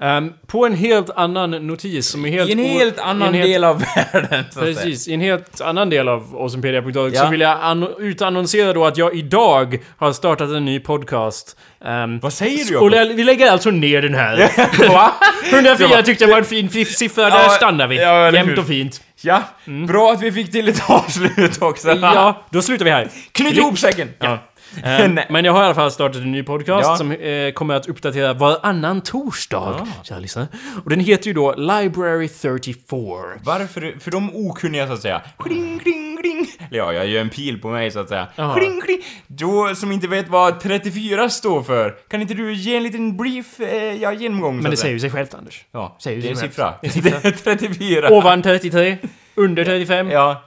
Ehm, 0.00 0.32
på 0.46 0.66
en 0.66 0.74
helt 0.74 1.10
annan 1.10 1.50
notis 1.50 2.08
som 2.08 2.24
är 2.24 2.30
helt... 2.30 2.48
I 2.50 2.52
en 2.52 2.58
helt 2.58 2.98
annan 2.98 3.28
en 3.28 3.34
helt- 3.34 3.46
del 3.46 3.64
av 3.64 3.78
världen, 4.12 4.44
så 4.50 4.58
att 4.60 4.64
säga. 4.64 4.74
Precis, 4.74 5.08
i 5.08 5.14
en 5.14 5.20
helt 5.20 5.60
annan 5.60 5.90
del 5.90 6.08
av 6.08 6.36
awesomepedia.org 6.36 7.14
Ja. 7.14 7.24
så 7.24 7.30
vill 7.30 7.40
jag 7.40 7.58
anno- 7.58 8.00
utannonsera 8.00 8.72
då 8.72 8.86
att 8.86 8.96
jag 8.96 9.16
idag 9.16 9.78
har 9.96 10.12
startat 10.12 10.50
en 10.50 10.64
ny 10.64 10.80
podcast. 10.80 11.56
Ehm, 11.84 12.18
Vad 12.20 12.32
säger 12.32 12.64
du, 12.64 12.76
och 12.76 12.92
vi 13.18 13.24
lägger 13.24 13.50
alltså 13.50 13.70
ner 13.70 14.02
den 14.02 14.14
här. 14.14 14.50
Va? 14.88 15.12
104 15.52 15.88
Ja, 15.92 16.02
tyckte 16.02 16.24
jag 16.24 16.30
var 16.30 16.38
en 16.38 16.44
fin 16.44 16.68
fi- 16.68 16.84
siffra, 16.84 17.22
där 17.30 17.30
Ja, 17.42 17.48
stannar 17.50 17.86
vi. 17.86 17.96
ja, 18.02 18.30
Jämnt 18.32 18.58
och 18.58 18.66
fint. 18.66 19.00
Ja, 19.20 19.42
bra 19.88 20.12
att 20.12 20.22
vi 20.22 20.32
fick 20.32 20.52
till 20.52 20.68
ett 20.68 20.90
avslut 20.90 21.62
också. 21.62 21.88
Ja, 21.92 22.42
då 22.50 22.62
slutar 22.62 22.84
vi 22.84 22.90
här. 22.90 23.08
Knyt 23.32 23.54
ihop 23.56 23.78
säcken! 23.78 24.08
Ja. 24.18 24.38
Nej. 24.82 25.26
men 25.30 25.44
jag 25.44 25.52
har 25.52 25.62
i 25.62 25.64
alla 25.64 25.74
fall 25.74 25.90
startat 25.90 26.22
en 26.22 26.32
ny 26.32 26.42
podcast 26.42 26.88
Ja. 26.88 26.96
som 26.96 27.12
eh, 27.12 27.52
kommer 27.52 27.74
att 27.74 27.88
uppdatera 27.88 28.32
varannan 28.34 29.00
torsdag, 29.00 29.86
kära 30.02 30.18
lyssnare. 30.18 30.48
Och 30.84 30.90
den 30.90 31.00
heter 31.00 31.26
ju 31.26 31.32
då 31.32 31.54
Library 31.54 32.28
34. 32.28 32.94
Varför? 33.42 33.94
För 34.00 34.10
de 34.10 34.36
okunniga 34.36 34.86
så 34.86 34.92
att 34.92 35.00
säga. 35.02 35.22
Kling, 35.38 35.78
kling, 35.78 36.18
kling. 36.22 36.46
Eller 36.68 36.78
ja, 36.78 36.92
jag 36.92 37.06
gör 37.06 37.20
en 37.20 37.30
pil 37.30 37.60
på 37.60 37.68
mig 37.68 37.90
så 37.90 37.98
att 38.00 38.08
säga. 38.08 38.28
Jaha. 38.36 38.58
Kling, 38.58 38.80
kling. 38.80 39.02
Då 39.26 39.74
som 39.74 39.92
inte 39.92 40.08
vet 40.08 40.28
vad 40.28 40.60
34 40.60 41.28
står 41.30 41.62
för, 41.62 41.94
kan 42.08 42.22
inte 42.22 42.34
du 42.34 42.52
ge 42.54 42.76
en 42.76 42.82
liten 42.82 43.16
brief 43.16 43.60
eh, 43.60 43.94
ja, 44.02 44.12
genomgång? 44.12 44.62
Men 44.62 44.70
det 44.70 44.76
säger 44.76 44.94
ju 44.94 45.00
sig 45.00 45.10
självt, 45.10 45.34
Anders. 45.34 45.64
Ja, 45.72 45.96
säger 46.00 46.22
det 46.22 46.28
är 46.28 46.30
en 46.30 46.36
siffra. 46.36 46.74
självt. 46.82 47.02
Det 47.04 47.10
är 47.10 47.14
en 47.14 47.32
siffra. 47.32 47.50
Det 47.50 47.54
är 47.54 47.68
34. 47.68 48.08
Ovan 48.10 48.42
33, 48.42 48.96
under 49.34 49.64
35. 49.64 50.10
Ja. 50.10 50.42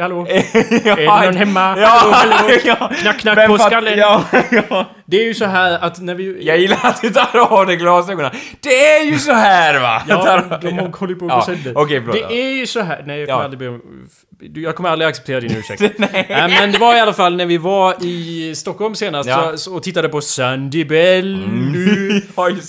Hallå? 0.00 0.26
ja. 0.84 0.96
Är 0.96 1.20
det 1.20 1.26
någon 1.26 1.36
hemma? 1.36 1.78
Ja, 1.78 1.86
Hallå, 1.86 2.12
hallå? 2.34 2.48
ja. 2.64 2.90
Knack, 3.00 3.18
knack 3.20 3.38
Vem 3.38 3.50
på 3.50 3.58
skallen. 3.58 3.98
Ja, 3.98 4.24
ja. 4.70 4.86
Det 5.06 5.16
är 5.16 5.24
ju 5.24 5.34
så 5.34 5.44
här 5.44 5.78
att 5.78 6.00
när 6.00 6.14
vi... 6.14 6.46
Jag 6.46 6.58
gillar 6.58 6.78
att 6.82 7.02
du 7.02 7.10
tar 7.10 7.38
av 7.38 7.66
dig 7.66 7.76
glasögonen. 7.76 8.30
Det 8.60 8.88
är 8.88 9.04
ju 9.04 9.18
så 9.18 9.32
här 9.32 9.80
va? 9.80 10.02
Ja, 10.08 10.42
de 10.62 10.78
har- 10.78 10.98
håller 10.98 11.14
på 11.14 11.24
att 11.24 11.30
Ja, 11.30 11.36
gå 11.36 11.42
sönder. 11.42 11.72
okej, 11.78 12.00
förlåt. 12.00 12.28
Det 12.28 12.34
är 12.42 12.52
ju 12.52 12.66
så 12.66 12.80
här... 12.80 13.02
Nej, 13.06 13.18
jag 13.20 13.28
kommer 13.28 13.44
aldrig 13.44 13.58
be 13.58 13.68
om... 13.68 13.80
Jag 14.54 14.76
kommer 14.76 14.88
aldrig 14.88 15.08
acceptera 15.08 15.40
din 15.40 15.56
ursäkt. 15.56 15.98
Nej. 15.98 16.26
men 16.48 16.72
det 16.72 16.78
var 16.78 16.96
i 16.96 17.00
alla 17.00 17.12
fall 17.12 17.36
när 17.36 17.46
vi 17.46 17.58
var 17.58 17.94
i 18.04 18.54
Stockholm 18.54 18.94
senast 18.94 19.30
så, 19.30 19.52
så, 19.58 19.74
och 19.74 19.82
tittade 19.82 20.08
på 20.08 20.20
Sandy 20.20 20.84
Bell. 20.84 21.42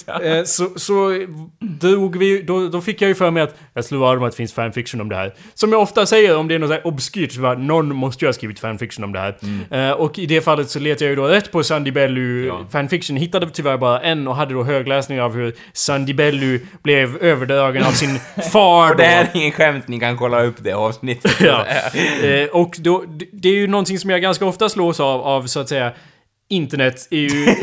Det. 0.05 0.37
Eh, 0.37 0.43
så, 0.43 0.69
så 0.75 1.25
drog 1.59 2.17
vi, 2.17 2.41
då, 2.41 2.67
då 2.67 2.81
fick 2.81 3.01
jag 3.01 3.07
ju 3.07 3.15
för 3.15 3.31
mig 3.31 3.43
att 3.43 3.55
jag 3.73 3.85
slog 3.85 4.01
om 4.01 4.23
att 4.23 4.31
det 4.31 4.37
finns 4.37 4.53
fanfiction 4.53 5.01
om 5.01 5.09
det 5.09 5.15
här. 5.15 5.33
Som 5.53 5.71
jag 5.71 5.81
ofta 5.81 6.05
säger 6.05 6.37
om 6.37 6.47
det 6.47 6.55
är 6.55 6.59
något 6.59 6.69
så 6.69 6.73
här 6.73 6.87
obskyrt, 6.97 7.31
så 7.31 7.41
bara 7.41 7.53
någon 7.57 7.95
måste 7.95 8.25
ju 8.25 8.27
ha 8.27 8.33
skrivit 8.33 8.59
fanfiction 8.59 9.03
om 9.03 9.13
det 9.13 9.19
här. 9.19 9.35
Mm. 9.41 9.89
Eh, 9.89 9.91
och 9.91 10.19
i 10.19 10.25
det 10.25 10.41
fallet 10.41 10.69
så 10.69 10.79
letade 10.79 11.05
jag 11.05 11.09
ju 11.09 11.15
då 11.15 11.27
rätt 11.27 11.51
på 11.51 11.63
Sandy 11.63 11.91
Bellu 11.91 12.45
Ja. 12.47 12.65
fanfiction 12.71 13.17
hittade 13.17 13.49
tyvärr 13.49 13.77
bara 13.77 13.99
en 14.01 14.27
och 14.27 14.35
hade 14.35 14.53
då 14.53 14.63
högläsning 14.63 15.21
av 15.21 15.33
hur 15.35 15.53
Sandy 15.73 16.13
Bellu 16.13 16.59
blev 16.83 17.17
överdragen 17.17 17.83
av 17.83 17.91
sin 17.91 18.19
far. 18.51 18.91
Och 18.91 18.97
det 18.97 19.03
här 19.03 19.21
är 19.23 19.29
ingen 19.33 19.51
skämt, 19.51 19.87
ni 19.87 19.99
kan 19.99 20.17
kolla 20.17 20.43
upp 20.43 20.55
det 20.63 20.73
avsnittet. 20.73 21.31
Ja. 21.41 21.65
Eh, 22.27 22.47
och 22.47 22.75
då, 22.79 23.03
det 23.31 23.49
är 23.49 23.53
ju 23.53 23.67
någonting 23.67 23.99
som 23.99 24.09
jag 24.09 24.21
ganska 24.21 24.45
ofta 24.45 24.69
slås 24.69 24.99
av, 24.99 25.21
av 25.21 25.45
så 25.47 25.59
att 25.59 25.69
säga 25.69 25.91
Internet 26.49 27.07
är 27.11 27.17
ju, 27.17 27.27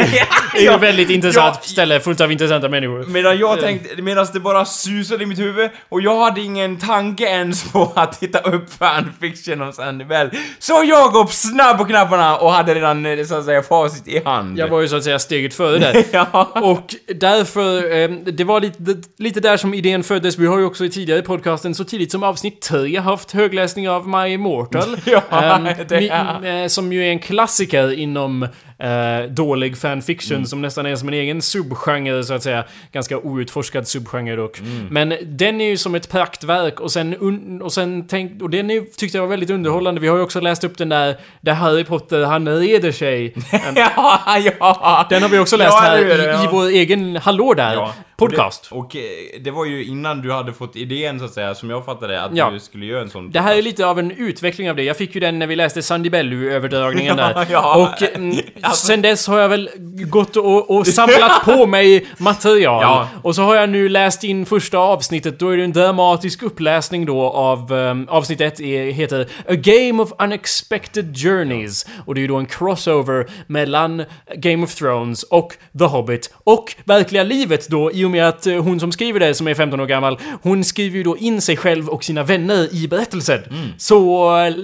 är 0.54 0.58
ju 0.60 0.64
Ja. 0.64 0.74
ett 0.74 0.82
väldigt 0.82 1.10
intressant 1.10 1.58
Ja. 1.62 1.68
ställe 1.68 2.00
fullt 2.00 2.20
av 2.20 2.32
intressanta 2.32 2.68
människor. 2.68 3.04
Medan 3.04 3.38
jag 3.38 3.60
tänkte, 3.60 4.02
medan 4.02 4.26
det 4.32 4.40
bara 4.40 4.64
susade 4.64 5.22
i 5.24 5.26
mitt 5.26 5.38
huvud 5.38 5.70
och 5.88 6.00
jag 6.00 6.20
hade 6.24 6.40
ingen 6.40 6.76
tanke 6.78 7.24
ens 7.24 7.72
på 7.72 7.92
att 7.94 8.20
titta 8.20 8.38
upp 8.38 8.72
fanfiction 8.72 9.62
om 9.62 9.72
Sandy 9.72 10.04
Bell. 10.04 10.30
Så 10.58 10.82
jag 10.86 11.12
går 11.12 11.26
snabb 11.26 11.78
på 11.78 11.84
knapparna 11.84 12.36
och 12.36 12.52
hade 12.52 12.74
redan 12.74 13.06
eh, 13.06 13.24
så 13.24 13.34
att 13.34 13.44
säga 13.44 13.62
facit 13.62 14.08
i 14.08 14.22
hand. 14.24 14.58
Jag 14.58 14.68
var 14.68 14.80
ju 14.80 14.88
så 14.88 14.96
att 14.96 15.04
säga 15.04 15.18
steget 15.18 15.54
före 15.54 15.78
där. 15.78 16.04
ja. 16.12 16.50
Och 16.62 16.94
därför, 17.14 17.96
eh, 17.96 18.10
det 18.10 18.44
var 18.44 18.60
lite, 18.60 18.96
lite 19.18 19.40
där 19.40 19.56
som 19.56 19.74
idén 19.74 20.02
föddes. 20.02 20.38
Vi 20.38 20.46
har 20.46 20.58
ju 20.58 20.64
också 20.64 20.84
i 20.84 20.90
tidigare 20.90 21.22
podcasten 21.22 21.74
så 21.74 21.84
tidigt 21.84 22.12
som 22.12 22.22
avsnitt 22.22 22.60
3 22.60 22.98
haft 22.98 23.32
högläsning 23.32 23.88
av 23.90 24.08
My 24.08 24.28
Immortal. 24.28 24.96
Ja, 25.04 25.22
Ehm, 25.30 25.68
det 25.88 26.08
är- 26.08 26.62
eh, 26.62 26.68
som 26.68 26.92
ju 26.92 27.04
är 27.06 27.10
en 27.10 27.18
klassiker 27.18 27.98
inom 27.98 28.48
eh, 28.84 29.30
dålig 29.30 29.78
fanfiction 29.78 30.36
Mm. 30.36 30.46
som 30.46 30.62
nästan 30.62 30.86
är 30.86 30.96
som 30.96 31.08
en 31.08 31.14
egen 31.14 31.42
subgenre 31.42 32.24
så 32.24 32.34
att 32.34 32.42
säga. 32.42 32.64
Ganska 32.92 33.18
outforskad 33.18 33.88
subgenre 33.88 34.36
dock. 34.36 34.58
Mm. 34.58 34.86
Men 34.90 35.14
den 35.22 35.60
är 35.60 35.68
ju 35.68 35.76
som 35.76 35.94
ett 35.94 36.10
praktverk 36.10 36.80
och 36.80 36.92
sen, 36.92 37.62
och 37.62 37.72
sen 37.72 38.06
tänk, 38.08 38.42
och 38.42 38.50
den 38.50 38.70
är, 38.70 38.80
tyckte 38.96 39.18
jag 39.18 39.22
var 39.22 39.28
väldigt 39.30 39.50
underhållande. 39.50 40.00
Vi 40.00 40.08
har 40.08 40.16
ju 40.16 40.22
också 40.22 40.40
läst 40.40 40.64
upp 40.64 40.78
den 40.78 40.88
där, 40.88 41.16
där 41.40 41.52
Harry 41.52 41.84
Potter 41.84 42.24
han 42.24 42.48
reder 42.48 42.92
sig. 42.92 43.34
ja, 43.74 44.20
ja. 44.60 45.06
Den 45.10 45.22
har 45.22 45.28
vi 45.28 45.38
också 45.38 45.56
läst 45.56 45.70
Ja, 45.72 45.80
här 45.80 45.96
det 46.04 46.12
är 46.14 46.18
det, 46.18 46.24
i, 46.24 46.26
ja. 46.26 46.44
i 46.44 46.48
vår 46.52 46.66
egen 46.68 47.16
Hallå 47.16 47.54
där 47.54 47.74
Ja, 47.74 47.94
podcast. 48.16 48.68
Och 48.70 48.88
det, 48.92 49.34
och 49.36 49.40
det 49.42 49.50
var 49.50 49.64
ju 49.64 49.84
innan 49.84 50.22
du 50.22 50.32
hade 50.32 50.52
fått 50.52 50.76
idén 50.76 51.18
så 51.18 51.24
att 51.24 51.32
säga, 51.32 51.54
som 51.54 51.70
jag 51.70 51.84
fattade 51.84 52.22
att 52.22 52.30
Ja. 52.36 52.50
du 52.50 52.60
skulle 52.60 52.86
göra 52.86 53.02
en 53.02 53.10
sån 53.10 53.30
Det 53.30 53.40
här 53.40 53.56
är 53.56 53.62
lite 53.62 53.86
av 53.86 53.98
en 53.98 54.10
utveckling 54.10 54.70
av 54.70 54.76
det. 54.76 54.82
Jag 54.82 54.96
fick 54.96 55.14
ju 55.14 55.20
den 55.20 55.38
när 55.38 55.46
vi 55.46 55.56
läste 55.56 55.82
Sandy 55.82 56.10
Bellu-överdragningen 56.10 57.16
där. 57.16 57.46
ja. 57.50 57.76
Och 57.76 58.02
mm, 58.16 58.36
sen 58.74 59.02
dess 59.02 59.26
har 59.26 59.38
jag 59.38 59.48
väl 59.48 59.70
gått 60.08 60.36
och, 60.36 60.70
och 60.70 60.86
samlat 60.86 61.44
på 61.44 61.66
mig 61.66 62.06
material. 62.18 62.82
Ja. 62.82 63.08
Och 63.22 63.34
så 63.34 63.42
har 63.42 63.54
jag 63.56 63.68
nu 63.68 63.88
läst 63.88 64.24
in 64.24 64.46
första 64.46 64.78
avsnittet. 64.78 65.38
Då 65.38 65.48
är 65.48 65.56
det 65.56 65.64
en 65.64 65.72
dramatisk 65.72 66.42
uppläsning 66.42 67.06
då 67.06 67.20
av 67.22 67.72
um, 67.72 68.08
avsnitt 68.08 68.40
1 68.40 68.60
heter 68.94 69.28
A 69.48 69.54
Game 69.54 70.02
of 70.02 70.12
Unexpected 70.18 71.16
Journeys. 71.16 71.86
Och 72.06 72.14
det 72.14 72.18
är 72.18 72.22
ju 72.22 72.28
då 72.28 72.36
en 72.36 72.46
crossover 72.46 73.26
mellan 73.46 74.04
Game 74.36 74.64
of 74.64 74.74
Thrones 74.74 75.22
och 75.22 75.52
The 75.78 75.84
Hobbit 75.84 76.34
och 76.44 76.74
verkliga 76.84 77.22
livet 77.22 77.68
då 77.68 77.92
i 77.92 78.04
och 78.04 78.10
med 78.14 78.28
att 78.28 78.46
eh, 78.46 78.62
hon 78.62 78.80
som 78.80 78.92
skriver 78.92 79.20
det, 79.20 79.34
som 79.34 79.48
är 79.48 79.54
15 79.54 79.80
år 79.80 79.86
gammal, 79.86 80.18
hon 80.42 80.64
skriver 80.64 80.96
ju 80.96 81.02
då 81.02 81.16
in 81.16 81.40
sig 81.40 81.56
själv 81.56 81.88
och 81.88 82.04
sina 82.04 82.22
vänner 82.22 82.74
i 82.74 82.88
berättelsen. 82.88 83.40
Så, 83.78 84.30
eh, 84.36 84.54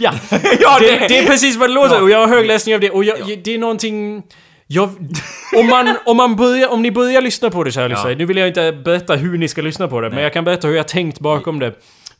ja. 0.00 0.12
Ja, 0.60 0.78
det, 0.80 0.86
det- 0.86 1.08
det 1.08 1.18
är 1.18 1.26
precis 1.26 1.56
vad 1.56 1.70
det 1.70 1.74
låter 1.74 1.94
Ja. 1.96 2.02
och 2.02 2.10
jag 2.10 2.18
har 2.18 2.28
högläsning 2.28 2.74
av 2.74 2.80
det 2.80 2.90
och 2.90 3.04
jag, 3.04 3.18
det 3.44 3.54
är 3.54 3.58
någonting... 3.58 4.22
Jag, 4.72 4.88
om, 5.56 5.66
man, 5.66 5.96
om, 6.06 6.16
man 6.16 6.36
börjar, 6.36 6.68
om 6.68 6.82
ni 6.82 6.90
börjar 6.90 7.20
lyssna 7.22 7.50
på 7.50 7.64
det 7.64 7.72
kära 7.72 7.88
lyssnare, 7.88 8.14
nu 8.14 8.24
vill 8.26 8.36
jag 8.36 8.48
inte 8.48 8.72
berätta 8.72 9.14
hur 9.16 9.38
ni 9.38 9.48
ska 9.48 9.62
lyssna 9.62 9.88
på 9.88 10.00
det, 10.00 10.10
men 10.10 10.22
jag 10.22 10.32
kan 10.32 10.44
berätta 10.44 10.68
hur 10.68 10.74
jag 10.76 10.88
tänkt 10.88 11.20
bakom 11.20 11.58
det. 11.58 11.72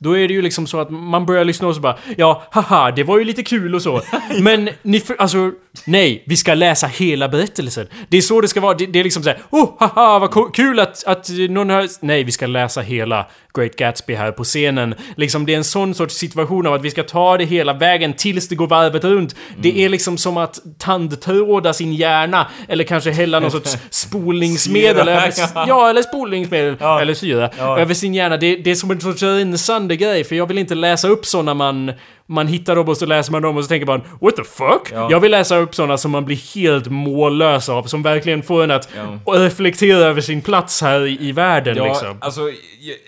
Då 0.02 0.18
är 0.18 0.28
det 0.28 0.34
ju 0.34 0.42
liksom 0.42 0.66
så 0.66 0.80
att 0.80 0.90
man 0.90 1.26
börjar 1.26 1.44
lyssna 1.44 1.68
och 1.68 1.74
så 1.74 1.80
bara 1.80 1.98
Ja, 2.16 2.42
haha, 2.50 2.90
det 2.90 3.04
var 3.04 3.18
ju 3.18 3.24
lite 3.24 3.42
kul 3.42 3.74
och 3.74 3.82
så. 3.82 4.02
Men 4.40 4.68
ni 4.82 5.00
för, 5.00 5.16
alltså, 5.16 5.52
nej, 5.84 6.24
vi 6.26 6.36
ska 6.36 6.54
läsa 6.54 6.86
hela 6.86 7.28
berättelsen. 7.28 7.86
Det 8.08 8.16
är 8.16 8.20
så 8.20 8.40
det 8.40 8.48
ska 8.48 8.60
vara. 8.60 8.74
Det, 8.74 8.86
det 8.86 9.00
är 9.00 9.04
liksom 9.04 9.22
såhär, 9.22 9.38
oh, 9.50 9.70
haha, 9.78 10.18
vad 10.18 10.54
kul 10.54 10.80
att, 10.80 11.04
att 11.04 11.28
någon 11.48 11.70
har... 11.70 11.88
Nej, 12.06 12.24
vi 12.24 12.32
ska 12.32 12.46
läsa 12.46 12.80
hela 12.80 13.26
Great 13.54 13.76
Gatsby 13.76 14.14
här 14.14 14.32
på 14.32 14.44
scenen. 14.44 14.94
Liksom, 15.16 15.46
det 15.46 15.52
är 15.52 15.56
en 15.56 15.64
sån 15.64 15.94
sorts 15.94 16.14
situation 16.14 16.66
av 16.66 16.74
att 16.74 16.82
vi 16.82 16.90
ska 16.90 17.02
ta 17.02 17.36
det 17.36 17.44
hela 17.44 17.72
vägen 17.72 18.12
tills 18.12 18.48
det 18.48 18.54
går 18.54 18.66
varvet 18.66 19.04
runt. 19.04 19.36
Det 19.58 19.84
är 19.84 19.88
liksom 19.88 20.18
som 20.18 20.36
att 20.36 20.58
tandtråda 20.78 21.72
sin 21.72 21.92
hjärna, 21.92 22.46
eller 22.68 22.84
kanske 22.84 23.10
hälla 23.10 23.40
någon 23.40 23.50
sorts 23.50 23.76
spolningsmedel. 23.90 25.08
Över, 25.08 25.32
ja. 25.68 25.90
eller 25.90 26.02
spolningsmedel. 26.02 26.76
Ja. 26.80 27.00
Eller 27.00 27.14
syra. 27.14 27.50
Ja. 27.58 27.78
Över 27.78 27.94
sin 27.94 28.14
hjärna. 28.14 28.36
Det, 28.36 28.56
det 28.56 28.70
är 28.70 28.74
som 28.74 28.90
en 28.90 29.00
sorts 29.00 29.22
rensande 29.22 29.96
grej, 29.96 30.24
för 30.24 30.36
jag 30.36 30.46
vill 30.46 30.58
inte 30.58 30.74
läsa 30.74 31.08
upp 31.08 31.26
såna 31.26 31.54
man... 31.54 31.92
Man 32.30 32.46
hittar 32.46 32.76
dem 32.76 32.88
och 32.88 32.96
så 32.96 33.06
läser 33.06 33.32
man 33.32 33.42
dem 33.42 33.56
och 33.56 33.64
så 33.64 33.68
tänker 33.68 33.86
man 33.86 34.02
What 34.20 34.36
the 34.36 34.44
fuck? 34.44 34.92
Ja. 34.92 35.08
Jag 35.10 35.20
vill 35.20 35.30
läsa 35.30 35.56
upp 35.56 35.74
såna 35.74 35.98
som 35.98 36.10
man 36.10 36.24
blir 36.24 36.54
helt 36.54 36.86
mållös 36.86 37.68
av, 37.68 37.82
som 37.82 38.02
verkligen 38.02 38.42
får 38.42 38.64
en 38.64 38.70
att 38.70 38.88
reflektera 39.26 39.98
över 39.98 40.20
sin 40.20 40.42
plats 40.42 40.82
här 40.82 41.06
i, 41.06 41.28
i 41.28 41.32
världen 41.32 41.76
Ja, 41.76 41.84
liksom. 41.84 42.18
alltså, 42.20 42.40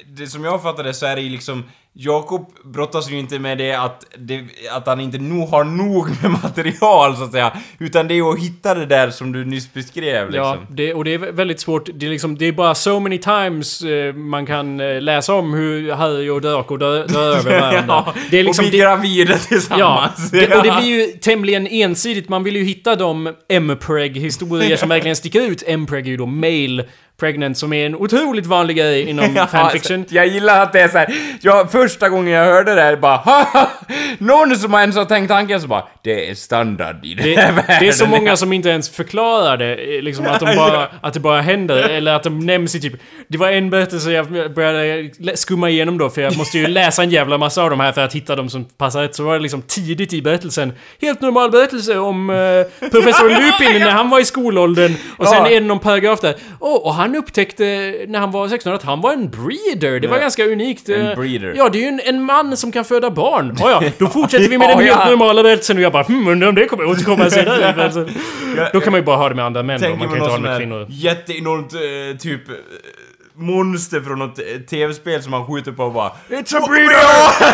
det 0.07 0.27
som 0.27 0.45
jag 0.45 0.63
fattade 0.63 0.95
så 0.95 1.07
är 1.07 1.17
det 1.17 1.23
liksom 1.23 1.65
Jakob 1.95 2.47
brottas 2.65 3.11
ju 3.11 3.19
inte 3.19 3.39
med 3.39 3.59
det 3.59 3.73
att, 3.73 4.05
det, 4.19 4.45
att 4.71 4.87
han 4.87 5.01
inte 5.01 5.19
nog 5.19 5.49
har 5.49 5.65
nog 5.65 6.09
med 6.23 6.31
material 6.43 7.17
så 7.17 7.25
att 7.25 7.33
säga. 7.33 7.53
Utan 7.79 8.09
det 8.09 8.15
är 8.19 8.31
att 8.31 8.39
hitta 8.39 8.75
det 8.75 8.87
där 8.87 9.11
som 9.11 9.33
du 9.33 9.45
nyss 9.45 9.73
beskrev 9.73 10.27
liksom. 10.31 10.43
Ja, 10.45 10.59
det, 10.71 10.95
och 10.95 11.05
det 11.05 11.15
är 11.15 11.19
vä- 11.19 11.33
väldigt 11.33 11.61
svårt. 11.61 11.89
Det 11.95 12.07
är, 12.07 12.11
liksom, 12.11 12.39
det 12.39 12.47
är 12.47 12.53
bara 12.53 12.75
so 12.75 13.01
many 13.01 13.19
times 13.19 13.83
eh, 13.83 14.15
man 14.15 14.47
kan 14.47 14.81
eh, 14.81 15.01
läsa 15.01 15.35
om 15.35 15.55
hur 15.55 15.93
Harry 15.93 16.29
och 16.29 16.41
Draco 16.41 16.77
dör, 16.77 17.09
dör 17.09 17.37
över 17.39 17.61
varandra. 17.61 17.85
Ja, 17.89 18.15
det 18.31 18.39
är 18.39 18.45
liksom... 18.45 18.65
och 18.65 18.71
bli 18.71 18.79
det, 18.79 18.85
gravida 18.85 19.33
ja, 19.33 19.39
tillsammans. 19.49 20.31
det, 20.31 20.57
och 20.57 20.63
det 20.63 20.77
blir 20.81 20.99
ju 21.01 21.07
tämligen 21.07 21.67
ensidigt. 21.67 22.29
Man 22.29 22.45
vill 22.45 22.57
ju 22.57 22.65
hitta 22.65 22.97
de 22.97 23.35
M-preg-historier 23.49 24.77
som 24.77 24.89
verkligen 24.89 25.17
sticker 25.17 25.41
ut. 25.41 25.63
M-preg 25.67 26.07
är 26.07 26.11
ju 26.11 26.17
då 26.17 26.27
male 26.27 26.85
pregnant, 27.23 27.59
som 27.59 27.73
är 27.73 27.87
en 27.87 27.95
otroligt 27.95 28.47
vanlig 28.47 28.77
grej 28.77 29.09
inom 29.11 29.25
Ja, 29.37 29.47
fanfiction. 29.47 30.01
alltså, 30.01 30.15
jag 30.15 30.27
gillar 30.27 30.63
att 30.63 30.73
det 30.73 30.81
är 30.81 30.89
så 30.89 30.99
här. 30.99 31.09
Ja, 31.41 31.69
första 31.73 32.09
gången 32.09 32.33
jag 32.33 32.45
hörde 32.45 32.75
det 32.75 32.81
här 32.83 32.97
bara 32.97 33.17
Haha! 33.17 33.69
Någon 34.19 34.57
som 34.57 34.75
ens 34.75 34.97
har 34.97 35.05
tänkt 35.05 35.29
tanken 35.29 35.61
så 35.61 35.67
bara 35.69 35.85
Det 36.03 36.31
är 36.31 36.35
standard 36.35 37.05
i 37.05 37.15
den 37.15 37.25
Det, 37.27 37.41
här 37.41 37.53
världen. 37.53 37.77
det 37.81 37.89
är 37.89 37.93
så 37.93 38.07
många 38.07 38.37
som 38.37 38.53
inte 38.53 38.69
ens 38.69 38.91
förklarar 38.91 39.57
det, 39.57 39.97
eh, 39.97 40.03
liksom 40.03 40.27
att, 40.27 40.41
de 40.41 40.57
bara, 40.57 40.89
att 41.01 41.15
det 41.15 41.21
bara 41.21 41.41
händer, 41.41 41.77
eller 41.89 42.15
att 42.15 42.23
de 42.23 42.39
nämns 42.47 42.75
i 42.75 42.81
typ... 42.81 42.93
Det 43.33 43.39
var 43.39 43.51
en 43.51 43.71
berättelse 43.71 44.11
jag 44.13 44.55
började 44.55 45.11
skumma 45.37 45.71
igenom 45.71 45.99
då, 45.99 46.11
för 46.11 46.23
jag 46.23 46.37
måste 46.37 46.59
ju 46.59 46.67
läsa 46.67 47.03
en 47.03 47.11
jävla 47.11 47.39
massa 47.39 47.63
av 47.63 47.71
de 47.71 47.81
här 47.81 47.93
för 47.93 48.01
att 48.01 48.13
hitta 48.13 48.37
de 48.37 48.49
som 48.49 48.65
passar 48.65 49.03
rätt. 49.03 49.15
Så 49.15 49.25
var 49.25 49.35
det 49.35 49.41
liksom 49.41 49.63
tidigt 49.63 50.13
i 50.13 50.23
berättelsen, 50.23 50.73
helt 51.01 51.21
normal 51.21 51.51
berättelse 51.51 51.99
om 51.99 52.31
eh, 52.31 52.89
professor 52.91 53.29
Lupin 53.63 53.81
när 53.81 53.91
han 53.91 54.11
var 54.11 54.21
i 54.21 54.25
skolåldern. 54.25 54.95
Och 55.17 55.29
sen 55.29 55.39
Ja. 55.39 55.49
är 55.49 55.61
det 55.61 55.67
någon 55.67 55.79
paragraf 55.79 56.21
där, 56.21 56.35
oh, 56.61 56.77
och 56.87 56.95
han 56.95 57.15
upptäckte 57.17 57.65
när 58.09 58.19
han 58.19 58.31
var 58.31 58.49
16 58.49 58.73
att 58.73 58.83
han 58.83 59.01
var 59.01 59.13
en 59.13 59.31
breeder. 59.31 60.01
Det 60.01 60.09
var 60.09 60.17
Ja. 60.17 60.21
ganska 60.23 60.45
unikt. 60.45 60.89
En 60.89 61.07
Eh, 61.07 61.17
breeder. 61.17 61.55
Ja, 61.57 61.69
det 61.69 61.79
är 61.79 61.83
ju 61.83 61.89
en, 61.89 62.01
en 62.05 62.23
man 62.23 62.57
som 62.57 62.73
kan 62.73 62.85
föda 62.85 63.11
barn. 63.11 63.51
Oh, 63.53 63.71
ja, 63.71 63.83
då 63.99 64.07
fortsätter 64.07 64.49
vi 64.49 64.59
med 64.59 64.69
den 64.69 64.79
helt 64.81 65.07
normala 65.11 65.43
berättelsen 65.43 65.77
och 65.77 65.83
jag 65.83 65.93
bara 65.93 66.03
hmm, 66.03 66.29
undrar 66.29 66.49
om 66.49 66.55
det 66.55 66.65
kommer 66.67 66.85
återkomma 66.85 67.31
senare. 67.31 67.73
berättelsen. 67.77 68.09
Då 68.73 68.81
kan 68.81 68.91
man 68.93 69.01
ju 69.01 69.05
bara 69.05 69.17
ha 69.17 69.29
det 69.29 69.35
med 69.35 69.45
andra 69.45 69.63
män 69.63 69.81
då, 69.81 69.89
man 69.89 69.99
kan 69.99 70.09
inte 70.17 70.21
ha 70.31 70.37
det 70.37 70.43
med 70.43 70.59
kvinnor. 70.59 70.87
jätteenormt 70.91 71.73
eh, 71.75 72.19
typ 72.19 72.41
monster 73.43 74.01
från 74.01 74.19
något 74.19 74.39
eh, 74.39 74.45
tv-spel 74.71 75.23
som 75.23 75.31
man 75.31 75.47
skjuter 75.47 75.73
på 75.73 75.85
och 75.85 75.93
bara 75.93 76.09
It's 76.29 76.57
a 76.57 76.61
Ja! 76.69 77.33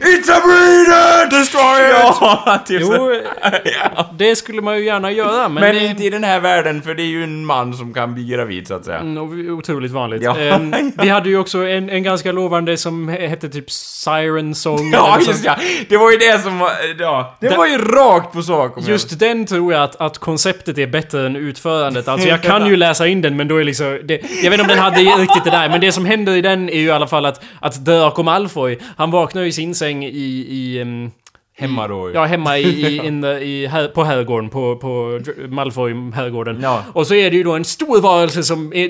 It's 0.00 0.30
a 0.32 0.40
breeder! 0.46 1.30
Destroy 1.38 1.80
it! 1.90 2.16
Ja, 2.20 2.58
typ. 2.66 2.80
Jo, 2.82 3.20
det 4.18 4.36
skulle 4.36 4.62
man 4.62 4.78
ju 4.78 4.84
gärna 4.84 5.10
göra, 5.10 5.48
men... 5.48 5.54
Men 5.64 5.74
det- 5.74 5.84
inte 5.86 6.04
i 6.04 6.10
den 6.10 6.24
här 6.24 6.40
världen, 6.40 6.82
för 6.82 6.94
det 6.94 7.02
är 7.02 7.06
ju 7.06 7.24
en 7.24 7.46
man 7.46 7.74
som 7.74 7.94
kan 7.94 8.14
bli 8.14 8.24
gravid 8.24 8.68
så 8.68 8.74
att 8.74 8.84
säga. 8.84 8.98
Mm, 8.98 9.18
otroligt 9.58 9.90
vanligt. 9.92 10.22
Ja. 10.22 10.38
Ehm, 10.38 10.74
vi 11.02 11.08
hade 11.08 11.28
ju 11.28 11.38
också 11.38 11.58
en, 11.58 11.90
en 11.90 12.02
ganska 12.02 12.32
lovande 12.32 12.76
som 12.76 13.10
he- 13.10 13.26
hette 13.28 13.48
typ 13.48 13.70
Siren 13.70 14.54
Song. 14.54 14.90
Ja, 14.92 15.18
just 15.26 15.44
ja. 15.44 15.56
Det 15.88 15.96
var 15.96 16.10
ju 16.10 16.16
det 16.16 16.42
som 16.42 16.58
var... 16.58 16.70
Ja, 16.98 17.36
det 17.40 17.48
Den- 17.48 17.58
var 17.58 17.66
ju 17.66 17.78
rakt 17.78 18.32
på 18.32 18.42
sak. 18.42 18.76
om 18.76 18.82
jag- 18.82 18.90
Just 18.92 19.18
den 19.18 19.46
tror 19.46 19.72
jag 19.72 19.82
att, 19.82 19.96
att 20.00 20.18
konceptet 20.18 20.78
är 20.78 20.86
bättre 20.86 21.26
än 21.26 21.36
utförandet. 21.36 22.08
Alltså 22.08 22.28
jag 22.28 22.42
kan 22.42 22.66
ju 22.66 22.76
läsa 22.76 23.06
in 23.06 23.22
den 23.22 23.36
men 23.36 23.48
då 23.48 23.56
är 23.56 23.64
liksom... 23.64 24.00
Det, 24.04 24.14
jag 24.42 24.50
vet 24.50 24.52
inte 24.60 24.62
om 24.62 24.68
den 24.68 24.78
hade 24.78 25.02
riktigt 25.22 25.44
det 25.44 25.50
där, 25.50 25.68
men 25.68 25.80
det 25.80 25.92
som 25.92 26.04
händer 26.04 26.36
i 26.36 26.40
den 26.40 26.68
är 26.68 26.78
ju 26.78 26.86
i 26.86 26.90
alla 26.90 27.06
fall 27.06 27.26
att, 27.26 27.44
att 27.60 27.84
Draco 27.84 28.22
Malfoy, 28.22 28.78
han 28.96 29.10
vaknar 29.10 29.42
i 29.42 29.52
sin 29.52 29.74
säng 29.74 30.04
i... 30.04 30.08
i 30.48 30.80
ehm, 30.80 31.10
Hemma 31.54 31.88
då. 31.88 32.10
Ja, 32.14 32.24
hemma 32.24 32.58
i, 32.58 32.62
i, 32.62 33.06
in 33.06 33.22
the, 33.22 33.28
i, 33.28 33.66
här, 33.66 33.88
på 33.88 34.04
herrgården, 34.04 34.50
på, 34.50 34.76
på 34.76 35.20
Malfoy-herrgården. 35.48 36.60
Ja. 36.62 36.84
Och 36.92 37.06
så 37.06 37.14
är 37.14 37.30
det 37.30 37.36
ju 37.36 37.42
då 37.42 37.52
en 37.52 37.64
stor 37.64 38.00
varelse 38.00 38.42
som 38.42 38.72
är, 38.72 38.88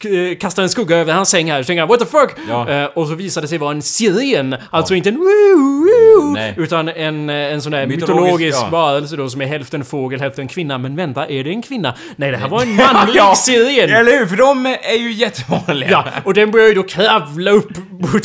sk, 0.00 0.06
sk, 0.34 0.40
kastar 0.40 0.62
en 0.62 0.68
skugga 0.68 0.96
över 0.96 1.12
hans 1.12 1.28
säng 1.30 1.50
här. 1.50 1.62
Så 1.62 1.66
tänker 1.66 1.80
han, 1.80 1.88
what 1.88 2.00
the 2.00 2.06
fuck? 2.06 2.30
Ja. 2.48 2.68
Eh, 2.70 2.84
och 2.84 3.08
så 3.08 3.14
visar 3.14 3.42
det 3.42 3.48
sig 3.48 3.58
vara 3.58 3.70
en 3.70 3.82
siren. 3.82 4.56
Alltså 4.70 4.94
inte 4.94 5.08
en 5.08 5.16
woo, 5.16 5.86
woo, 5.86 6.32
Nej. 6.32 6.54
utan 6.56 6.88
en, 6.88 7.30
eh, 7.30 7.36
en 7.36 7.62
sån 7.62 7.72
där 7.72 7.86
Mytologisk, 7.86 8.22
mytologisk 8.24 8.58
ja. 8.62 8.68
varelse 8.70 9.16
då 9.16 9.28
som 9.28 9.40
är 9.42 9.46
hälften 9.46 9.84
fågel, 9.84 10.20
hälften 10.20 10.48
kvinna. 10.48 10.78
Men 10.78 10.96
vänta, 10.96 11.26
är 11.28 11.44
det 11.44 11.50
en 11.50 11.62
kvinna? 11.62 11.94
Nej, 12.16 12.30
det 12.30 12.36
här 12.36 12.48
var 12.48 12.62
en 12.62 12.76
manlig 12.94 13.16
Ja, 13.16 13.34
siren! 13.34 13.90
Eller 13.90 14.18
hur? 14.18 14.26
För 14.26 14.36
de 14.36 14.66
är 14.66 14.98
ju 14.98 15.12
jättevanliga. 15.12 15.90
Ja, 15.90 16.04
och 16.24 16.34
den 16.34 16.50
börjar 16.50 16.68
ju 16.68 16.74
då 16.74 16.82
kravla 16.82 17.50
upp 17.50 17.68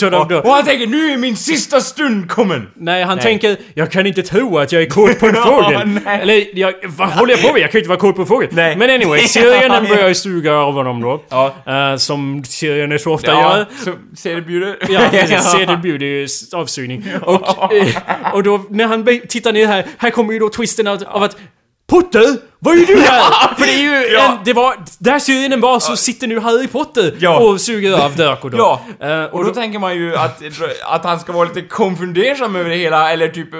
av 0.03 0.13
Och, 0.21 0.27
död. 0.27 0.43
och 0.45 0.51
han 0.51 0.65
tänker 0.65 0.87
nu 0.87 1.11
är 1.13 1.17
min 1.17 1.35
sista 1.37 1.81
stund 1.81 2.29
kommen! 2.29 2.67
Nej, 2.75 3.03
han 3.03 3.15
Nej. 3.15 3.23
tänker 3.23 3.57
jag 3.73 3.91
kan 3.91 4.05
inte 4.05 4.21
tro 4.21 4.57
att 4.57 4.71
jag 4.71 4.81
är 4.81 4.85
kåt 4.89 5.19
på 5.19 5.25
en 5.27 5.35
fågel. 5.45 5.87
nej. 6.05 6.19
Eller 6.21 6.57
jag, 6.59 6.73
vad 6.97 7.09
håller 7.09 7.33
jag 7.33 7.41
på 7.41 7.53
med? 7.53 7.61
Jag 7.61 7.71
kan 7.71 7.77
ju 7.77 7.79
inte 7.79 7.89
vara 7.89 7.99
kåt 7.99 8.15
på 8.15 8.21
en 8.21 8.27
fågel. 8.27 8.49
Nej. 8.51 8.75
Men 8.75 8.89
anyway, 8.89 9.19
Sirenen 9.27 9.85
börjar 9.89 10.07
ju 10.07 10.15
suga 10.15 10.53
av 10.53 10.73
honom 10.73 11.01
då. 11.01 11.23
Ja. 11.29 11.53
Eh, 11.67 11.95
som 11.97 12.43
Sirener 12.43 12.97
så 12.97 13.13
ofta 13.13 13.31
Ja, 13.31 13.57
gör. 13.57 13.65
så 13.85 13.93
ser 14.17 14.35
det 14.35 14.41
bjuder. 14.41 14.77
Ja, 14.89 15.01
precis. 15.11 15.43
Sedelbud 15.51 16.01
är 16.01 16.05
ju 16.05 16.27
avsugning. 16.53 17.03
Och, 17.21 17.73
eh, 17.73 17.95
och 18.33 18.43
då 18.43 18.65
när 18.69 18.87
han 18.87 19.05
tittar 19.29 19.53
ner 19.53 19.67
här, 19.67 19.85
här 19.97 20.09
kommer 20.09 20.33
ju 20.33 20.39
då 20.39 20.49
twisten 20.49 20.87
av, 20.87 21.03
av 21.07 21.23
att 21.23 21.37
Potter! 21.87 22.48
Vad 22.61 22.77
är 22.77 22.85
du 22.85 22.99
här? 23.01 23.55
För 23.57 23.65
det 23.65 23.71
är 23.73 23.81
ju 23.81 24.13
Ja. 24.13 24.31
en, 24.31 24.37
det 24.45 24.53
var, 24.53 24.75
där 24.99 25.19
syrenen 25.19 25.61
var 25.61 25.79
så 25.79 25.95
sitter 25.97 26.27
nu 26.27 26.39
Harry 26.39 26.67
Potter 26.67 27.13
Ja. 27.19 27.39
och 27.39 27.61
suger 27.61 28.05
av 28.05 28.15
Draco 28.15 28.49
då. 28.49 28.57
Ja, 28.57 28.81
Eh, 29.07 29.23
och 29.25 29.45
då 29.45 29.53
tänker 29.53 29.79
man 29.79 29.95
ju 29.95 30.15
att, 30.15 30.41
att 30.83 31.03
han 31.05 31.19
ska 31.19 31.31
vara 31.33 31.47
lite 31.47 31.61
konfundersam 31.61 32.55
över 32.55 32.69
det 32.69 32.75
hela, 32.75 33.11
eller 33.13 33.27
typ 33.27 33.53
eh, 33.53 33.59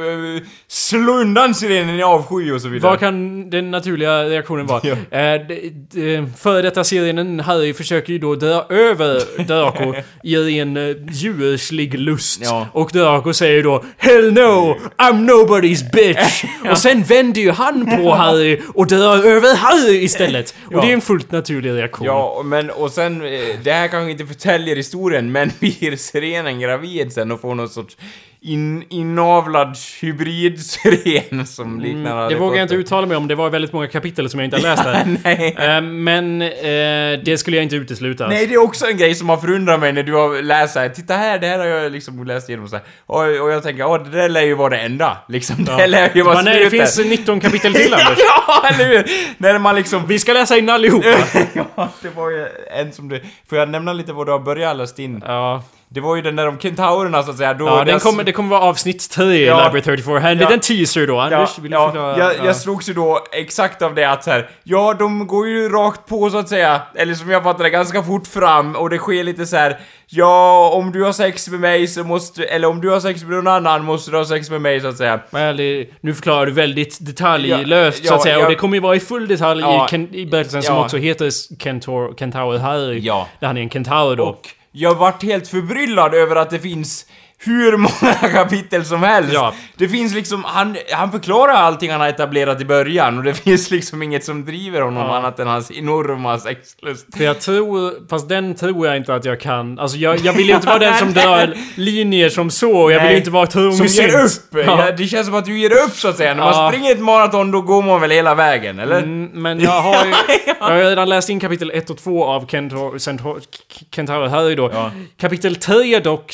slå 0.67 1.13
undan 1.13 1.53
sirenen 1.55 1.95
i 1.99 2.03
avsky 2.03 2.51
och 2.51 2.61
så 2.61 2.67
vidare. 2.67 2.89
Vad 2.91 2.99
kan 2.99 3.49
den 3.49 3.71
naturliga 3.71 4.23
reaktionen 4.23 4.67
vara? 4.67 4.81
Ja. 5.11 5.17
Eh, 5.17 5.47
d- 5.47 5.59
d- 5.91 6.25
före 6.39 6.61
detta 6.61 6.83
serien 6.83 7.39
Harry 7.39 7.73
försöker 7.73 8.13
ju 8.13 8.19
då 8.19 8.35
dra 8.35 8.65
över 8.69 9.43
Draco 9.43 9.93
i 10.23 10.59
en 10.59 10.77
uh, 10.77 10.95
djurslig 11.11 11.99
lust. 11.99 12.41
Ja. 12.43 12.67
Och 12.73 12.89
Draco 12.93 13.33
säger 13.33 13.63
då 13.63 13.83
Hell 13.97 14.33
no! 14.33 14.75
I'm 14.97 15.29
nobody's 15.29 15.91
bitch! 15.93 16.43
Och 16.71 16.77
sen 16.77 17.03
vänder 17.03 17.41
ju 17.41 17.51
han 17.51 17.85
på 17.97 18.15
Harry 18.15 18.61
och 18.73 18.87
drar 18.97 19.23
över 19.23 19.55
Harry 19.55 20.03
istället. 20.03 20.55
Och 20.67 20.73
Ja. 20.73 20.81
det 20.81 20.87
är 20.89 20.93
en 20.93 21.01
fullt 21.01 21.31
naturlig 21.31 21.71
reaktion. 21.71 22.05
Ja, 22.07 22.41
men 22.45 22.69
och 22.69 22.91
sen, 22.91 23.21
eh, 23.25 23.41
det 23.63 23.71
här 23.71 23.87
kanske 23.87 24.11
inte 24.11 24.25
förtäljer 24.25 24.75
historien, 24.75 25.31
men 25.31 25.51
blir 25.59 25.95
sirenen 25.95 26.59
gravid 26.59 27.13
sen 27.13 27.31
och 27.31 27.41
får 27.41 27.55
någon 27.55 27.69
sorts 27.69 27.97
in, 28.41 28.83
inavlad 28.89 29.75
hybrid-siren 30.01 31.45
som 31.47 31.79
liknar 31.79 32.09
Harry 32.15 32.19
Mm, 32.25 32.29
Det 32.29 32.35
vågar 32.35 32.57
jag 32.57 32.63
inte 32.65 32.75
uttala 32.75 33.07
mig 33.07 33.17
om, 33.17 33.27
det 33.27 33.35
var 33.35 33.49
väldigt 33.49 33.73
många 33.73 33.87
kapitel 33.87 34.29
som 34.29 34.39
jag 34.39 34.45
inte 34.45 34.57
har 34.57 34.63
läst. 34.63 34.83
Nej. 35.23 35.55
Eh, 35.59 35.81
men 35.81 36.41
eh, 36.41 37.19
det 37.25 37.39
skulle 37.39 37.57
jag 37.57 37.63
inte 37.63 37.75
utesluta. 37.75 38.27
Nej, 38.27 38.47
det 38.47 38.53
är 38.53 38.63
också 38.63 38.85
en 38.85 38.97
grej 38.97 39.15
som 39.15 39.29
har 39.29 39.37
förundrat 39.37 39.79
mig 39.79 39.93
när 39.93 40.03
du 40.03 40.13
har 40.13 40.41
läst 40.41 40.73
såhär, 40.73 40.89
titta 40.89 41.13
här, 41.13 41.39
det 41.39 41.47
här 41.47 41.59
har 41.59 41.65
jag 41.65 41.91
liksom 41.91 42.23
läst 42.23 42.49
igenom 42.49 42.67
såhär. 42.67 42.85
Och, 43.05 43.21
och 43.21 43.51
jag 43.51 43.63
tänker, 43.63 43.85
åh, 43.85 44.03
det 44.03 44.17
där 44.17 44.29
lär 44.29 44.41
ju 44.41 44.55
vara 44.55 44.69
det 44.69 44.77
enda. 44.79 45.17
Liksom, 45.27 45.65
det 45.65 45.87
lär 45.87 46.11
ju 46.15 46.21
vara 46.21 46.35
Men 46.35 46.45
nej, 46.45 46.63
det 46.63 46.69
slutet. 46.69 46.95
finns 46.95 47.09
19 47.19 47.39
kapitel 47.39 47.73
till 47.73 47.87
ja, 47.91 47.97
Anders. 47.97 48.19
ja, 48.47 48.67
eller 48.73 48.85
hur? 48.87 49.05
När 49.37 49.59
man 49.59 49.75
liksom... 49.75 50.07
Vi 50.07 50.19
ska 50.19 50.33
läsa 50.33 50.57
in 50.57 50.69
allihopa. 50.69 51.07
ja, 51.53 51.89
det 52.01 52.09
var 52.09 52.29
ju 52.29 52.47
en 52.77 52.91
som 52.91 53.09
du... 53.09 53.21
Får 53.49 53.57
jag 53.57 53.69
nämna 53.69 53.93
lite 53.93 54.13
vad 54.13 54.27
du 54.27 54.31
har 54.31 54.39
börjat 54.39 54.77
läst 54.77 54.99
in? 54.99 55.23
Ja, 55.27 55.63
Det 55.91 55.99
var 56.01 56.15
ju 56.15 56.21
den 56.21 56.35
där 56.35 56.47
om 56.47 56.57
kentaurerna 56.59 57.23
så 57.23 57.31
att 57.31 57.37
säga. 57.37 57.53
Då 57.53 57.65
ja 57.65 57.83
den 57.85 57.99
kommer, 57.99 58.23
det 58.23 58.31
kommer 58.31 58.49
vara 58.49 58.61
avsnitt 58.61 59.09
3 59.09 59.25
i 59.33 59.45
Ja. 59.45 59.63
Library 59.63 59.81
34. 59.81 60.19
Här, 60.19 60.31
en 60.31 60.37
Ja. 60.39 60.49
liten 60.49 60.59
teaser 60.59 61.07
då. 61.07 61.13
Ja, 61.13 61.23
Anders, 61.23 61.59
vill 61.59 61.71
du 61.71 61.77
ja, 61.77 61.87
förklara? 61.87 62.17
jag, 62.17 62.31
Ja. 62.37 62.45
jag 62.45 62.55
slogs 62.55 62.89
ju 62.89 62.93
då 62.93 63.19
exakt 63.31 63.81
av 63.81 63.95
det 63.95 64.03
att 64.05 64.23
så 64.23 64.31
här, 64.31 64.49
ja 64.63 64.93
de 64.99 65.27
går 65.27 65.47
ju 65.47 65.69
rakt 65.69 66.05
på 66.09 66.29
så 66.29 66.37
att 66.37 66.49
säga, 66.49 66.81
eller 66.95 67.13
som 67.13 67.29
jag 67.29 67.43
fattar 67.43 67.63
det 67.63 67.69
ganska 67.69 68.03
fort 68.03 68.27
fram 68.27 68.75
och 68.75 68.89
det 68.89 68.97
sker 68.97 69.23
lite 69.23 69.45
så 69.45 69.55
här. 69.57 69.79
ja 70.11 70.69
om 70.73 70.91
du 70.91 71.03
har 71.03 71.11
sex 71.11 71.49
med 71.49 71.59
mig 71.59 71.87
så 71.87 72.03
måste, 72.03 72.43
eller 72.43 72.67
om 72.67 72.81
du 72.81 72.89
har 72.89 72.99
sex 72.99 73.23
med 73.23 73.31
någon 73.31 73.47
annan 73.47 73.83
måste 73.85 74.11
du 74.11 74.17
ha 74.17 74.25
sex 74.25 74.49
med 74.49 74.61
mig 74.61 74.81
så 74.81 74.87
att 74.87 74.97
säga. 74.97 75.19
Det- 75.31 75.85
nu 76.01 76.13
förklarar 76.13 76.45
du 76.45 76.51
väldigt 76.51 76.97
detaljlöst 77.05 77.99
Ja, 78.03 78.07
så 78.09 78.13
att 78.15 78.19
ja, 78.19 78.23
säga. 78.23 78.43
och 78.45 78.49
det 78.49 78.55
kommer 78.55 78.75
ju 78.75 78.81
vara 78.81 78.95
i 78.95 78.99
full 78.99 79.27
detalj 79.27 79.61
Ja. 79.61 79.85
i, 79.85 79.89
Ken, 79.89 80.15
i 80.15 80.25
berättelsen 80.25 80.63
som 80.63 80.75
Ja. 80.75 80.83
också 80.83 80.97
heter 80.97 81.29
Kentor, 81.63 82.13
Kentaur 82.17 82.57
Harry. 82.57 82.99
Ja. 82.99 83.27
Där 83.39 83.47
han 83.47 83.57
är 83.57 83.61
en 83.61 83.69
kentaur 83.69 84.15
då. 84.15 84.23
Och 84.23 84.47
jag 84.71 84.95
vart 84.95 85.23
helt 85.23 85.47
förbryllad 85.47 86.13
över 86.13 86.35
att 86.35 86.49
det 86.49 86.59
finns 86.59 87.05
hur 87.41 87.77
många 87.77 88.13
kapitel 88.33 88.85
som 88.85 89.03
helst. 89.03 89.33
Ja. 89.33 89.53
Det 89.75 89.87
finns 89.89 90.13
liksom, 90.13 90.43
han, 90.43 90.77
han 90.91 91.11
förklarar 91.11 91.53
allting 91.53 91.91
han 91.91 92.01
har 92.01 92.07
etablerat 92.07 92.61
i 92.61 92.65
början 92.65 93.17
och 93.17 93.23
det 93.23 93.33
finns 93.43 93.71
liksom 93.71 94.01
inget 94.03 94.23
som 94.23 94.45
driver 94.45 94.81
honom 94.81 95.03
Ja. 95.07 95.17
annat 95.17 95.39
än 95.39 95.47
hans 95.47 95.71
enorma 95.71 96.39
sexlust. 96.39 97.05
För 97.17 97.23
jag 97.23 97.39
tror, 97.39 98.07
fast 98.09 98.29
den 98.29 98.55
tror 98.55 98.87
jag 98.87 98.97
inte 98.97 99.15
att 99.15 99.25
jag 99.25 99.39
kan. 99.39 99.79
Alltså 99.79 99.97
jag, 99.97 100.17
jag 100.19 100.33
vill 100.33 100.49
ju 100.49 100.55
inte 100.55 100.67
vara 100.67 100.79
den 100.79 100.93
som 100.97 101.13
drar 101.13 101.53
linjer 101.75 102.29
som 102.29 102.49
så. 102.49 102.77
och 102.77 102.91
Jag 102.91 103.01
vill 103.01 103.11
ju 103.11 103.17
inte 103.17 103.31
vara 103.31 103.45
Som 103.49 103.61
trångsynt. 103.77 104.11
ger 104.11 104.19
upp! 104.25 104.31
Ja. 104.51 104.85
Ja. 104.85 104.91
det 104.91 105.07
känns 105.07 105.25
som 105.27 105.35
att 105.35 105.45
du 105.45 105.59
ger 105.59 105.71
upp 105.71 105.91
så 105.95 106.07
att 106.07 106.17
säga. 106.17 106.33
När 106.33 106.43
man 106.43 106.71
springer 106.71 106.91
ett 106.91 106.99
maraton 106.99 107.51
då 107.51 107.61
går 107.61 107.81
man 107.81 108.01
väl 108.01 108.11
hela 108.11 108.35
vägen, 108.35 108.79
eller? 108.79 108.97
Mm, 108.97 109.25
men 109.33 109.59
jag 109.59 109.81
har 109.81 110.05
ju... 110.05 110.13
Jag 110.59 110.65
har 110.65 110.77
redan 110.77 111.09
läst 111.09 111.29
in 111.29 111.39
kapitel 111.39 111.71
1 111.73 111.89
och 111.89 111.97
2 111.97 112.25
av 112.25 112.47
Kentaur 112.47 114.27
Harry 114.29 114.55
då. 114.55 114.91
Kapitel 115.21 115.55
3 115.55 115.99
dock... 115.99 116.33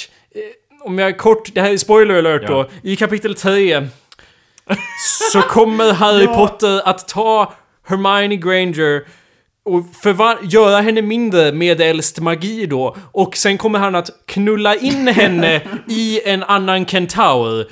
Om 0.85 0.99
jag 0.99 1.17
kort... 1.17 1.53
Det 1.53 1.61
här 1.61 1.69
är 1.73 1.77
spoiler 1.77 2.17
alert 2.17 2.41
Ja. 2.45 2.49
då. 2.49 2.69
I 2.89 2.95
kapitel 2.95 3.35
3 3.35 3.87
så 5.31 5.41
kommer 5.41 5.93
Harry 5.93 6.27
Potter 6.35 6.81
att 6.89 7.07
ta 7.07 7.53
Hermione 7.87 8.35
Granger 8.35 9.01
och 9.65 9.85
göra 10.43 10.81
henne 10.81 11.01
mindre 11.01 11.51
medelst 11.51 12.19
magi 12.19 12.65
då. 12.65 12.95
Och 13.11 13.37
sen 13.37 13.57
kommer 13.57 13.79
han 13.79 13.95
att 13.95 14.09
knulla 14.25 14.75
in 14.75 15.07
henne 15.15 15.61
i 15.89 16.21
en 16.29 16.43
annan 16.43 16.85
kentaur. 16.85 17.65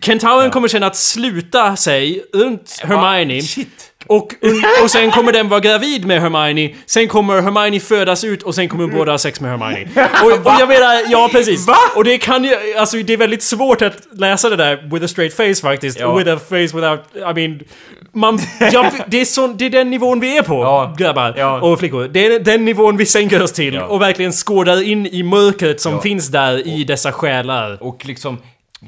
Kentauren 0.00 0.50
kommer 0.50 0.68
sen 0.68 0.82
att 0.82 0.96
sluta 0.96 1.76
sig 1.76 2.24
runt 2.34 2.78
Hermione. 2.82 3.42
Shit! 3.42 3.91
Och, 4.06 4.34
och 4.82 4.90
sen 4.90 5.10
kommer 5.10 5.32
den 5.32 5.48
vara 5.48 5.60
gravid 5.60 6.04
med 6.06 6.20
Hermione, 6.20 6.74
sen 6.86 7.08
kommer 7.08 7.42
Hermione 7.42 7.80
födas 7.80 8.24
ut 8.24 8.42
och 8.42 8.54
sen 8.54 8.68
kommer 8.68 8.86
båda 8.86 9.10
ha 9.12 9.18
sex 9.18 9.40
med 9.40 9.50
Hermione. 9.50 9.88
Och, 10.24 10.46
och 10.46 10.52
jag 10.60 10.68
menar, 10.68 11.02
ja 11.10 11.28
precis. 11.32 11.66
Va? 11.66 11.76
Och 11.96 12.04
det 12.04 12.18
kan 12.18 12.44
ju, 12.44 12.54
alltså 12.78 12.96
det 12.96 13.12
är 13.12 13.16
väldigt 13.16 13.42
svårt 13.42 13.82
att 13.82 13.96
läsa 14.12 14.48
det 14.50 14.56
där 14.56 14.88
with 14.92 15.04
a 15.04 15.08
straight 15.08 15.34
face 15.36 15.54
faktiskt. 15.68 16.00
Ja. 16.00 16.14
With 16.18 16.30
a 16.30 16.38
face 16.48 16.56
without, 16.76 17.00
I 17.14 17.34
mean... 17.34 17.60
Man, 18.14 18.38
ja, 18.72 18.90
det, 19.06 19.20
är 19.20 19.24
sån, 19.24 19.56
det 19.56 19.64
är 19.66 19.70
den 19.70 19.90
nivån 19.90 20.20
vi 20.20 20.36
är 20.38 20.42
på, 20.42 20.54
Ja. 20.54 20.94
grabbar 20.98 21.34
Ja. 21.36 21.60
och 21.60 21.78
flickor. 21.78 22.08
Det 22.08 22.26
är 22.26 22.40
den 22.40 22.64
nivån 22.64 22.96
vi 22.96 23.06
sänker 23.06 23.42
oss 23.42 23.52
till 23.52 23.74
Ja. 23.74 23.84
och 23.84 24.02
verkligen 24.02 24.32
skådar 24.32 24.82
in 24.82 25.06
i 25.06 25.22
mörkret 25.22 25.80
som 25.80 26.00
finns 26.02 26.28
där 26.28 26.66
i 26.66 26.84
dessa 26.84 27.12
själar. 27.12 27.78
Och 27.82 28.06
liksom... 28.06 28.38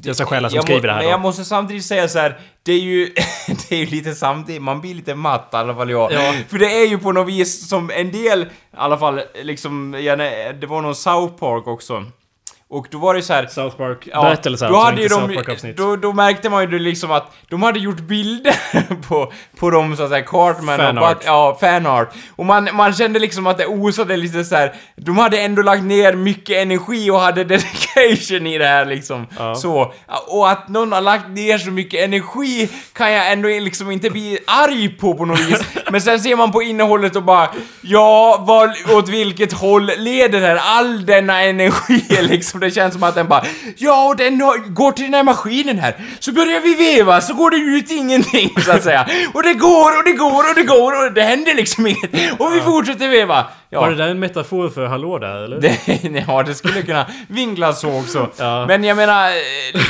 Dessa 0.03 0.27
själar 0.27 0.49
som 0.49 0.57
jag 0.57 0.65
skriver 0.65 0.89
det 0.89 0.93
här 0.93 0.99
Men 1.01 1.05
då. 1.07 1.11
jag 1.11 1.21
måste 1.21 1.45
samtidigt 1.45 1.85
säga 1.85 2.09
så 2.09 2.19
här. 2.19 2.39
det 2.63 2.73
är 2.73 2.81
ju... 2.81 3.05
det 3.69 3.75
är 3.75 3.79
ju 3.79 3.87
lite 3.87 4.15
samtidigt, 4.15 4.63
man 4.63 4.81
blir 4.81 4.95
lite 4.95 5.15
matt 5.15 5.51
i 5.53 5.57
alla 5.57 5.75
fall 5.75 5.91
jag. 5.91 6.13
Ja. 6.13 6.35
För 6.49 6.59
det 6.59 6.83
är 6.83 6.87
ju 6.87 6.99
på 6.99 7.13
något 7.13 7.29
vis 7.29 7.69
som 7.69 7.91
en 7.91 8.13
del, 8.13 8.43
i 8.43 8.47
alla 8.77 8.99
fall 8.99 9.21
liksom, 9.43 9.93
det 10.61 10.67
var 10.67 10.83
någon 10.83 10.95
South 10.95 11.35
Park 11.35 11.67
också. 11.67 12.05
Och 12.75 12.87
då 12.91 12.99
var 12.99 13.15
det 13.15 13.23
så 13.23 13.33
här. 13.33 13.47
South 13.47 13.77
Park 13.77 14.09
Ja, 14.13 14.23
berättelser, 14.23 14.69
då 14.69 14.79
hade 14.79 15.03
ju 15.03 15.09
de, 15.09 15.75
då, 15.77 15.97
då 15.97 16.13
märkte 16.13 16.51
man 16.51 16.71
ju 16.71 16.79
liksom 16.79 17.11
att 17.11 17.33
de 17.49 17.63
hade 17.63 17.79
gjort 17.79 18.01
bilder 18.01 18.55
på, 19.09 19.33
på 19.59 19.71
dem 19.71 19.97
så 19.97 20.03
att 20.03 20.09
säga, 20.09 20.23
Cartman 20.23 20.81
och 20.81 20.87
Fanart. 20.87 21.19
Butt, 21.19 21.23
ja, 21.27 21.57
fanart. 21.61 22.15
Och 22.37 22.47
man, 22.47 22.69
man 22.73 22.93
kände 22.93 23.19
liksom 23.19 23.47
att 23.47 23.59
det 23.59 23.67
osade 23.67 24.17
lite 24.17 24.45
så 24.45 24.57
här. 24.57 24.75
de 24.97 25.19
hade 25.19 25.41
ändå 25.41 25.63
lagt 25.63 25.83
ner 25.83 26.13
mycket 26.13 26.57
energi 26.57 27.11
och 27.11 27.21
hade 27.21 27.45
dedication 27.55 28.47
i 28.47 28.59
det 28.59 28.67
här 28.67 28.85
liksom. 28.85 29.27
Ja. 29.39 29.55
Så. 29.55 29.93
Och 30.27 30.51
att 30.51 30.69
någon 30.69 30.93
har 30.93 31.01
lagt 31.01 31.29
ner 31.29 31.59
så 31.59 31.71
mycket 31.71 32.05
energi 32.05 32.69
kan 32.93 33.13
jag 33.13 33.33
ändå 33.33 33.49
liksom 33.49 33.91
inte 33.91 34.11
bli 34.11 34.39
arg 34.47 34.89
på 34.89 35.15
på 35.15 35.25
något 35.25 35.41
vis. 35.41 35.61
Men 35.91 36.01
sen 36.01 36.21
ser 36.21 36.37
man 36.37 36.53
på 36.53 36.63
innehållet 36.63 37.17
och 37.17 37.23
bara, 37.23 37.49
ja, 37.81 38.45
vad, 38.47 38.71
åt 38.97 39.09
vilket 39.09 39.53
håll 39.53 39.91
leder 39.99 40.41
det 40.41 40.47
här? 40.47 40.61
All 40.63 41.07
denna 41.07 41.43
energi 41.43 42.03
liksom, 42.21 42.64
det 42.65 42.71
känns 42.71 42.95
som 42.95 43.03
att 43.03 43.15
den 43.15 43.29
bara, 43.29 43.45
ja, 43.77 44.09
och 44.09 44.17
den 44.17 44.41
har, 44.41 44.59
går 44.59 44.93
till 44.93 45.05
den 45.05 45.15
här 45.15 45.23
maskinen 45.23 45.79
här, 45.79 45.95
så 46.19 46.33
börjar 46.33 46.61
vi 46.61 46.75
veva, 46.75 47.21
så 47.21 47.35
går 47.35 47.51
det 47.51 47.57
ut 47.57 47.91
ingenting 47.91 48.55
så 48.65 48.73
att 48.73 48.83
säga. 48.83 49.09
Och 49.35 49.43
det 49.43 49.55
går 49.55 49.99
och 49.99 50.05
det 50.05 50.13
går 50.13 50.51
och 50.51 50.55
det 50.55 50.63
går 50.63 51.07
och 51.07 51.13
det 51.13 51.23
händer 51.23 51.55
liksom 51.55 51.87
inget. 51.87 52.41
Och 52.41 52.55
vi 52.55 52.61
fortsätter 52.61 53.09
veva. 53.09 53.47
Ja. 53.75 53.81
Var 53.81 53.91
det 53.91 53.97
där 53.97 54.09
en 54.09 54.19
metafor 54.19 54.69
för 54.69 54.87
hallå 54.87 55.19
där 55.19 55.45
eller? 55.45 55.61
Det, 55.61 56.25
ja, 56.29 56.43
det 56.43 56.55
skulle 56.55 56.83
kunna 56.83 57.07
vinklas 57.29 57.81
så 57.81 57.99
också. 57.99 58.31
Ja. 58.37 58.67
Men 58.67 58.85
jag 58.85 58.97
menar... 58.97 59.29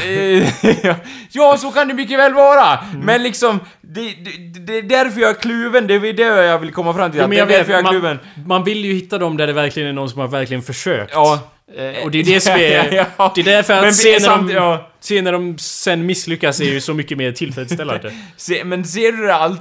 eh, 0.06 0.48
ja, 1.30 1.56
så 1.56 1.70
kan 1.70 1.88
det 1.88 1.94
mycket 1.94 2.18
väl 2.18 2.34
vara. 2.34 2.78
Mm. 2.78 3.00
Men 3.00 3.22
liksom, 3.22 3.60
det, 3.80 4.00
det, 4.00 4.60
det 4.60 4.78
är 4.78 4.82
därför 4.82 5.20
jag 5.20 5.30
är 5.30 5.34
kluven. 5.34 5.86
Det 5.86 5.94
är 5.94 6.12
det 6.12 6.22
jag 6.22 6.58
vill 6.58 6.72
komma 6.72 6.94
fram 6.94 7.10
till. 7.10 7.20
Ja, 7.20 7.26
men 7.26 7.30
det 7.30 7.36
är 7.36 7.40
jag 7.40 7.46
vet, 7.46 7.68
jag 7.68 7.78
är 7.78 7.82
man, 7.82 7.92
kluven. 7.92 8.18
man 8.46 8.64
vill 8.64 8.84
ju 8.84 8.92
hitta 8.92 9.18
dem 9.18 9.36
där 9.36 9.46
det 9.46 9.52
verkligen 9.52 9.88
är 9.88 9.92
någon 9.92 10.10
som 10.10 10.20
har 10.20 10.28
verkligen 10.28 10.62
försökt. 10.62 11.12
Ja. 11.14 11.38
Eh, 11.76 12.04
Och 12.04 12.10
det 12.10 12.18
är 12.20 12.24
det 12.24 12.40
som 12.40 12.52
är... 12.52 12.58
Det 13.34 13.40
är 13.40 13.44
därför 13.44 13.72
att 13.86 13.94
se 13.94 14.18
när, 14.18 14.28
de, 14.28 14.50
ja. 14.50 14.90
se 15.00 15.22
när 15.22 15.32
de 15.32 15.58
sen 15.58 16.06
misslyckas 16.06 16.60
är 16.60 16.64
ju 16.64 16.80
så 16.80 16.94
mycket 16.94 17.18
mer 17.18 17.32
tillfredsställande. 17.32 18.12
Se, 18.36 18.64
men 18.64 18.84
ser 18.84 19.12
du 19.12 19.26
det 19.26 19.34
allt... 19.34 19.60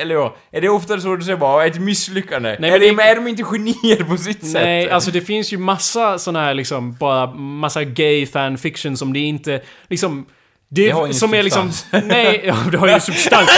Eller 0.00 0.14
ja, 0.14 0.36
är 0.52 0.60
det 0.60 0.68
ofta 0.68 1.00
så 1.00 1.16
du 1.16 1.24
säger 1.24 1.36
bara 1.38 1.66
ett 1.66 1.80
misslyckande? 1.80 2.56
Nej, 2.58 2.70
är, 2.70 2.72
men 2.72 2.80
det, 2.80 2.96
det- 2.96 3.02
är 3.10 3.14
de 3.16 3.28
inte 3.28 3.42
genier 3.42 4.04
på 4.04 4.16
sitt 4.16 4.44
sätt? 4.44 4.52
Nej, 4.62 4.90
alltså 4.90 5.10
det 5.10 5.20
finns 5.20 5.52
ju 5.52 5.58
massa 5.58 6.18
såna 6.18 6.40
här 6.40 6.54
liksom, 6.54 6.92
bara 6.94 7.26
massa 7.34 7.84
gay 7.84 8.26
fanfiction 8.26 8.96
som 8.96 9.12
det 9.12 9.18
inte, 9.18 9.60
liksom... 9.88 10.26
Det, 10.70 10.84
Det 10.86 10.90
har 10.90 11.00
ingen 11.00 11.14
som 11.14 11.34
är 11.34 11.42
liksom... 11.42 11.72
substans. 11.72 12.04
Nej, 12.06 12.40
ja, 12.46 12.56
det 12.72 12.78
har 12.78 12.88
ju 12.88 13.00
substans. 13.00 13.50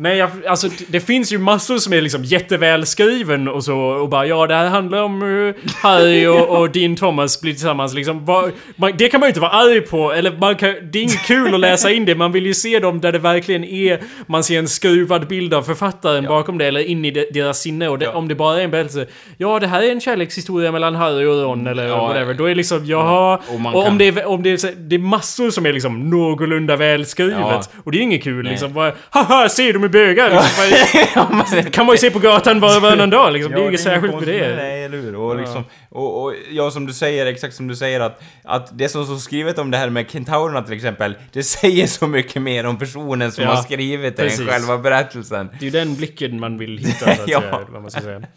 Nej, 0.00 0.16
jag, 0.18 0.30
alltså 0.48 0.68
det- 0.88 1.00
finns 1.00 1.32
ju 1.32 1.38
massor 1.38 1.78
som 1.78 1.92
är 1.92 2.00
liksom 2.00 2.24
jättevälskriven 2.24 3.48
och 3.48 3.64
så 3.64 3.78
och 3.78 4.08
bara 4.08 4.26
ja, 4.26 4.46
det 4.46 4.54
här 4.54 4.68
handlar 4.68 5.02
om 5.02 5.22
hur 5.22 5.54
Harry 5.82 6.26
och, 6.26 6.48
och 6.60 6.70
din 6.70 6.96
Thomas 6.96 7.40
blir 7.40 7.52
tillsammans 7.52 7.94
liksom. 7.94 8.24
Vad- 8.24 8.52
man, 8.76 8.92
det 8.98 9.08
kan 9.08 9.20
man 9.20 9.26
ju 9.26 9.30
inte 9.30 9.40
vara 9.40 9.50
arg 9.50 9.80
på, 9.80 10.12
eller 10.12 10.32
man 10.40 10.56
kan, 10.56 10.74
det 10.92 10.98
är 10.98 11.02
inget 11.02 11.26
kul 11.26 11.54
att 11.54 11.60
läsa 11.60 11.90
in 11.90 12.04
det, 12.04 12.14
man 12.14 12.32
vill 12.32 12.46
ju 12.46 12.54
se 12.54 12.78
dem 12.78 13.00
där 13.00 13.12
det 13.12 13.18
verkligen 13.18 13.64
är, 13.64 14.00
man 14.26 14.44
ser 14.44 14.58
en 14.58 14.68
skruvad 14.68 15.26
bild 15.28 15.54
av 15.54 15.62
författaren 15.62 16.24
bakom 16.24 16.58
det 16.58 16.66
eller 16.66 16.80
in 16.80 17.04
i 17.04 17.10
de, 17.10 17.26
deras 17.32 17.60
sinne 17.60 17.88
och 17.88 17.98
det, 17.98 18.04
Ja. 18.04 18.12
om 18.12 18.28
det 18.28 18.34
bara 18.34 18.60
är 18.60 18.64
en 18.64 18.70
berättelse, 18.70 19.06
ja 19.36 19.58
det 19.58 19.66
här 19.66 19.82
är 19.82 19.92
en 19.92 20.00
kärlekshistoria 20.00 20.72
mellan 20.72 20.94
Harry 20.94 21.26
och 21.26 21.42
Ron 21.42 21.66
eller 21.66 21.86
Ja. 21.86 22.06
whatever, 22.06 22.34
då 22.34 22.44
är 22.44 22.48
det 22.48 22.54
liksom 22.54 22.86
jaha, 22.86 23.34
Och 23.48 23.54
och, 23.54 23.76
om 23.76 23.84
kan- 23.84 23.98
det 23.98 24.08
är, 24.08 24.26
om 24.26 24.42
det 24.42 24.50
är, 24.64 24.74
det 24.88 24.94
är 24.96 24.98
massor 25.00 25.50
som 25.50 25.66
är 25.66 25.72
liksom 25.72 26.10
någorlunda 26.10 26.76
välskrivet, 26.76 27.36
Ja. 27.40 27.62
och 27.84 27.92
det 27.92 27.98
är 27.98 28.02
inget 28.02 28.22
kul 28.24 28.44
liksom, 28.46 28.72
bara, 28.72 28.92
haha, 29.10 29.48
ser 29.48 29.72
de 29.72 29.87
är 29.88 29.92
bögar? 29.92 30.30
Liksom, 30.30 31.44
bara, 31.52 31.62
kan 31.70 31.86
man 31.86 31.94
ju 31.94 31.98
se 31.98 32.10
på 32.10 32.18
gatan 32.18 32.60
var 32.60 32.76
och 32.76 32.82
varannan 32.82 33.10
dag 33.10 33.32
liksom. 33.32 33.52
det 33.52 33.58
är 33.58 33.62
ju 33.62 33.68
inget 33.68 33.80
särskilt 33.80 34.14
med 34.14 34.22
det. 34.28 34.56
Nej, 34.56 34.84
eller 34.84 34.98
hur? 34.98 35.16
Och, 35.16 35.36
liksom, 35.36 35.64
och, 35.90 36.22
och 36.24 36.34
ja, 36.50 36.70
som 36.70 36.86
du 36.86 36.92
säger, 36.92 37.26
exakt 37.26 37.54
som 37.54 37.68
du 37.68 37.76
säger 37.76 38.00
att, 38.00 38.22
att 38.44 38.78
det 38.78 38.88
som 38.88 39.04
står 39.04 39.16
skrivet 39.16 39.58
om 39.58 39.70
det 39.70 39.76
här 39.78 39.90
med 39.90 40.10
kentaurerna 40.10 40.62
till 40.62 40.74
exempel, 40.74 41.14
det 41.32 41.42
säger 41.42 41.86
så 41.86 42.06
mycket 42.06 42.42
mer 42.42 42.66
om 42.66 42.78
personen 42.78 43.32
som 43.32 43.44
Ja, 43.44 43.50
har 43.50 43.62
skrivit 43.62 44.16
det 44.16 44.22
än 44.40 44.46
själva 44.46 44.78
berättelsen. 44.78 45.48
Det 45.52 45.58
är 45.60 45.64
ju 45.64 45.70
den 45.70 45.94
blicken 45.96 46.40
man 46.40 46.58
vill 46.58 46.78
hitta, 46.78 47.04
så 47.16 47.22
att 47.22 47.22
Ja. 47.28 47.40
säga, 47.40 47.58
vad 47.70 47.82
man 47.82 47.90
ska 47.90 48.00
säga. 48.00 48.20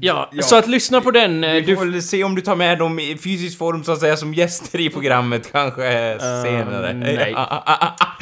Ja, 0.00 0.30
så 0.40 0.56
att 0.56 0.66
lyssna 0.68 1.00
på 1.00 1.10
den. 1.10 1.44
eh, 1.44 1.52
Vi 1.52 1.60
Du, 1.60 1.76
får 1.76 1.84
väl 1.84 2.02
se 2.02 2.24
om 2.24 2.34
du 2.34 2.40
tar 2.42 2.56
med 2.56 2.78
dem 2.78 2.98
i 2.98 3.18
fysisk 3.24 3.58
form 3.58 3.84
så 3.84 3.92
att 3.92 4.00
säga 4.00 4.16
som 4.16 4.34
gäster 4.34 4.80
i 4.80 4.90
programmet 4.90 5.52
kanske 5.52 6.16
senare. 6.44 6.92
nej. 6.92 7.32
Ah, 7.36 7.42
ah, 7.42 7.62
ah, 7.66 7.94
ah. 7.98 8.16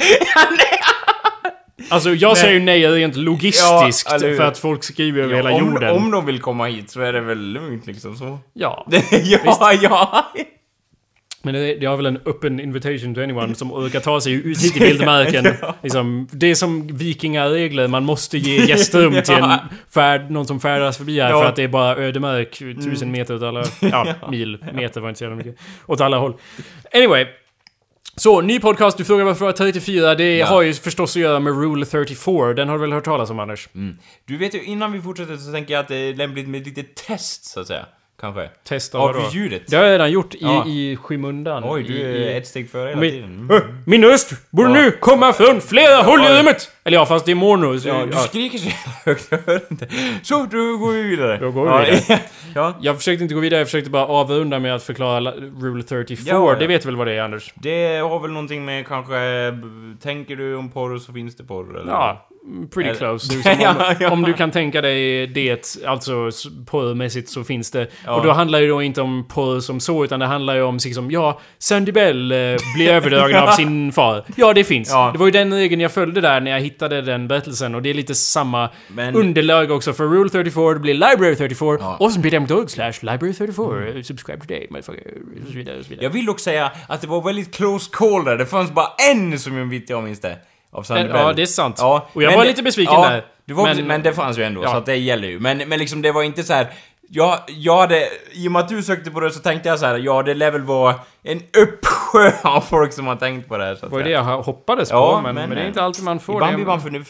Alltså 1.89 2.13
jag 2.13 2.37
säger 2.37 2.53
ju 2.53 2.59
nej 2.59 2.87
rent 2.87 3.15
logistiskt 3.15 4.07
Ja, 4.11 4.19
för 4.19 4.41
att 4.41 4.57
folk 4.57 4.83
skriver 4.83 5.23
över 5.23 5.35
hela 5.35 5.51
om, 5.53 5.59
jorden. 5.73 5.95
om 5.95 6.11
de 6.11 6.25
vill 6.25 6.39
komma 6.41 6.65
hit 6.65 6.89
så 6.89 7.01
är 7.01 7.13
det 7.13 7.21
väl 7.21 7.39
lugnt 7.39 7.87
liksom 7.87 8.15
så. 8.15 8.39
Ja. 8.53 8.87
ja, 9.23 9.73
ja. 9.81 10.25
Men 11.43 11.53
det, 11.53 11.75
det 11.75 11.85
har 11.85 11.97
väl 11.97 12.05
en 12.05 12.17
open 12.25 12.59
invitation 12.59 13.15
to 13.15 13.21
anyone 13.21 13.55
som 13.55 13.73
orkar 13.73 13.99
ta 13.99 14.21
sig 14.21 14.33
ut 14.33 14.63
hit 14.63 14.77
i 14.77 14.79
vildmarken. 14.85 15.47
liksom, 15.83 16.27
det 16.31 16.47
är 16.51 16.55
som 16.55 16.87
vikingaregler, 16.97 17.87
man 17.87 18.03
måste 18.05 18.37
ge 18.37 18.65
gästrum 18.65 19.21
till 19.25 19.33
en 19.35 19.51
färd, 19.93 20.31
någon 20.31 20.45
som 20.47 20.59
färdas 20.59 20.97
förbi 20.97 21.19
här 21.21 21.29
Ja. 21.29 21.41
för 21.41 21.49
att 21.49 21.55
det 21.55 21.63
är 21.63 21.67
bara 21.67 21.95
ödemark, 21.95 22.57
tusen 22.83 23.11
meter 23.11 23.35
åt 23.35 23.43
alla... 23.43 23.63
Ja, 23.79 24.07
mil, 24.31 24.57
meter 24.73 25.01
var 25.01 25.09
inte 25.09 25.17
så 25.17 25.23
jävla 25.23 25.37
mycket. 25.37 25.55
Åt 25.87 26.01
alla 26.01 26.17
håll. 26.17 26.33
Anyway. 26.93 27.25
Så, 28.15 28.41
ny 28.41 28.59
podcast, 28.59 28.97
du 28.97 29.05
frågar 29.05 29.25
varför 29.25 29.45
jag 29.45 29.55
34, 29.55 30.15
det 30.15 30.37
Ja. 30.37 30.45
har 30.45 30.61
ju 30.61 30.73
förstås 30.73 31.15
att 31.15 31.21
göra 31.21 31.39
med 31.39 31.53
Rule 31.53 31.85
34, 31.85 32.53
den 32.53 32.67
har 32.69 32.75
du 32.75 32.81
väl 32.81 32.91
hört 32.93 33.05
talas 33.05 33.29
om 33.29 33.39
Anders? 33.39 33.69
Du 34.25 34.37
vet 34.37 34.53
ju, 34.55 34.63
innan 34.63 34.91
vi 34.91 35.01
fortsätter 35.01 35.37
så 35.37 35.51
tänker 35.51 35.73
jag 35.73 35.81
att 35.81 35.87
det 35.87 35.95
är 35.95 36.13
lämpligt 36.13 36.47
med 36.49 36.61
ett 36.61 36.67
litet 36.67 36.95
test 36.95 37.45
så 37.45 37.59
att 37.59 37.67
säga. 37.67 37.85
Kanske. 38.21 38.49
Testa 38.63 38.97
Av 38.97 39.07
vadå? 39.13 39.29
ljudet. 39.31 39.61
Det 39.67 39.75
har 39.75 39.83
jag 39.83 39.93
redan 39.93 40.11
gjort 40.11 40.35
i, 40.35 40.37
Ja. 40.41 40.65
i 40.67 40.97
skymundan. 41.01 41.63
Oj, 41.65 41.83
du 41.83 41.93
I, 41.93 42.03
är 42.03 42.07
i, 42.33 42.37
ett 42.37 42.47
steg 42.47 42.69
före 42.69 42.89
hela 42.89 43.01
min, 43.01 43.11
tiden. 43.11 43.49
Ö, 43.51 43.59
min 43.85 44.03
röst 44.05 44.33
borde 44.51 44.69
Ja. 44.69 44.73
nu 44.75 44.91
komma 44.91 45.33
från 45.33 45.61
flera 45.61 46.01
håll 46.01 46.19
i 46.25 46.39
rummet! 46.39 46.71
Eller 46.83 46.97
ja, 46.97 47.05
fast 47.05 47.25
det 47.25 47.31
är 47.31 47.35
mono. 47.35 47.79
Så, 47.79 47.87
Ja, 47.87 47.99
ja, 47.99 48.05
du 48.05 48.13
skriker 48.27 48.57
så 48.57 48.65
jävla 48.65 48.91
högt, 49.05 49.27
jag 49.31 49.39
hör 49.45 49.61
inte. 49.71 49.87
Så, 50.23 50.35
då 50.51 50.77
går 50.77 50.91
vi 50.91 51.01
vidare. 51.03 51.37
Då 51.37 51.51
går 51.51 51.67
ja, 51.67 51.77
vidare. 51.77 52.19
ja, 52.55 52.73
Jag 52.81 52.97
försökte 52.97 53.23
inte 53.23 53.35
gå 53.35 53.41
vidare, 53.41 53.59
jag 53.59 53.67
försökte 53.67 53.89
bara 53.89 54.05
avrunda 54.05 54.59
med 54.59 54.75
att 54.75 54.83
förklara 54.83 55.19
la- 55.19 55.31
Rule 55.61 55.83
34. 55.83 56.25
Ja, 56.35 56.53
ja. 56.53 56.59
Det 56.59 56.67
vet 56.67 56.85
väl 56.85 56.95
vad 56.95 57.07
det 57.07 57.13
är 57.13 57.21
Anders? 57.21 57.53
det 57.55 57.97
har 57.97 58.19
väl 58.19 58.31
någonting 58.31 58.65
med 58.65 58.87
kanske... 58.87 59.17
Tänker 60.01 60.35
du 60.35 60.55
om 60.55 60.69
porr 60.71 60.97
så 60.97 61.13
finns 61.13 61.35
det 61.35 61.43
porr, 61.43 61.79
eller? 61.79 61.91
Ja, 61.91 62.27
pretty 62.73 62.89
Eller- 62.89 62.99
close. 62.99 63.33
Liksom, 63.33 63.51
om, 63.51 63.57
Ja, 63.61 63.93
ja. 63.99 64.11
om 64.11 64.21
du 64.21 64.33
kan 64.33 64.51
tänka 64.51 64.81
dig 64.81 65.27
det, 65.27 65.77
alltså 65.85 66.29
porrmässigt 66.65 67.29
så 67.29 67.43
finns 67.43 67.71
det. 67.71 67.87
Ja. 68.05 68.15
Och 68.15 68.23
då 68.25 68.31
handlar 68.31 68.59
det 68.59 68.65
ju 68.65 68.71
då 68.71 68.81
inte 68.81 69.01
om 69.01 69.25
porr 69.27 69.59
som 69.59 69.79
så, 69.79 70.03
utan 70.05 70.19
det 70.19 70.25
handlar 70.25 70.55
ju 70.55 70.61
om 70.61 70.79
liksom, 70.85 71.11
ja, 71.11 71.39
Sandy 71.59 71.91
Bell 71.91 72.31
eh, 72.31 72.37
blir 72.75 72.89
överdragen 72.89 73.43
av 73.43 73.47
sin 73.51 73.91
far. 73.91 74.23
Ja, 74.35 74.53
det 74.53 74.63
finns. 74.63 74.89
Det 74.89 75.17
var 75.19 75.25
ju 75.25 75.31
den 75.31 75.53
regeln 75.53 75.81
jag 75.81 75.91
följde 75.91 76.21
där 76.21 76.41
när 76.41 76.51
jag 76.51 76.59
hittade 76.59 77.01
den 77.01 77.27
berättelsen 77.27 77.75
och 77.75 77.81
det 77.81 77.89
är 77.89 77.93
lite 77.93 78.15
samma 78.15 78.69
Men- 78.87 79.15
underlag 79.15 79.71
också 79.71 79.93
för 79.93 80.03
Rule 80.07 80.29
34, 80.29 80.73
det 80.73 80.79
blir 80.79 80.93
Library 80.93 81.35
34 81.35 81.77
Ja. 81.79 81.97
och 81.99 82.11
så 82.11 82.19
blir 82.19 82.31
det 82.31 82.69
slash 82.69 82.93
Library 83.01 83.33
34, 83.33 84.03
subscribe 84.03 84.39
today, 84.41 84.67
motherfucker, 84.69 85.11
och 85.41 85.47
så 85.51 85.57
vidare 85.57 85.77
och 85.79 85.83
så 85.83 85.89
vidare. 85.89 86.03
Jag 86.05 86.09
vill 86.11 86.25
dock 86.25 86.39
säga 86.39 86.71
att 86.87 87.01
det 87.01 87.07
var 87.07 87.21
väldigt 87.21 87.55
close 87.55 87.89
call 87.93 88.25
där. 88.25 88.37
Det 88.37 88.45
fanns 88.45 88.71
bara 88.71 88.87
en 89.11 89.39
som 89.39 89.57
jag 89.57 89.65
vet 89.65 89.89
jag 89.89 90.03
minns 90.03 90.19
det. 90.21 90.37
Av 90.77 90.83
Sandy 90.83 91.09
Ja, 91.13 91.33
det 91.33 91.41
är 91.41 91.45
sant. 91.45 91.75
Ja, 91.79 92.07
Och 92.13 92.23
jag 92.23 92.31
var 92.35 92.43
det- 92.43 92.49
lite 92.49 92.63
besviken 92.63 92.93
ja, 92.93 93.09
där. 93.09 93.25
Du 93.45 93.53
var, 93.53 93.63
Men- 93.75 93.87
men, 93.87 94.01
det 94.03 94.13
fanns 94.13 94.37
ju 94.37 94.43
ändå, 94.43 94.63
Ja. 94.63 94.71
så 94.71 94.77
att 94.77 94.85
det 94.85 94.95
gäller 94.95 95.27
ju. 95.27 95.39
Men, 95.39 95.57
men 95.57 95.79
liksom 95.79 96.01
det 96.01 96.11
var 96.11 96.23
inte 96.23 96.43
så 96.43 96.53
här. 96.53 96.67
Jag, 97.09 97.39
jag 97.47 97.77
hade, 97.77 98.07
i 98.31 98.47
och 98.47 98.51
med 98.51 98.59
att 98.61 98.69
du 98.69 98.83
sökte 98.83 99.11
på 99.11 99.19
det 99.19 99.31
så 99.31 99.39
tänkte 99.39 99.69
jag 99.69 99.79
så 99.79 99.85
här, 99.85 99.97
ja 99.97 100.23
det 100.23 100.33
lär 100.33 100.51
väl 100.51 100.61
vara 100.61 100.95
en 101.23 101.41
uppsjö 101.57 102.31
av 102.49 102.61
folk 102.61 102.93
som 102.93 103.07
har 103.07 103.15
tänkt 103.15 103.47
på 103.47 103.57
det 103.57 103.63
här 103.65 103.75
så 103.75 103.85
Det 103.85 103.91
var 103.95 104.03
det 104.03 104.09
jag 104.09 104.23
hoppades 104.23 104.89
på, 104.91 104.95
Ja, 104.95 105.19
men, 105.23 105.35
men, 105.35 105.49
men, 105.49 105.57
det 105.57 105.63
är 105.63 105.67
inte 105.67 105.83
alltid 105.83 106.03
man 106.03 106.19
får 106.19 106.35
Ibland 106.35 106.51
det. 106.53 106.55
blir 106.55 106.65
man 106.65 106.81
för, 106.81 107.03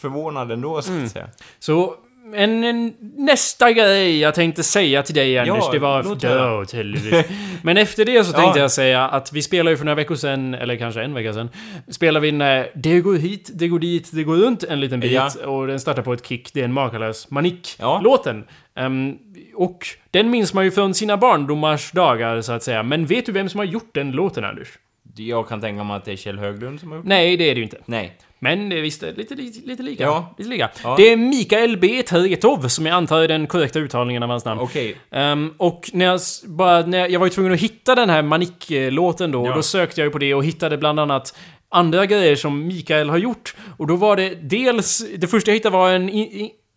förvånad 0.00 0.52
ändå 0.52 0.82
så 0.82 0.92
att 1.04 1.10
säga. 1.10 1.28
Så, 1.58 1.94
en, 2.34 2.64
en, 2.64 2.94
nästa 3.16 3.72
grej 3.72 4.20
jag 4.20 4.34
tänkte 4.34 4.62
säga 4.62 5.02
till 5.02 5.14
dig 5.14 5.38
Anders, 5.38 5.64
Ja, 5.66 5.72
det 5.72 5.78
var... 5.78 6.14
Dö 6.14 6.64
helvete. 6.78 7.24
Men 7.62 7.76
efter 7.76 8.04
det 8.04 8.24
så 8.24 8.32
tänkte 8.32 8.58
Ja. 8.58 8.64
jag 8.64 8.70
säga 8.70 9.08
att 9.08 9.32
vi 9.32 9.42
spelar 9.42 9.70
ju 9.70 9.76
för 9.76 9.84
några 9.84 9.94
veckor 9.94 10.14
sedan, 10.14 10.54
eller 10.54 10.76
kanske 10.76 11.02
en 11.02 11.14
vecka 11.14 11.32
sedan, 11.32 11.48
spelar 11.88 12.20
vi 12.20 12.28
en 12.28 12.38
Det 12.74 13.00
går 13.00 13.14
hit, 13.14 13.50
det 13.54 13.68
går 13.68 13.78
dit, 13.78 14.10
det 14.12 14.24
går 14.24 14.36
runt 14.36 14.64
en 14.64 14.80
liten 14.80 15.00
bit 15.00 15.12
Ja. 15.12 15.30
och 15.46 15.66
den 15.66 15.80
startar 15.80 16.02
på 16.02 16.12
ett 16.12 16.26
kick. 16.26 16.52
Det 16.54 16.60
är 16.60 16.64
en 16.64 16.72
makalös 16.72 17.26
Ja. 17.30 17.34
Manik-låten. 17.34 18.44
Ehm, 18.76 19.16
och 19.54 19.86
den 20.10 20.30
minns 20.30 20.54
man 20.54 20.64
ju 20.64 20.70
från 20.70 20.94
sina 20.94 21.16
barndomars 21.16 21.92
dagar 21.92 22.40
så 22.40 22.52
att 22.52 22.62
säga. 22.62 22.82
Men 22.82 23.06
vet 23.06 23.26
du 23.26 23.32
vem 23.32 23.48
som 23.48 23.58
har 23.58 23.64
gjort 23.64 23.90
den 23.94 24.12
låten 24.12 24.44
Anders? 24.44 24.68
Jag 25.16 25.48
kan 25.48 25.60
tänka 25.60 25.84
mig 25.84 25.96
att 25.96 26.04
det 26.04 26.12
är 26.12 26.16
Kjell 26.16 26.38
Höglund 26.38 26.80
som 26.80 26.90
har 26.90 26.96
gjort 26.98 27.06
Nej, 27.06 27.36
det 27.36 27.44
är 27.50 27.54
det 27.54 27.58
ju 27.58 27.64
inte. 27.64 27.78
Nej. 27.86 28.16
Men 28.42 28.68
det 28.68 28.78
är 28.78 28.82
visst 28.82 29.02
lite, 29.02 29.34
lite, 29.34 29.68
lite 29.68 29.82
lika. 29.82 30.02
Ja. 30.02 30.34
Lite 30.38 30.50
lika. 30.50 30.70
Ja. 30.82 30.94
Det 30.96 31.02
är 31.12 31.16
Mikael 31.16 31.76
B. 31.78 32.02
Tretov 32.02 32.68
som 32.68 32.86
jag 32.86 32.94
antar 32.94 33.20
är 33.20 33.28
den 33.28 33.46
korrekta 33.46 33.78
uttalningen 33.78 34.22
av 34.22 34.28
hans 34.28 34.44
namn. 34.44 34.60
Okej. 34.60 34.96
Ehm, 35.10 35.54
och 35.56 35.90
när 35.92 36.04
jag, 36.06 36.20
bara, 36.46 36.86
när 36.86 36.98
jag, 36.98 37.10
jag 37.10 37.20
var 37.20 37.26
ju 37.26 37.30
tvungen 37.30 37.52
att 37.52 37.60
hitta 37.60 37.94
den 37.94 38.10
här 38.10 38.22
Manik-låten 38.22 39.30
då, 39.32 39.44
Ja. 39.46 39.50
och 39.50 39.56
då 39.56 39.62
sökte 39.62 40.00
jag 40.00 40.06
ju 40.06 40.10
på 40.10 40.18
det 40.18 40.34
och 40.34 40.44
hittade 40.44 40.78
bland 40.78 41.00
annat 41.00 41.38
andra 41.68 42.06
grejer 42.06 42.36
som 42.36 42.66
Mikael 42.66 43.10
har 43.10 43.18
gjort. 43.18 43.54
Och 43.76 43.86
då 43.86 43.96
var 43.96 44.16
det 44.16 44.34
dels, 44.34 45.04
det 45.16 45.26
första 45.28 45.50
jag 45.50 45.56
hittade 45.56 45.76
var 45.76 45.90
en... 45.92 46.08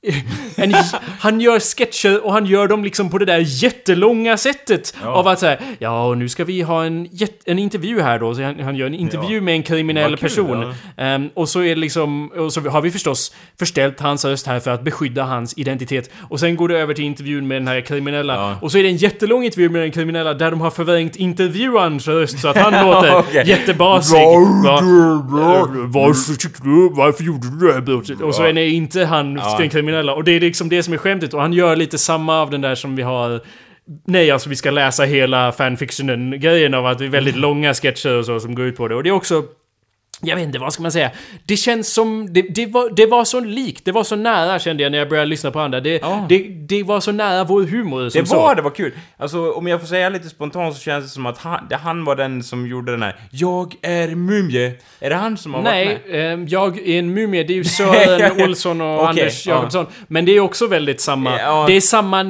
en, 0.56 0.74
han 1.20 1.42
gör 1.42 1.60
sketcher 1.60 2.26
och 2.26 2.34
han 2.34 2.46
gör 2.46 2.68
dem 2.68 2.84
liksom 2.84 3.10
på 3.10 3.18
det 3.18 3.26
där 3.26 3.44
jättelånga 3.64 4.38
sättet. 4.38 4.96
Ja. 5.02 5.08
Av 5.08 5.28
att 5.28 5.40
säga, 5.40 5.58
ja 5.80 6.08
och 6.08 6.18
nu 6.18 6.30
ska 6.30 6.44
vi 6.44 6.62
ha 6.62 6.86
en, 6.86 7.08
en 7.46 7.60
intervju 7.60 8.02
här 8.02 8.20
då. 8.20 8.36
Så 8.36 8.44
han, 8.44 8.60
han 8.60 8.76
gör 8.76 8.88
en 8.88 8.94
intervju 8.94 9.42
med 9.42 9.54
en 9.56 9.64
kriminell 9.64 10.12
kul, 10.12 10.18
person. 10.18 10.74
Ehm, 10.98 11.30
och 11.34 11.50
så 11.50 11.60
är 11.60 11.70
det 11.70 11.76
liksom, 11.82 12.28
och 12.32 12.54
så 12.54 12.62
har 12.70 12.82
vi 12.82 12.92
förstås 12.92 13.36
förställt 13.60 14.00
hans 14.00 14.26
röst 14.26 14.48
här 14.48 14.60
för 14.60 14.72
att 14.72 14.84
beskydda 14.84 15.24
hans 15.24 15.58
identitet. 15.58 16.10
Och 16.30 16.40
sen 16.40 16.56
går 16.56 16.68
det 16.68 16.78
över 16.80 16.94
till 16.94 17.06
intervjun 17.06 17.48
med 17.48 17.62
den 17.62 17.68
här 17.68 17.82
kriminella. 17.82 18.36
Ja. 18.36 18.56
Och 18.62 18.72
så 18.72 18.78
är 18.78 18.84
det 18.84 18.90
en 18.90 18.98
jättelång 18.98 19.44
intervju 19.44 19.70
med 19.70 19.82
den 19.82 19.92
kriminella 19.92 20.34
där 20.34 20.52
de 20.52 20.62
har 20.62 20.72
förvrängt 20.72 21.16
intervjuarens 21.16 22.08
röst 22.08 22.40
så 22.40 22.48
att 22.48 22.58
han 22.58 22.88
låter 22.88 23.16
Okej. 23.20 23.44
jättebasig. 23.48 24.16
Va? 24.64 24.82
Varför 25.88 26.96
varför 26.96 27.24
gjorde 27.24 27.48
du 27.60 27.68
det 27.68 27.74
här 27.74 27.82
brottet? 27.82 28.22
Och 28.22 28.36
så 28.36 28.44
är 28.44 28.54
det 28.54 28.70
inte 28.70 29.06
han, 29.06 29.36
Ja. 29.36 29.58
den 29.60 29.70
kriminella. 29.70 29.93
Och 29.94 30.24
det 30.24 30.32
är 30.32 30.40
liksom 30.40 30.70
det 30.70 30.84
som 30.84 30.94
är 30.94 30.98
skämtet. 30.98 31.34
Och 31.34 31.42
han 31.42 31.54
gör 31.54 31.76
lite 31.76 31.98
samma 31.98 32.42
av 32.42 32.50
den 32.50 32.62
där 32.62 32.76
som 32.76 32.96
vi 32.96 33.02
har 33.02 33.42
Nej, 34.06 34.32
alltså 34.32 34.50
vi 34.50 34.56
ska 34.56 34.72
läsa 34.72 35.04
hela 35.04 35.52
fanfictionen-grejen 35.52 36.74
av 36.74 36.86
att 36.86 36.98
det 36.98 37.06
är 37.06 37.10
väldigt 37.10 37.36
långa 37.36 37.74
sketcher 37.74 38.18
och 38.18 38.26
så 38.26 38.40
som 38.40 38.56
går 38.56 38.66
ut 38.66 38.76
på 38.78 38.88
det. 38.88 38.96
Och 38.96 39.04
det 39.04 39.10
är 39.10 39.14
också... 39.14 39.44
Jag 40.24 40.36
vet 40.36 40.46
inte, 40.46 40.60
vad 40.60 40.74
ska 40.74 40.82
man 40.84 40.92
säga? 40.92 41.12
Det 41.46 41.58
känns 41.58 41.94
som... 41.94 42.34
Det, 42.34 42.42
det, 42.42 42.66
var, 42.66 42.90
det 42.96 43.06
var 43.06 43.26
så 43.26 43.40
likt, 43.40 43.86
det 43.86 43.92
var 43.92 44.04
så 44.04 44.16
nära 44.16 44.60
kände 44.60 44.84
jag 44.84 44.92
när 44.92 45.00
jag 45.00 45.10
började 45.10 45.30
lyssna 45.30 45.52
på 45.52 45.60
andra. 45.60 45.80
Det, 45.80 46.00
Ja. 46.02 46.26
det, 46.30 46.38
det 46.50 46.84
var 46.84 47.00
så 47.00 47.12
nära 47.12 47.44
vår 47.44 47.64
humor 47.64 48.10
som 48.10 48.22
Det 48.22 48.28
så. 48.28 48.36
var, 48.36 48.56
det 48.56 48.62
var 48.62 48.70
kul. 48.72 48.92
Alltså 49.18 49.52
om 49.52 49.68
jag 49.68 49.80
får 49.80 49.88
säga 49.88 50.10
lite 50.10 50.30
spontant 50.30 50.76
så 50.76 50.82
känns 50.82 51.06
det 51.06 51.10
som 51.10 51.26
att 51.26 51.38
han, 51.38 51.68
det, 51.70 51.76
han 51.76 52.06
var 52.06 52.16
den 52.16 52.44
som 52.44 52.68
gjorde 52.68 52.92
den 52.92 53.02
här 53.04 53.16
Jag 53.32 53.76
är 53.82 54.08
mumie. 54.08 54.74
Är 55.00 55.10
det 55.10 55.16
han 55.16 55.38
som 55.38 55.54
har 55.54 55.62
varit 55.62 55.74
Nej, 55.74 56.02
med? 56.12 56.40
eh, 56.40 56.46
jag 56.48 56.78
är 56.78 57.00
en 57.00 57.14
mumie. 57.14 57.44
Det 57.44 57.54
är 57.54 57.56
ju 57.56 57.64
Sören 57.64 58.42
Olsson 58.50 58.82
och 58.82 58.96
Okej, 58.96 59.08
Anders 59.10 59.48
ja. 59.48 59.56
Jakobsson. 59.56 59.86
Men 60.08 60.26
det 60.26 60.32
är 60.32 60.40
också 60.40 60.68
väldigt 60.68 61.02
samma. 61.02 61.40
Ja. 61.40 61.64
Det 61.68 61.74
är 61.74 61.82
samma 61.82 62.24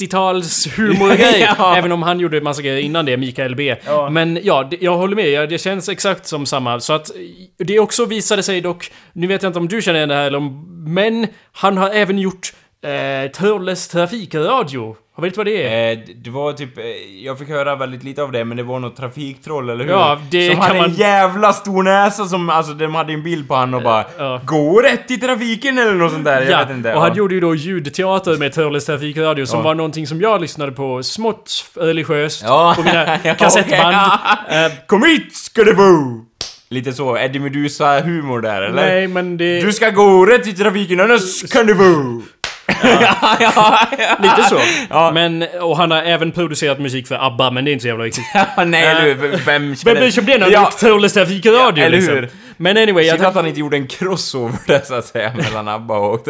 90-tals 0.00 0.66
humorgrej. 0.76 1.48
Ja. 1.58 1.76
Även 1.76 1.92
om 1.92 2.02
han 2.02 2.20
gjorde 2.20 2.36
en 2.36 2.44
massa 2.44 2.62
grejer 2.62 2.78
innan 2.78 3.04
det, 3.04 3.16
Mikael 3.16 3.56
B. 3.56 3.76
Ja. 3.86 4.10
Men 4.10 4.38
ja, 4.42 4.68
det, 4.70 4.76
jag 4.80 4.96
håller 4.96 5.16
med. 5.16 5.28
Ja, 5.30 5.46
Det 5.46 5.58
känns 5.58 5.88
exakt 5.88 6.26
som 6.26 6.46
samma. 6.46 6.80
Så 6.80 6.92
att 6.92 7.10
det 7.58 7.78
också 7.78 8.04
visade 8.04 8.42
sig 8.42 8.60
dock... 8.60 8.90
Nu 9.12 9.26
vet 9.26 9.42
jag 9.42 9.50
inte 9.50 9.58
om 9.58 9.68
du 9.68 9.82
känner 9.82 9.98
igen 9.98 10.08
det 10.08 10.14
här 10.14 10.24
eller 10.26 10.38
om... 10.38 10.66
Men 10.94 11.26
han 11.52 11.76
har 11.76 11.90
även 11.90 12.18
gjort 12.18 12.52
Eh, 12.84 13.30
Törles 13.30 13.88
trafikradio. 13.88 14.96
Har 15.16 15.22
vet 15.22 15.36
vad 15.36 15.46
det 15.46 15.62
är? 15.66 15.92
Eh, 15.92 15.98
det 16.24 16.30
var 16.30 16.52
typ, 16.52 16.78
eh, 16.78 16.84
jag 17.24 17.38
fick 17.38 17.48
höra 17.48 17.76
väldigt 17.76 18.04
lite 18.04 18.22
av 18.22 18.32
det, 18.32 18.44
men 18.44 18.56
det 18.56 18.62
var 18.62 18.78
något 18.78 18.96
trafiktroll, 18.96 19.70
eller 19.70 19.84
hur? 19.84 19.90
Ja, 19.92 20.20
det 20.30 20.46
som 20.46 20.56
kan 20.56 20.64
hade 20.64 20.80
man- 20.80 20.90
en 20.90 20.96
jävla 20.96 21.52
stor 21.52 21.82
näsa 21.82 22.24
som, 22.24 22.50
alltså 22.50 22.72
de 22.74 22.94
hade 22.94 23.12
en 23.12 23.22
bild 23.22 23.48
på 23.48 23.54
han 23.54 23.74
och 23.74 23.82
bara 23.82 24.04
ja. 24.18 24.40
Gå 24.44 24.80
rätt 24.80 25.10
i 25.10 25.16
trafiken 25.18 25.78
eller 25.78 25.92
något 25.94 26.12
sånt 26.12 26.24
där, 26.24 26.42
jag 26.50 26.58
vet 26.66 26.70
inte. 26.76 26.94
och 26.94 27.00
han 27.00 27.10
ja. 27.10 27.16
gjorde 27.16 27.34
ju 27.34 27.40
då 27.40 27.54
ljudteater 27.54 28.36
med 28.36 28.52
Törles 28.52 28.86
trafikradio 28.86 29.46
som 29.46 29.58
Ja. 29.58 29.64
var 29.64 29.74
någonting 29.74 30.06
som 30.06 30.20
jag 30.20 30.40
lyssnade 30.40 30.72
på 30.72 31.02
smått 31.02 31.64
religiöst 31.74 32.42
Ja. 32.46 32.72
på 32.76 32.82
mina 32.82 33.18
Ja, 33.24 33.34
kassettband. 33.34 33.94
Eh, 33.94 34.72
Kom 34.86 35.02
hit 35.04 35.36
ska 35.36 35.64
du 35.64 35.74
bo! 35.74 36.24
Lite 36.70 36.92
så, 36.92 37.18
Eddie 37.18 37.38
Meduza-humor 37.40 38.40
där, 38.40 38.62
eller? 38.62 38.74
nej, 38.86 39.06
men 39.08 39.36
det... 39.36 39.60
Du 39.60 39.72
ska 39.72 39.90
gå 39.90 40.26
rätt 40.26 40.46
i 40.46 40.52
trafiken, 40.52 41.00
annars 41.00 41.52
kan 41.52 41.66
du 41.66 41.74
bo! 41.74 42.22
Ja, 42.82 43.36
ja, 43.40 43.78
ja. 43.98 44.16
Lite 44.22 44.42
så. 44.48 44.58
Ja. 44.90 45.10
Men, 45.14 45.44
och 45.60 45.76
han 45.76 45.90
har 45.90 45.98
även 46.02 46.32
producerat 46.32 46.78
musik 46.78 47.08
för 47.08 47.26
ABBA, 47.26 47.50
men 47.50 47.64
det 47.64 47.70
är 47.70 47.72
inte 47.72 47.82
så 47.82 47.88
jävla 47.88 48.04
viktigt. 48.04 48.24
Nej, 48.66 48.82
eller 48.86 49.02
hur? 49.02 49.14
Vem 49.14 49.40
Vem 49.46 49.76
känner... 49.76 50.00
bryr 50.00 50.10
sig 50.10 50.20
om 50.20 50.26
det 50.26 50.32
när 50.38 50.40
han 50.42 50.52
Ja. 50.52 50.58
har 50.58 50.64
gjort 50.66 50.78
Törles 50.78 51.12
trafikradio 51.12 51.82
Ja, 51.82 51.86
eller 51.86 51.96
liksom? 51.96 52.26
Men 52.62 52.76
anyway, 52.76 53.04
jag 53.04 53.16
Synd 53.16 53.26
att 53.28 53.34
han 53.34 53.46
inte 53.46 53.60
gjorde 53.60 53.76
en 53.76 53.86
crossover 53.86 54.58
där 54.66 54.80
så 54.84 54.94
att 54.94 55.04
säga 55.04 55.32
mellan 55.36 55.68
ABBA 55.68 55.98
och... 55.98 56.28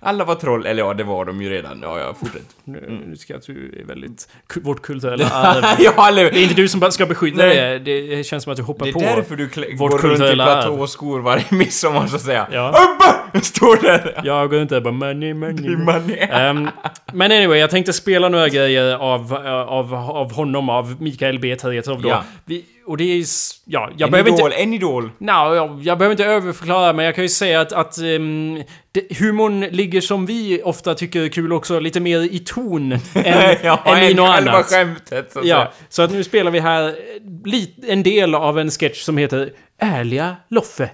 Alla 0.00 0.24
var 0.24 0.34
troll, 0.34 0.66
eller 0.66 0.82
ja, 0.82 0.94
det 0.94 1.04
var 1.04 1.24
de 1.24 1.42
ju 1.42 1.50
redan. 1.50 1.80
Ja, 1.82 1.98
ja, 2.00 2.14
fortsätt. 2.20 2.42
Nu 2.64 3.02
nu 3.06 3.16
ska 3.16 3.32
jag 3.32 3.42
du 3.46 3.80
är 3.82 3.84
väldigt... 3.84 4.28
Vårt 4.62 4.82
kulturella 4.82 5.24
arv. 5.32 5.64
ja, 5.78 6.08
eller 6.08 6.30
Det 6.30 6.38
är 6.38 6.42
inte 6.42 6.54
du 6.54 6.68
som 6.68 6.80
bara 6.80 6.90
ska 6.90 7.06
beskydda 7.06 7.46
Nej. 7.46 7.78
det. 7.78 8.06
Det 8.16 8.24
känns 8.24 8.44
som 8.44 8.50
att 8.52 8.56
du 8.56 8.62
hoppar 8.62 8.84
Det 8.86 8.90
är 8.90 8.92
på. 8.92 9.00
därför 9.00 9.36
du 9.36 9.48
klä- 9.48 9.76
vårt 9.78 9.90
går 9.90 9.98
runt 9.98 10.22
i 10.32 10.34
platåskor 10.34 11.20
varje 11.20 11.44
midsommar 11.50 12.06
så 12.06 12.16
att 12.16 12.22
säga. 12.22 12.46
Ja. 12.52 12.68
ABBA! 12.68 13.40
Står 13.40 13.76
där. 13.82 14.20
Jag 14.24 14.50
går 14.50 14.62
inte 14.62 14.76
och 14.76 14.82
bara 14.82 14.92
money, 14.92 15.34
money. 15.34 15.76
Money. 15.76 16.16
Ehm, 16.18 16.68
men 17.12 17.32
anyway, 17.32 17.58
jag 17.58 17.70
tänkte 17.70 17.92
spela 17.92 18.28
några 18.28 18.48
grejer 18.48 18.94
av, 18.94 19.34
av, 19.68 19.94
av 19.94 20.32
honom, 20.32 20.68
av 20.68 20.96
Mikael 21.02 21.38
B. 21.38 21.56
Territorov 21.56 22.02
då. 22.02 22.08
Ja. 22.08 22.24
Vi, 22.44 22.64
och 22.88 22.96
det 22.96 23.04
är... 23.04 23.24
Ja, 23.64 23.90
jag 23.96 24.06
En 24.06 24.10
behöver 24.10 24.30
idol, 24.30 24.46
inte... 24.52 24.62
en 24.62 24.74
idol. 24.74 25.10
No, 25.18 25.30
jag, 25.54 25.80
jag 25.82 25.98
behöver 25.98 26.10
inte 26.12 26.24
överförklara, 26.24 26.92
men 26.92 27.04
jag 27.04 27.14
kan 27.14 27.24
ju 27.24 27.28
säga 27.28 27.60
att, 27.60 27.72
att 27.72 27.98
ehm, 27.98 28.62
det, 28.92 29.18
humorn 29.18 29.60
ligger 29.60 30.00
som 30.00 30.26
vi 30.26 30.62
ofta 30.62 30.94
tycker 30.94 31.22
är 31.22 31.28
kul 31.28 31.52
också, 31.52 31.80
lite 31.80 32.00
mer 32.00 32.20
i 32.20 32.38
ton 32.38 32.92
än, 33.14 33.56
ja, 33.62 33.82
än 33.86 34.02
i 34.10 34.14
något 34.14 34.30
annat. 34.30 34.66
skämtet 34.66 35.32
så 35.32 35.38
att 35.38 35.44
Ja, 35.46 35.56
säga. 35.56 35.68
så 35.88 36.02
att 36.02 36.10
nu 36.12 36.24
spelar 36.24 36.50
vi 36.50 36.60
här 36.60 36.88
eh, 36.88 36.92
lit, 37.44 37.76
en 37.88 38.02
del 38.02 38.34
av 38.34 38.58
en 38.58 38.70
sketch 38.70 39.02
som 39.02 39.16
heter 39.18 39.50
Ärliga 39.78 40.36
Loffe. 40.48 40.90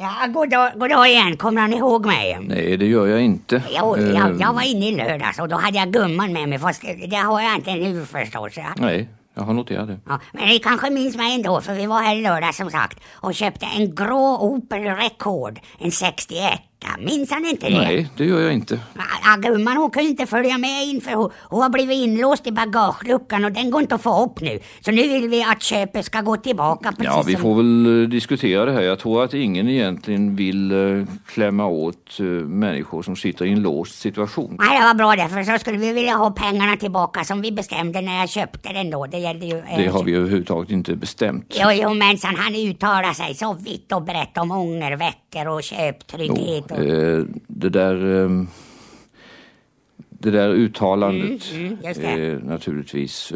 Ja, 0.00 0.26
god 0.28 0.50
dag, 0.50 0.70
god 0.76 0.90
dag 0.90 1.08
igen. 1.08 1.36
Kommer 1.36 1.60
han 1.60 1.72
ihåg 1.72 2.06
mig? 2.06 2.38
Nej, 2.40 2.76
det 2.76 2.86
gör 2.86 3.06
jag 3.06 3.20
inte. 3.20 3.62
Jo, 3.78 3.96
Eh, 3.96 4.10
jag, 4.14 4.40
jag 4.40 4.52
var 4.52 4.62
inne 4.62 4.88
i 4.88 4.96
lördags 4.96 5.38
och 5.38 5.48
då 5.48 5.56
hade 5.56 5.78
jag 5.78 5.92
gumman 5.92 6.32
med 6.32 6.48
mig, 6.48 6.58
fast 6.58 6.82
det, 7.10 7.16
har 7.16 7.40
jag 7.42 7.54
inte 7.54 7.74
nu 7.74 8.06
förstås. 8.06 8.52
Nej, 8.76 9.08
jag 9.38 9.44
har 9.44 9.54
noterat 9.54 9.86
det. 9.88 10.00
Ja, 10.06 10.20
men 10.32 10.48
ni 10.48 10.58
kanske 10.58 10.90
minns 10.90 11.16
mig 11.16 11.34
ändå, 11.34 11.60
för 11.60 11.74
vi 11.74 11.86
var 11.86 12.02
här 12.02 12.16
i 12.16 12.22
lördags 12.22 12.56
som 12.56 12.70
sagt 12.70 13.00
och 13.14 13.34
köpte 13.34 13.66
en 13.66 13.94
grå 13.94 14.38
Opel 14.40 14.80
Rekord, 14.82 15.60
en 15.78 15.90
61. 15.90 16.60
Minns 16.98 17.30
han 17.30 17.44
inte 17.46 17.68
det? 17.68 17.78
Nej, 17.78 18.08
det 18.16 18.24
gör 18.24 18.40
jag 18.40 18.52
inte. 18.52 18.80
Ja, 19.24 19.36
gumman 19.50 19.76
hon 19.76 19.90
kunde 19.90 20.08
inte 20.08 20.26
följa 20.26 20.58
med 20.58 20.86
in 20.86 21.00
för 21.00 21.12
hon, 21.12 21.30
hon 21.42 21.62
har 21.62 21.68
blivit 21.70 21.96
inlåst 21.96 22.46
i 22.46 22.52
bagageluckan 22.52 23.44
och 23.44 23.52
den 23.52 23.70
går 23.70 23.80
inte 23.80 23.94
att 23.94 24.02
få 24.02 24.24
upp 24.24 24.40
nu. 24.40 24.58
Så 24.80 24.90
nu 24.90 25.08
vill 25.08 25.28
vi 25.28 25.42
att 25.44 25.62
köpet 25.62 26.04
ska 26.04 26.20
gå 26.20 26.36
tillbaka 26.36 26.88
precis 26.92 27.04
Ja, 27.04 27.22
vi 27.26 27.32
som... 27.32 27.42
får 27.42 27.54
väl 27.54 28.02
eh, 28.02 28.08
diskutera 28.08 28.64
det 28.64 28.72
här. 28.72 28.80
Jag 28.82 28.98
tror 28.98 29.24
att 29.24 29.34
ingen 29.34 29.68
egentligen 29.68 30.36
vill 30.36 30.72
eh, 30.72 31.04
klämma 31.26 31.66
åt 31.66 32.20
eh, 32.20 32.24
människor 32.24 33.02
som 33.02 33.16
sitter 33.16 33.44
i 33.44 33.52
en 33.52 33.62
låst 33.62 33.98
situation. 34.00 34.56
Nej, 34.60 34.78
det 34.80 34.84
var 34.86 34.94
bra 34.94 35.16
det, 35.16 35.28
för 35.28 35.42
så 35.42 35.58
skulle 35.58 35.78
vi 35.78 35.92
vilja 35.92 36.14
ha 36.16 36.30
pengarna 36.30 36.76
tillbaka 36.76 37.24
som 37.24 37.40
vi 37.42 37.52
bestämde 37.52 38.00
när 38.00 38.18
jag 38.20 38.28
köpte 38.28 38.72
den 38.72 38.90
då. 38.90 39.06
Det 39.06 39.18
gällde 39.18 39.46
ju... 39.46 39.58
eh, 39.58 39.76
Det 39.76 39.86
har 39.86 40.04
vi 40.04 40.14
överhuvudtaget 40.14 40.70
inte 40.70 40.96
bestämt. 40.96 41.56
Jo, 41.60 41.70
jo, 41.72 41.94
mensan, 41.94 42.36
han 42.36 42.54
uttalar 42.54 43.12
sig 43.12 43.34
så 43.34 43.52
vitt 43.54 43.92
och 43.92 44.02
brett 44.02 44.38
om 44.38 44.50
ångerveckor 44.50 45.48
och 45.48 45.62
köptrygghet. 45.62 46.67
Eh, 46.70 47.24
Det 47.46 47.68
där... 47.68 48.24
eh, 48.24 48.42
Det 50.20 50.30
där 50.30 50.48
uttalandet 50.50 51.52
Mm, 51.54 51.76
just 51.84 52.00
det. 52.00 52.06
är 52.06 52.38
naturligtvis... 52.44 53.32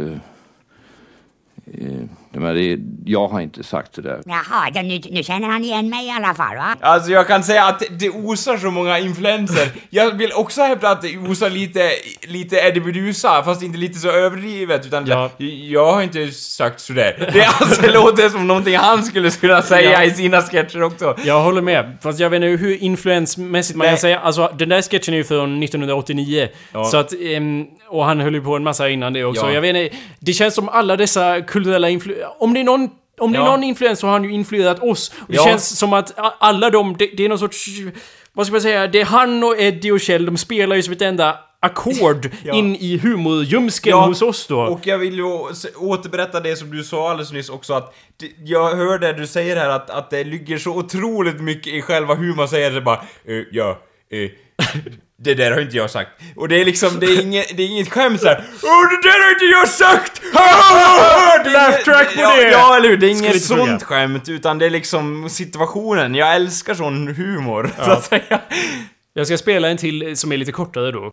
Men 2.34 2.54
det 2.54 2.78
jag 3.04 3.28
har 3.28 3.40
inte 3.40 3.62
sagt 3.64 3.92
det 3.94 4.02
där. 4.02 4.20
Jaha, 4.26 4.70
då, 4.74 4.80
nu, 4.80 5.00
nu 5.10 5.22
känner 5.22 5.48
han 5.48 5.64
igen 5.64 5.88
mig 5.90 6.06
i 6.06 6.10
alla 6.10 6.34
fall, 6.34 6.56
va? 6.56 6.76
Alltså 6.80 7.10
jag 7.10 7.26
kan 7.26 7.42
säga 7.44 7.64
att 7.64 7.82
det 7.90 8.10
osar 8.10 8.56
så 8.56 8.70
många 8.70 8.98
influenser. 8.98 9.68
Jag 9.90 10.10
vill 10.18 10.32
också 10.32 10.62
hävda 10.62 10.90
att 10.90 11.02
det 11.02 11.18
osar 11.18 11.50
lite, 11.50 11.90
lite 12.28 12.56
Eddie 12.56 12.80
Meduza, 12.80 13.42
fast 13.42 13.62
inte 13.62 13.78
lite 13.78 13.98
så 13.98 14.08
överdrivet, 14.10 14.86
utan 14.86 15.06
Ja. 15.06 15.30
jag 15.70 15.92
har 15.92 16.02
inte 16.02 16.28
sagt 16.30 16.80
sådär. 16.80 17.30
Det, 17.32 17.44
alltså, 17.44 17.86
låter 17.90 18.28
som 18.28 18.46
någonting 18.46 18.76
han 18.76 19.04
skulle 19.04 19.30
kunna 19.30 19.62
säga 19.62 19.90
Ja. 19.92 20.04
i 20.04 20.10
sina 20.10 20.42
sketcher 20.42 20.82
också. 20.82 21.16
Jag 21.24 21.42
håller 21.42 21.62
med. 21.62 21.98
Fast 22.02 22.20
jag 22.20 22.30
vet 22.30 22.36
inte 22.42 22.46
hur 22.64 22.82
influensmässigt 22.82 23.76
man 23.76 23.84
Nej. 23.84 23.90
kan 23.94 24.00
säga. 24.00 24.18
Alltså, 24.18 24.52
den 24.58 24.68
där 24.68 24.82
sketchen 24.82 25.14
är 25.14 25.18
ju 25.18 25.24
från 25.24 25.62
1989. 25.62 26.48
Ja. 26.72 26.84
Så 26.84 26.96
att... 26.96 27.12
ehm, 27.22 27.66
och 27.88 28.04
han 28.04 28.20
höll 28.20 28.34
ju 28.34 28.40
på 28.42 28.56
en 28.56 28.62
massa 28.62 28.88
innan 28.88 29.12
det 29.12 29.24
också. 29.24 29.46
Ja. 29.46 29.52
Jag 29.52 29.60
vet 29.60 29.76
inte, 29.76 29.96
det 30.18 30.32
känns 30.32 30.54
som 30.54 30.68
alla 30.68 30.96
dessa 30.96 31.40
kulturella 31.40 31.88
influ... 31.88 32.14
Om 32.28 32.54
det 32.54 32.60
är 32.60 32.64
någon... 32.64 32.90
Om 33.20 33.32
det 33.32 33.38
är 33.38 33.42
Ja. 33.42 33.50
någon 33.50 33.64
influens 33.64 33.98
så 34.00 34.06
har 34.06 34.12
han 34.12 34.24
ju 34.24 34.32
influerat 34.32 34.82
oss. 34.82 35.08
Och 35.20 35.24
det 35.28 35.34
Ja. 35.36 35.44
känns 35.44 35.78
som 35.78 35.92
att 35.92 36.12
alla 36.38 36.70
de, 36.70 36.96
det, 36.98 37.06
det 37.16 37.24
är 37.24 37.28
någon 37.28 37.38
sorts... 37.38 37.66
Vad 38.32 38.46
ska 38.46 38.52
man 38.52 38.60
säga? 38.60 38.86
Det 38.86 39.00
är 39.00 39.04
han 39.04 39.44
och 39.44 39.60
Eddie 39.60 39.90
och 39.92 40.00
Kjell, 40.00 40.26
de 40.26 40.36
spelar 40.36 40.76
ju 40.76 40.82
som 40.82 40.92
ett 40.92 41.02
enda 41.02 41.38
ackord 41.60 42.30
Ja. 42.44 42.54
in 42.54 42.76
i 42.76 42.98
humorljumsken 42.98 43.92
hos 43.98 44.22
oss 44.22 44.46
då. 44.46 44.60
Och 44.60 44.86
jag 44.86 44.98
vill 44.98 45.14
ju 45.14 45.24
återberätta 45.76 46.40
det 46.40 46.56
som 46.56 46.70
du 46.70 46.84
sa 46.84 47.10
alldeles 47.10 47.32
nyss 47.32 47.48
också 47.48 47.74
att 47.74 47.94
det, 48.16 48.30
jag 48.44 48.76
hörde 48.76 49.12
du 49.12 49.26
säger 49.26 49.56
här 49.56 49.68
att, 49.68 49.90
att 49.90 50.10
det 50.10 50.24
ligger 50.24 50.58
så 50.58 50.70
otroligt 50.76 51.40
mycket 51.40 51.72
i 51.72 51.82
själva 51.82 52.14
hur 52.14 52.34
man 52.34 52.48
säger 52.48 52.70
det 52.70 52.80
bara 52.80 52.96
eh, 53.24 53.42
ja, 53.52 53.78
eh, 54.10 54.30
det 55.24 55.34
där 55.34 55.50
har 55.50 55.60
inte 55.60 55.76
jag 55.76 55.90
sagt. 55.90 56.10
Och 56.36 56.48
det 56.48 56.60
är 56.60 56.64
liksom, 56.64 57.00
det 57.00 57.06
är 57.06 57.22
inget, 57.22 57.56
det 57.56 57.62
är 57.62 57.66
inget 57.66 57.92
skämt 57.92 58.20
såhär 58.20 58.44
Åh 58.62 58.90
det 58.90 59.08
där 59.08 59.24
har 59.24 59.30
inte 59.32 59.44
jag 59.44 59.68
sagt! 59.68 60.22
Det 61.44 61.50
är 61.50 61.52
Laugh 61.52 61.84
track 61.84 62.14
på 62.14 62.20
ja, 62.20 62.36
det! 62.36 62.50
Ja 62.50 62.76
eller 62.76 62.88
hur, 62.88 62.96
det 62.96 63.06
är 63.06 63.10
inget 63.10 63.42
sånt 63.42 63.82
skämt 63.82 64.28
utan 64.28 64.58
det 64.58 64.66
är 64.66 64.70
liksom 64.70 65.30
situationen. 65.30 66.14
Jag 66.14 66.34
älskar 66.34 66.74
sån 66.74 67.08
humor, 67.08 67.70
så 67.84 67.90
att 67.90 68.04
säga. 68.04 68.40
Jag 69.14 69.26
ska 69.26 69.38
spela 69.38 69.68
en 69.68 69.76
till 69.76 70.16
som 70.16 70.32
är 70.32 70.36
lite 70.36 70.52
kortare 70.52 70.92
då. 70.92 71.12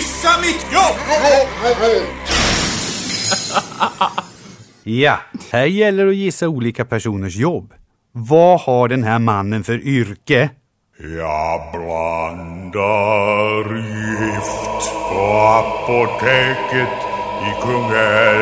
Gissa 0.00 0.40
mitt 0.40 0.66
jobb! 0.72 0.96
Ja, 4.82 5.20
här 5.50 5.66
gäller 5.66 6.04
det 6.04 6.10
att 6.10 6.16
gissa 6.16 6.48
olika 6.48 6.84
personers 6.84 7.36
jobb. 7.36 7.72
Vad 8.12 8.60
har 8.60 8.88
den 8.88 9.02
här 9.04 9.18
mannen 9.18 9.64
för 9.64 9.78
yrke? 9.86 10.50
Jag 10.98 11.60
blandar 11.72 13.64
gift 13.76 14.92
på 15.08 15.20
apoteket 15.38 16.98
i 17.42 17.50
Kungälv. 17.62 18.40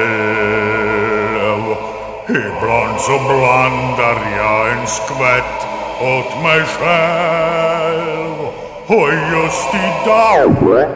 Ibland 2.29 3.01
så 3.01 3.19
blandar 3.29 4.37
jag 4.37 4.73
en 4.79 4.87
skvätt 4.87 5.67
åt 6.01 6.43
mig 6.43 6.61
själv. 6.65 8.35
Och 8.87 9.09
just 9.33 9.75
idag 9.75 10.55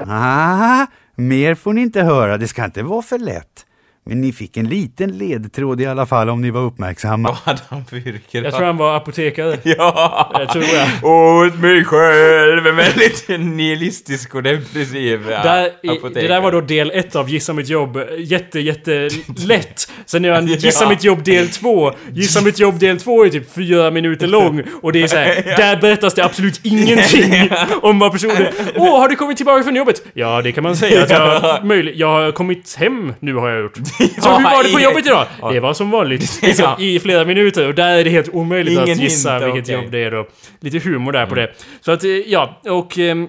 Ah, 0.08 0.86
mer 1.14 1.54
får 1.54 1.72
ni 1.72 1.80
inte 1.80 2.02
höra, 2.02 2.38
det 2.38 2.48
ska 2.48 2.64
inte 2.64 2.82
vara 2.82 3.02
för 3.02 3.18
lätt. 3.18 3.66
Men 4.06 4.20
ni 4.20 4.32
fick 4.32 4.56
en 4.56 4.68
liten 4.68 5.18
ledtråd 5.18 5.80
i 5.80 5.86
alla 5.86 6.06
fall 6.06 6.28
om 6.30 6.40
ni 6.42 6.50
var 6.50 6.60
uppmärksamma. 6.60 7.28
Vad 7.28 7.38
hade 7.38 7.60
han 7.68 7.84
för 7.84 7.96
yrke 7.96 8.40
då? 8.40 8.46
Jag 8.46 8.54
tror 8.54 8.66
han 8.66 8.76
var 8.76 8.96
apotekare. 8.96 9.58
Ja! 9.62 10.30
Jag 10.34 10.48
tror 10.48 10.64
jag. 10.64 11.04
Åt 11.04 11.58
mig 11.60 11.84
själv! 11.84 12.66
En 12.66 12.76
väldigt 12.76 13.28
nihilistisk 13.28 14.34
och 14.34 14.42
depressiv 14.42 15.20
ja, 15.30 15.42
Där, 15.42 15.70
apotekare. 15.90 16.22
det 16.22 16.28
där 16.28 16.40
var 16.40 16.52
då 16.52 16.60
del 16.60 16.90
ett 16.90 17.16
av 17.16 17.30
Gissa 17.30 17.52
mitt 17.52 17.68
jobb. 17.68 17.98
Jätte, 18.18 18.60
jätte 18.60 19.08
lätt. 19.46 19.90
Sen 20.06 20.24
är 20.24 20.30
han 20.32 20.46
Gissa 20.46 20.84
Ja. 20.84 20.88
mitt 20.90 21.04
jobb 21.04 21.22
del 21.24 21.48
två. 21.48 21.92
Gissa 22.12 22.40
mitt 22.40 22.58
jobb 22.58 22.78
del 22.78 23.00
två 23.00 23.24
är 23.24 23.28
typ 23.30 23.54
fyra 23.54 23.90
minuter 23.90 24.26
lång. 24.26 24.62
Och 24.82 24.92
det 24.92 25.02
är 25.02 25.06
så 25.06 25.16
här, 25.16 25.34
där 25.56 25.80
berättas 25.80 26.14
det 26.14 26.24
absolut 26.24 26.60
ingenting 26.62 27.50
om 27.82 27.98
vad 27.98 28.12
personen... 28.12 28.46
Åh, 28.76 28.98
har 29.00 29.08
du 29.08 29.16
kommit 29.16 29.36
tillbaka 29.36 29.62
från 29.64 29.76
jobbet? 29.76 30.02
Ja, 30.14 30.42
det 30.42 30.52
kan 30.52 30.62
man 30.62 30.76
säga 30.76 31.02
att 31.02 31.10
jag... 31.10 31.64
Möjligt. 31.64 31.96
Jag 31.96 32.08
har 32.08 32.32
kommit 32.32 32.76
hem 32.78 33.14
nu 33.20 33.34
har 33.34 33.48
jag 33.48 33.62
gjort. 33.62 33.78
Så 33.98 34.36
hur 34.36 34.42
var 34.44 34.64
det 34.64 34.72
på 34.72 34.80
jobbet 34.80 35.06
idag? 35.06 35.26
Det 35.52 35.60
var 35.60 35.74
som 35.74 35.90
vanligt. 35.90 36.42
Liksom. 36.42 36.74
I 36.78 36.98
flera 37.00 37.24
minuter. 37.24 37.68
Och 37.68 37.74
där 37.74 37.98
är 37.98 38.04
det 38.04 38.10
helt 38.10 38.28
omöjligt 38.28 38.72
Ingen 38.72 38.82
att 38.92 38.98
gissa 39.02 39.32
hint, 39.32 39.44
vilket 39.44 39.64
okej. 39.64 39.74
jobb 39.74 39.92
det 39.92 39.98
är 40.04 40.10
då. 40.10 40.26
Lite 40.60 40.78
humor 40.78 41.12
där 41.12 41.26
på 41.26 41.34
det. 41.34 41.52
Så 41.80 41.92
att, 41.92 42.04
eh, 42.04 42.10
ja, 42.10 42.60
och... 42.64 42.98
ehm, 42.98 43.28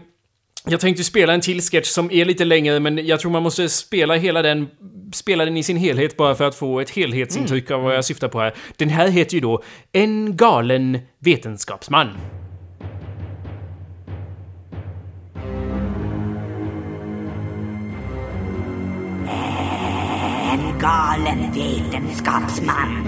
Jag 0.65 0.79
tänkte 0.79 1.03
spela 1.03 1.33
en 1.33 1.41
till 1.41 1.61
sketch 1.61 1.87
som 1.87 2.11
är 2.11 2.25
lite 2.25 2.45
längre, 2.45 2.79
men 2.79 3.05
jag 3.07 3.19
tror 3.19 3.31
man 3.31 3.43
måste 3.43 3.69
spela 3.69 4.15
hela 4.15 4.41
den, 4.41 4.67
spela 5.13 5.45
den 5.45 5.57
i 5.57 5.63
sin 5.63 5.77
helhet 5.77 6.17
bara 6.17 6.35
för 6.35 6.47
att 6.47 6.55
få 6.55 6.79
ett 6.79 6.89
helhetsintryck 6.89 7.71
av 7.71 7.81
vad 7.81 7.95
jag 7.95 8.05
syftar 8.05 8.27
på 8.27 8.39
här. 8.39 8.53
Den 8.77 8.89
här 8.89 9.07
heter 9.07 9.33
ju 9.35 9.39
då 9.39 9.63
En 9.91 10.37
galen 10.37 10.99
vetenskapsman. 11.19 12.09
Galen 20.83 21.51
vetenskapsman. 21.53 23.07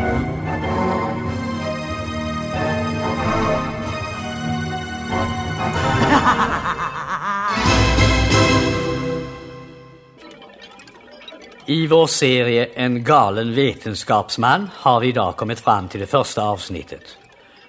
I 11.66 11.88
vår 11.88 12.08
serie 12.08 12.66
En 12.66 13.04
galen 13.04 13.54
vetenskapsman 13.54 14.70
har 14.74 15.00
vi 15.00 15.08
idag 15.08 15.36
kommit 15.36 15.60
fram 15.60 15.88
till 15.88 16.00
det 16.00 16.08
första 16.08 16.44
avsnittet. 16.44 17.18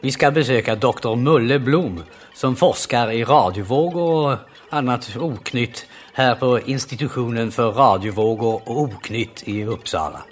Vi 0.01 0.11
ska 0.11 0.31
besöka 0.31 0.75
doktor 0.75 1.17
Mulle 1.17 1.59
Blom 1.59 2.03
som 2.35 2.57
forskar 2.57 3.11
i 3.11 3.25
radiovågor 3.25 4.33
och 4.33 4.39
annat 4.71 5.17
oknytt 5.17 5.87
här 6.17 6.35
på 6.35 6.61
institutionen 6.61 7.53
för 7.53 7.73
radiovågor 7.73 8.63
och 8.65 8.81
oknytt 8.81 9.43
i 9.49 9.65
Uppsala. 9.65 10.23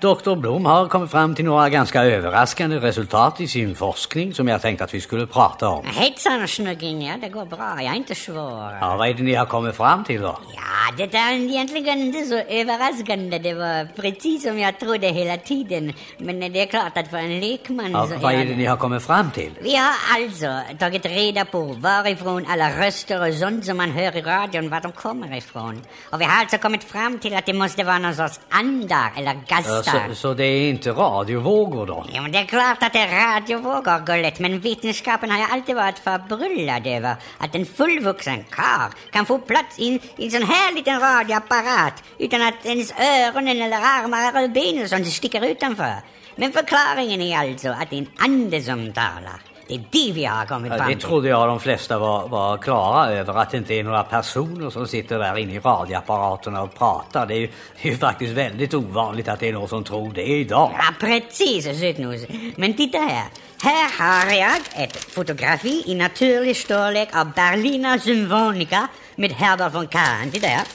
Doktor 0.00 0.36
Blom 0.36 0.66
har 0.66 0.88
kommit 0.88 1.10
fram 1.10 1.34
till 1.34 1.44
några 1.44 1.68
ganska 1.68 2.04
överraskande 2.04 2.76
resultat 2.76 3.40
i 3.40 3.48
sin 3.48 3.74
forskning 3.74 4.34
som 4.34 4.48
jag 4.48 4.62
tänkte 4.62 4.84
att 4.84 4.94
vi 4.94 5.00
skulle 5.00 5.26
prata 5.26 5.68
om. 5.68 5.86
Hejsan 5.86 6.48
snugging, 6.48 7.06
ja 7.06 7.14
det 7.20 7.28
går 7.28 7.44
bra, 7.44 7.74
jag 7.76 7.92
är 7.92 7.96
inte 7.96 8.14
svår. 8.14 8.72
Ja, 8.80 8.96
vad 8.98 9.08
är 9.08 9.14
det 9.14 9.22
ni 9.22 9.34
har 9.34 9.46
kommit 9.46 9.76
fram 9.76 10.04
till 10.04 10.20
då? 10.20 10.38
Ja, 10.54 10.62
det 10.96 11.14
är 11.14 11.32
egentligen 11.32 11.98
inte 12.00 12.24
så 12.24 12.34
överraskande. 12.38 13.38
Det 13.38 13.54
var 13.54 13.84
precis 13.96 14.42
som 14.42 14.58
jag 14.58 14.80
trodde 14.80 15.06
hela 15.08 15.36
tiden. 15.36 15.92
Men 16.18 16.40
det 16.40 16.60
är 16.62 16.66
klart 16.66 16.96
att 16.98 17.08
för 17.10 17.16
en 17.16 17.40
lekman 17.40 17.90
Ja, 17.92 18.06
så 18.06 18.16
vad 18.18 18.34
är 18.34 18.44
det 18.44 18.56
ni 18.56 18.64
har 18.64 18.76
kommit 18.76 19.02
fram 19.02 19.30
till? 19.30 19.50
Vi 19.62 19.76
har 19.76 19.92
alltså 20.14 20.60
tagit 20.78 21.06
reda 21.06 21.44
på 21.44 21.62
varifrån 21.62 22.46
alla 22.48 22.86
röster 22.86 23.28
och 23.28 23.34
sånt 23.34 23.64
som 23.64 23.76
man 23.76 23.90
hör 23.90 24.16
i 24.16 24.22
radion, 24.22 24.68
var 24.70 24.80
de 24.80 24.92
kommer 24.92 25.36
ifrån. 25.36 25.82
Och 26.10 26.20
vi 26.20 26.24
har 26.24 26.40
alltså 26.40 26.58
kommit 26.58 26.84
fram 26.84 27.18
till 27.18 27.34
att 27.34 27.46
det 27.46 27.52
måste 27.52 27.84
vara 27.84 27.98
någon 27.98 28.14
sorts 28.14 28.40
andar 28.48 29.10
eller 29.16 29.34
Ja, 29.48 29.56
gastar. 29.56 30.08
så, 30.08 30.14
så 30.14 30.34
det 30.34 30.44
är 30.44 30.68
inte 30.70 30.90
radiovågor 30.90 31.86
då? 31.86 32.06
Ja, 32.12 32.22
men 32.22 32.32
det 32.32 32.38
är 32.38 32.44
klart 32.44 32.82
att 32.82 32.92
det 32.92 32.98
är 32.98 33.34
radiovågor, 33.34 34.06
Gullet, 34.06 34.38
men 34.38 34.60
vetenskapen 34.60 35.30
har 35.30 35.38
ju 35.38 35.44
alltid 35.44 35.76
varit 35.76 35.98
förbryllad 35.98 36.86
över 36.86 37.16
att 37.38 37.54
en 37.54 37.66
fullvuxen 37.66 38.44
karl 38.50 38.90
kan 39.10 39.26
få 39.26 39.38
plats 39.38 39.78
i 39.78 40.00
i 40.16 40.24
en 40.24 40.30
sån 40.30 40.42
här 40.42 40.75
liten 40.76 41.00
radioapparat 41.00 42.02
utan 42.18 42.42
att 42.42 42.54
ens 42.66 42.92
öronen 42.92 43.62
eller 43.62 43.76
armar 43.76 44.28
eller 44.38 44.48
ben 44.48 44.82
och 44.82 44.88
sånt 44.90 45.06
sticker 45.12 45.44
utanför. 45.46 45.94
Men 46.36 46.52
förklaringen 46.52 47.20
är 47.22 47.38
alltså 47.38 47.68
att 47.68 47.90
det 47.90 47.96
är 47.96 48.00
en 48.00 48.08
ande 48.18 48.62
som 48.62 48.92
talar. 48.92 49.40
Det 49.68 49.74
är 49.74 49.84
det 49.90 50.12
vi 50.12 50.24
har 50.24 50.46
kommit 50.46 50.72
Ja, 50.72 50.78
fram 50.78 50.88
det 50.88 50.94
till. 50.96 51.02
trodde 51.08 51.28
jag 51.28 51.48
de 51.48 51.60
flesta 51.60 51.98
var, 51.98 52.28
var 52.28 52.58
klara 52.58 53.10
över, 53.12 53.34
att 53.38 53.50
det 53.50 53.56
inte 53.56 53.74
är 53.74 53.82
några 53.82 54.02
personer 54.02 54.70
som 54.70 54.86
sitter 54.86 55.18
där 55.18 55.38
inne 55.38 55.54
i 55.54 55.58
radioapparaterna 55.58 56.62
och 56.62 56.74
pratar. 56.78 57.26
Det 57.26 57.34
är 57.34 57.38
ju, 57.38 57.46
det 57.82 57.88
är 57.88 57.92
ju 57.92 57.98
faktiskt 57.98 58.32
väldigt 58.32 58.74
ovanligt 58.74 59.28
att 59.28 59.40
det 59.40 59.48
är 59.48 59.52
någon 59.52 59.68
som 59.68 59.84
tror 59.84 60.12
det 60.12 60.22
idag. 60.26 60.70
Ja, 60.78 60.84
precis, 61.00 61.64
sötnos. 61.80 62.20
Men 62.56 62.74
titta 62.74 62.98
här. 62.98 63.24
Här 63.62 64.24
har 64.24 64.32
jag 64.34 64.56
ett 64.84 64.96
fotografi 64.96 65.82
i 65.86 65.94
naturlig 65.94 66.56
storlek 66.56 67.16
av 67.16 67.32
Berliner 67.32 67.98
Symfonica 67.98 68.88
med 69.16 69.32
Herbert 69.32 69.74
von 69.74 69.88
Karajan. 69.88 70.30
Titta 70.30 70.46
här. 70.46 70.66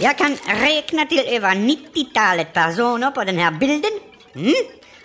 Jag 0.00 0.18
kan 0.18 0.36
räkna 0.46 1.06
till 1.06 1.24
över 1.28 1.50
90-talet 1.50 2.52
personer 2.52 3.10
den 3.24 3.38
här 3.38 3.50
bilden. 3.50 3.90
Mm. 4.34 4.54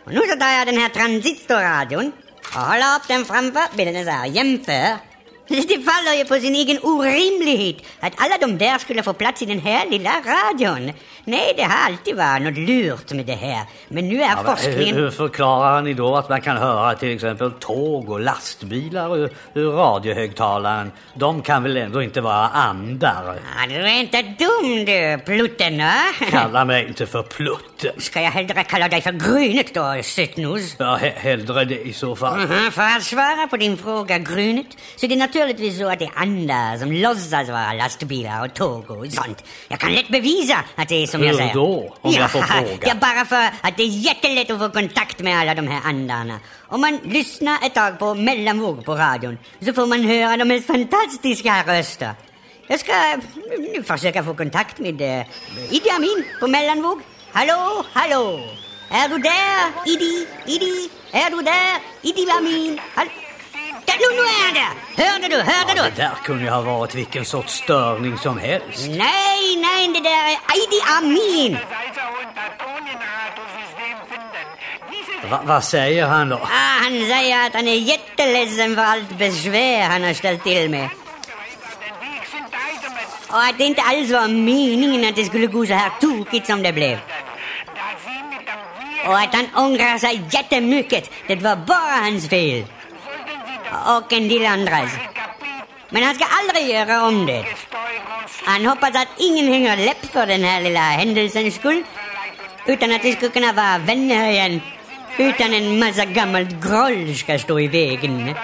Och 0.05 0.13
nu 0.13 0.19
så 0.19 0.39
tar 0.39 0.51
jag 0.57 0.67
den 0.67 0.77
här 0.77 0.89
transistorradion 0.89 2.11
och 2.55 2.61
håller 2.61 2.95
upp 2.95 3.07
den 3.07 3.25
framför 3.25 3.77
bilden 3.77 4.05
så 4.05 4.11
här. 4.11 4.25
Jämför. 4.25 5.10
Det 5.67 5.81
faller 5.91 6.17
ju 6.17 6.25
på 6.25 6.35
sin 6.35 6.55
egen 6.55 6.77
orimlighet 6.83 7.75
att 7.99 8.13
alla 8.17 8.37
de 8.37 8.57
där 8.57 8.77
skulle 8.77 9.03
få 9.03 9.13
plats 9.13 9.41
i 9.41 9.45
den 9.45 9.59
här 9.59 9.89
lilla 9.89 10.11
radion. 10.25 10.91
Nej, 11.25 11.53
det 11.57 11.63
har 11.63 11.85
alltid 11.85 12.15
varit 12.15 12.41
något 12.41 12.57
lurt 12.57 13.11
med 13.11 13.25
det 13.25 13.33
här. 13.35 13.65
Men 13.87 14.09
nu 14.09 14.15
är 14.15 14.19
Ja, 14.21 14.35
men 14.35 14.37
hur, 14.37 14.43
forskningen... 14.55 14.95
hur 14.95 15.09
förklarar 15.11 15.81
ni 15.81 15.93
då 15.93 16.15
att 16.15 16.29
man 16.29 16.41
kan 16.41 16.57
höra 16.57 16.95
till 16.95 17.15
exempel 17.15 17.51
tåg 17.51 18.09
och 18.09 18.19
lastbilar 18.19 19.17
ur, 19.17 19.29
ur 19.53 19.71
radiohögtalaren? 19.71 20.91
De 21.13 21.41
kan 21.41 21.63
väl 21.63 21.77
ändå 21.77 22.01
inte 22.03 22.21
vara 22.21 22.47
andar? 22.47 23.39
Ja, 23.59 23.67
du 23.69 23.75
är 23.75 23.99
inte 23.99 24.21
dum 24.21 24.85
du, 24.85 25.19
plutten, 25.25 25.77
va? 25.77 25.93
Kalla 26.29 26.65
mig 26.65 26.87
inte 26.87 27.05
för 27.05 27.23
plutten. 27.23 27.91
Ska 28.01 28.21
jag 28.21 28.31
hellre 28.31 28.63
kalla 28.63 28.87
dig 28.89 29.01
för 29.01 29.11
Grynet 29.11 29.73
då, 29.73 30.01
sötnos? 30.03 30.75
Ja, 30.79 30.97
he- 31.01 31.15
hellre 31.19 31.65
det 31.65 31.81
i 31.81 31.93
så 31.93 32.15
fall. 32.15 32.39
Mhm, 32.39 32.71
För 32.71 32.81
att 32.81 33.03
svara 33.03 33.47
på 33.47 33.57
din 33.57 33.77
fråga, 33.77 34.17
Grynet, 34.19 34.65
så 34.95 35.05
är 35.05 35.09
det 35.09 35.15
naturligtvis 35.47 35.79
så 35.79 35.87
att 35.89 35.99
det 35.99 36.05
är 36.05 36.11
andra 36.15 36.79
som 36.79 36.91
låtsas 36.91 37.49
vara 37.49 37.73
lastbilar 37.73 38.45
och 38.45 38.53
tåg 38.53 38.91
och 38.91 39.07
sånt. 39.13 39.43
Jag 39.67 39.79
kan 39.79 39.93
lätt 39.93 40.07
bevisa 40.07 40.57
att 40.75 40.89
det 40.89 41.03
är 41.03 41.07
som 41.07 41.23
jag 41.23 41.29
Hur 41.29 41.37
säger. 41.37 41.53
då, 41.53 41.95
om 42.01 42.11
jag 42.13 42.31
får 42.31 42.41
fråga? 42.41 42.77
Ja, 42.81 42.93
bara 42.95 43.25
för 43.25 43.49
att 43.61 43.77
det 43.77 43.83
är 43.83 43.87
jättelätt 43.87 44.49
att 44.51 44.59
få 44.59 44.69
kontakt 44.69 45.19
med 45.19 45.39
alla 45.39 45.55
de 45.55 45.67
här 45.67 45.81
andarna. 45.89 46.39
Om 46.67 46.81
man 46.81 46.99
lyssnar 47.03 47.65
ett 47.65 47.73
tag 47.73 47.99
på 47.99 48.13
mellanvåg 48.13 48.85
på 48.85 48.95
radion 48.95 49.37
så 49.65 49.73
får 49.73 49.85
man 49.87 50.03
höra 50.03 50.37
de 50.37 50.45
mest 50.45 50.67
fantastiska 50.67 51.63
röster. 51.67 52.11
Jag 52.67 52.79
ska 52.79 52.93
nu 53.59 53.83
försöka 53.83 54.23
få 54.23 54.33
kontakt 54.33 54.79
med 54.79 55.01
uh, 55.01 55.25
Idi 55.75 55.89
Amin 55.95 56.23
på 56.39 56.47
mellanvåg. 56.47 57.01
Hallå, 57.31 57.85
hallå! 57.93 58.39
Är 58.91 59.09
du 59.09 59.17
där, 59.17 59.71
Idi? 59.85 60.27
Idi? 60.45 60.89
Är 61.11 61.31
du 61.31 61.41
där? 61.41 61.79
Idi 62.01 62.31
Amin? 62.37 62.79
Hall 62.95 63.07
där, 63.07 63.30
nu, 64.01 64.15
nu 64.15 64.21
är 64.21 64.53
där! 64.53 65.03
Hörde 65.05 65.27
du, 65.27 65.35
hörde 65.35 65.73
Ja, 65.75 65.83
du? 65.83 65.89
det 65.89 65.95
där 66.01 66.11
kunde 66.23 66.43
ju 66.43 66.49
ha 66.49 66.61
varit 66.61 66.95
vilken 66.95 67.25
sorts 67.25 67.53
störning 67.53 68.17
som 68.17 68.37
helst. 68.39 68.87
Nej, 68.89 69.55
nej, 69.57 69.87
det 69.87 69.99
där 69.99 70.23
är 70.27 70.37
Idi 70.63 70.79
Amin! 70.97 71.57
Va, 75.29 75.39
vad 75.45 75.63
säger 75.63 76.05
han 76.05 76.29
då? 76.29 76.35
Ah, 76.35 76.47
han 76.83 76.91
säger 76.91 77.45
att 77.45 77.53
han 77.53 77.67
är 77.67 77.75
jätteledsen 77.75 78.75
för 78.75 78.81
allt 78.83 79.09
besvär 79.17 79.81
han 79.83 80.03
har 80.03 80.13
ställt 80.13 80.43
till 80.43 80.69
med. 80.69 80.89
Och 83.29 83.43
att 83.43 83.57
det 83.57 83.63
inte 83.63 83.81
alls 83.81 84.11
var 84.11 84.27
meningen 84.27 85.09
att 85.09 85.15
det 85.15 85.25
skulle 85.25 85.47
gå 85.47 85.65
så 85.65 85.73
här 85.73 85.91
tokigt 86.01 86.47
som 86.47 86.63
det 86.63 86.73
blev. 86.73 86.97
Och 89.07 89.17
att 89.19 89.33
han 89.35 89.47
ångrar 89.55 89.97
sig 89.97 90.21
jättemycket. 90.31 91.11
Det 91.27 91.35
var 91.35 91.55
bara 91.55 92.03
hans 92.03 92.29
fel. 92.29 92.65
Och 93.71 94.13
en 94.13 94.27
del 94.29 94.45
andras. 94.45 94.91
Men 95.89 96.03
han 96.03 96.15
ska 96.15 96.25
aldrig 96.39 96.75
göra 96.75 97.03
om 97.07 97.25
det. 97.25 97.45
Han 98.45 98.65
hoppas 98.65 98.95
att 98.95 99.07
ingen 99.17 99.47
hänger 99.53 99.77
läpp 99.77 100.05
för 100.13 100.25
den 100.25 100.43
här 100.43 100.61
lilla 100.61 100.79
händelsens 100.79 101.55
skull. 101.55 101.83
Utan 102.65 102.91
att 102.91 103.05
vi 103.05 103.13
ska 103.13 103.29
kunna 103.29 103.53
vara 103.53 103.77
vänner 103.77 104.29
igen. 104.29 104.61
Utan 105.17 105.53
en 105.53 105.79
massa 105.79 106.05
gammalt 106.05 106.49
groll 106.67 107.15
ska 107.15 107.39
stå 107.39 107.59
i 107.59 107.67
vägen. 107.67 108.35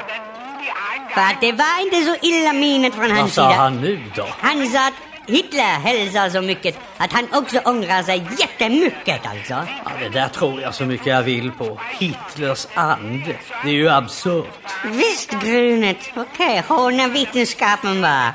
För 1.13 1.21
att 1.21 1.41
det 1.41 1.51
var 1.51 1.82
inte 1.84 2.01
så 2.01 2.15
illa 2.28 2.53
menat 2.53 2.93
från 2.93 3.09
Vad 3.09 3.17
hans 3.17 3.34
sa 3.34 3.49
sida. 3.49 3.61
han 3.61 3.82
nu 3.82 4.03
då? 4.15 4.25
Han 4.39 4.67
sa 4.67 4.88
att 4.88 4.93
Hitler 5.28 5.80
hälsar 5.80 6.30
så 6.30 6.41
mycket 6.41 6.75
att 6.97 7.11
han 7.11 7.28
också 7.34 7.59
ångrar 7.59 8.03
sig 8.03 8.28
jättemycket 8.39 9.25
alltså. 9.25 9.53
Ja, 9.86 9.91
det 9.99 10.09
där 10.09 10.28
tror 10.28 10.61
jag 10.61 10.75
så 10.75 10.86
mycket 10.86 11.07
jag 11.07 11.23
vill 11.23 11.51
på. 11.51 11.80
Hitlers 11.99 12.67
ande. 12.73 13.36
Det 13.63 13.69
är 13.69 13.73
ju 13.73 13.89
absurt. 13.89 14.45
Visst, 14.86 15.32
Grynet. 15.32 15.97
Okej, 16.15 16.63
håna 16.67 17.07
vetenskapen 17.07 18.01
bara. 18.01 18.34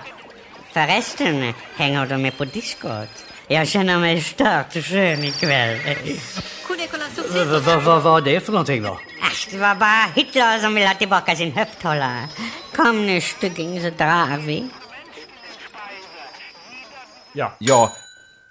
Förresten, 0.73 1.55
hänger 1.77 2.07
du 2.07 2.17
med 2.17 2.39
på 2.39 2.45
Discord? 2.45 3.09
Jag 3.49 3.69
känner 3.69 3.99
mig 3.99 4.21
stört 4.21 4.73
skön 4.73 5.25
ikväll. 5.25 5.79
Vad 7.31 7.47
va, 7.47 7.59
va, 7.59 7.81
vad 7.81 8.03
var 8.03 8.21
det 8.21 8.41
för 8.41 8.53
någonting 8.53 8.83
då? 8.83 8.99
Äsch, 9.23 9.49
det 9.51 9.59
var 9.59 9.75
bara 9.75 10.07
Hitler 10.15 10.59
som 10.59 10.75
vill 10.75 10.87
ha 10.87 10.95
tillbaka 10.95 11.37
sin 11.37 11.53
höfthållare. 11.53 12.29
Kom 12.77 13.07
nu, 13.07 13.21
stygging, 13.21 13.81
så 13.81 13.91
drar 13.91 14.39
vi. 14.39 14.69
Ja. 17.35 17.53
Ja. 17.59 17.93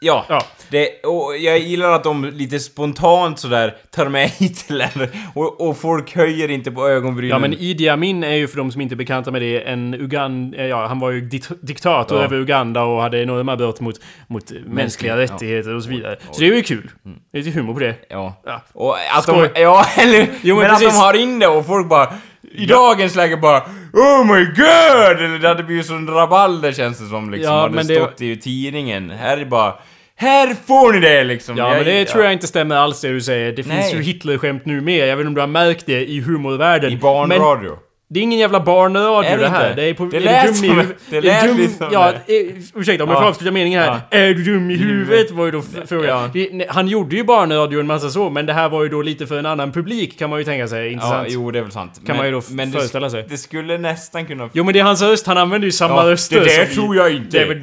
Ja. 0.03 0.25
Ja. 0.29 0.43
Det, 0.69 1.05
och 1.05 1.37
jag 1.37 1.59
gillar 1.59 1.91
att 1.91 2.03
de 2.03 2.25
lite 2.25 2.59
spontant 2.59 3.39
sådär 3.39 3.75
tar 3.89 4.07
med 4.09 4.29
Hitler 4.39 5.09
och, 5.35 5.61
och 5.69 5.77
folk 5.77 6.15
höjer 6.15 6.51
inte 6.51 6.71
på 6.71 6.87
ögonbrynen. 6.87 7.29
Ja 7.29 7.39
men 7.39 7.53
Idi 7.53 7.89
Amin 7.89 8.23
är 8.23 8.35
ju 8.35 8.47
för 8.47 8.57
de 8.57 8.71
som 8.71 8.81
inte 8.81 8.95
är 8.95 8.97
bekanta 8.97 9.31
med 9.31 9.41
det 9.41 9.61
en 9.61 9.93
Ugan... 9.93 10.53
eh, 10.53 10.65
Ja, 10.65 10.87
han 10.87 10.99
var 10.99 11.11
ju 11.11 11.21
diktator 11.61 12.17
Ja. 12.17 12.23
över 12.23 12.37
Uganda 12.37 12.83
och 12.83 13.01
hade 13.01 13.21
enorma 13.21 13.55
brott 13.55 13.79
mot, 13.81 13.95
mot 14.27 14.51
mänskliga 14.65 15.13
ja. 15.13 15.19
rättigheter 15.21 15.75
och 15.75 15.83
så 15.83 15.89
vidare. 15.89 16.17
Så 16.31 16.39
det 16.39 16.47
är 16.47 16.55
ju 16.55 16.63
kul. 16.63 16.91
Lite 17.33 17.49
humor 17.49 17.73
på 17.73 17.79
det. 17.79 17.95
Ja. 18.09 18.41
Ja. 18.45 18.61
Och 18.73 18.95
att 19.17 19.23
Skoj. 19.23 19.51
de, 19.53 19.61
ja, 19.61 19.85
eller, 19.97 20.27
Jo, 20.41 20.55
men 20.55 20.63
men, 20.65 20.73
att 20.75 20.81
de 20.81 20.87
har 20.87 21.13
in 21.13 21.39
det 21.39 21.47
och 21.47 21.65
folk 21.65 21.87
bara, 21.89 22.13
i 22.51 22.65
dagens 22.65 23.15
läge 23.15 23.37
bara, 23.37 23.59
Oh 23.93 24.25
my 24.25 24.45
god! 24.45 25.25
Eller 25.25 25.39
det 25.39 25.47
hade 25.47 25.63
blivit 25.63 25.85
sån 25.85 26.07
rabalder 26.07 26.71
känns 26.71 26.99
det 26.99 27.05
som 27.05 27.31
liksom. 27.31 27.53
Ja, 27.53 27.61
hade 27.61 27.73
men 27.75 27.87
det- 27.87 27.95
stått 27.95 28.21
i 28.21 28.37
tidningen. 28.37 29.09
Här 29.09 29.37
är 29.37 29.45
bara... 29.45 29.73
Här 30.15 30.55
får 30.67 30.93
ni 30.93 30.99
det 30.99 31.23
liksom! 31.23 31.57
Ja, 31.57 31.69
men 31.69 31.85
det 31.85 32.05
tror 32.05 32.23
jag 32.23 32.33
inte 32.33 32.47
stämmer 32.47 32.75
alls 32.75 33.01
det 33.01 33.07
du 33.11 33.21
säger. 33.21 33.51
Det 33.51 33.63
finns 33.63 33.75
Nej. 33.75 33.95
ju 33.95 34.01
Hitlerskämt 34.01 34.65
nu 34.65 34.81
med. 34.81 35.07
Jag 35.07 35.15
vet 35.17 35.21
inte 35.21 35.27
om 35.27 35.33
du 35.33 35.41
har 35.41 35.47
märkt 35.47 35.85
det 35.85 36.05
i 36.09 36.21
humorvärlden. 36.21 36.91
I 36.91 36.97
barnradio. 36.97 37.69
Men 37.69 37.79
det 38.13 38.19
är 38.19 38.23
ingen 38.23 38.39
jävla 38.39 38.59
barnradio 38.59 39.29
det 39.31 39.37
det 39.37 39.49
här. 39.49 39.69
inte? 39.69 39.81
Det 39.81 39.89
är 39.89 39.93
på... 39.93 40.05
Det 40.05 40.17
är 40.17 40.21
lät 40.21 40.55
som- 40.57 40.83
det 41.09 41.17
Är 41.17 41.21
lät 41.21 41.43
dum- 41.43 41.57
lite 41.57 41.73
som 41.77 41.87
Ja, 41.91 42.13
det. 42.27 42.39
eh, 42.41 42.47
ursäkta 42.75 43.03
om 43.03 43.09
jag 43.09 43.17
Ja. 43.17 43.21
får 43.21 43.29
avsluta 43.29 43.51
meningen 43.51 43.81
här. 43.83 43.99
Är 44.09 44.27
du 44.33 44.43
dum 44.43 44.71
i 44.71 44.75
huvudet? 44.75 45.31
Var 45.31 45.45
ju 45.45 45.51
då 45.51 45.61
frågan. 45.87 46.07
Ja. 46.07 46.29
Det- 46.33 46.65
Han 46.69 46.87
gjorde 46.87 47.15
ju 47.15 47.23
barnradio 47.23 47.79
en 47.79 47.87
massa 47.87 48.09
så, 48.09 48.29
men 48.29 48.45
det 48.45 48.53
här 48.53 48.69
var 48.69 48.83
ju 48.83 48.89
då 48.89 49.01
lite 49.01 49.27
för 49.27 49.39
en 49.39 49.45
annan 49.45 49.71
publik 49.71 50.19
kan 50.19 50.29
man 50.29 50.39
ju 50.39 50.45
tänka 50.45 50.67
sig. 50.67 50.85
Ja, 50.85 50.91
Intressant. 50.91 51.27
jo 51.31 51.51
det 51.51 51.59
är 51.59 51.63
väl 51.63 51.71
sant. 51.71 52.01
Kan 52.07 52.17
man 52.17 52.25
ju 52.25 52.31
då 52.31 52.41
men 52.49 52.71
föreställa 52.71 53.05
det, 53.07 53.11
sig. 53.11 53.25
Det 53.29 53.37
skulle 53.37 53.77
nästan 53.77 54.25
kunna... 54.25 54.49
Jo 54.53 54.63
men 54.63 54.73
det 54.73 54.79
är 54.79 54.83
hans 54.83 55.01
röst, 55.01 55.27
han 55.27 55.37
använder 55.37 55.65
ju 55.65 55.71
samma 55.71 56.03
Ja, 56.05 56.11
röster 56.11 56.39
det 56.39 56.45
där 56.57 56.65
tror 56.65 56.95
jag 56.95 57.11
inte. 57.13 57.37
Det 57.37 57.43
är 57.43 57.47
väl 57.47 57.57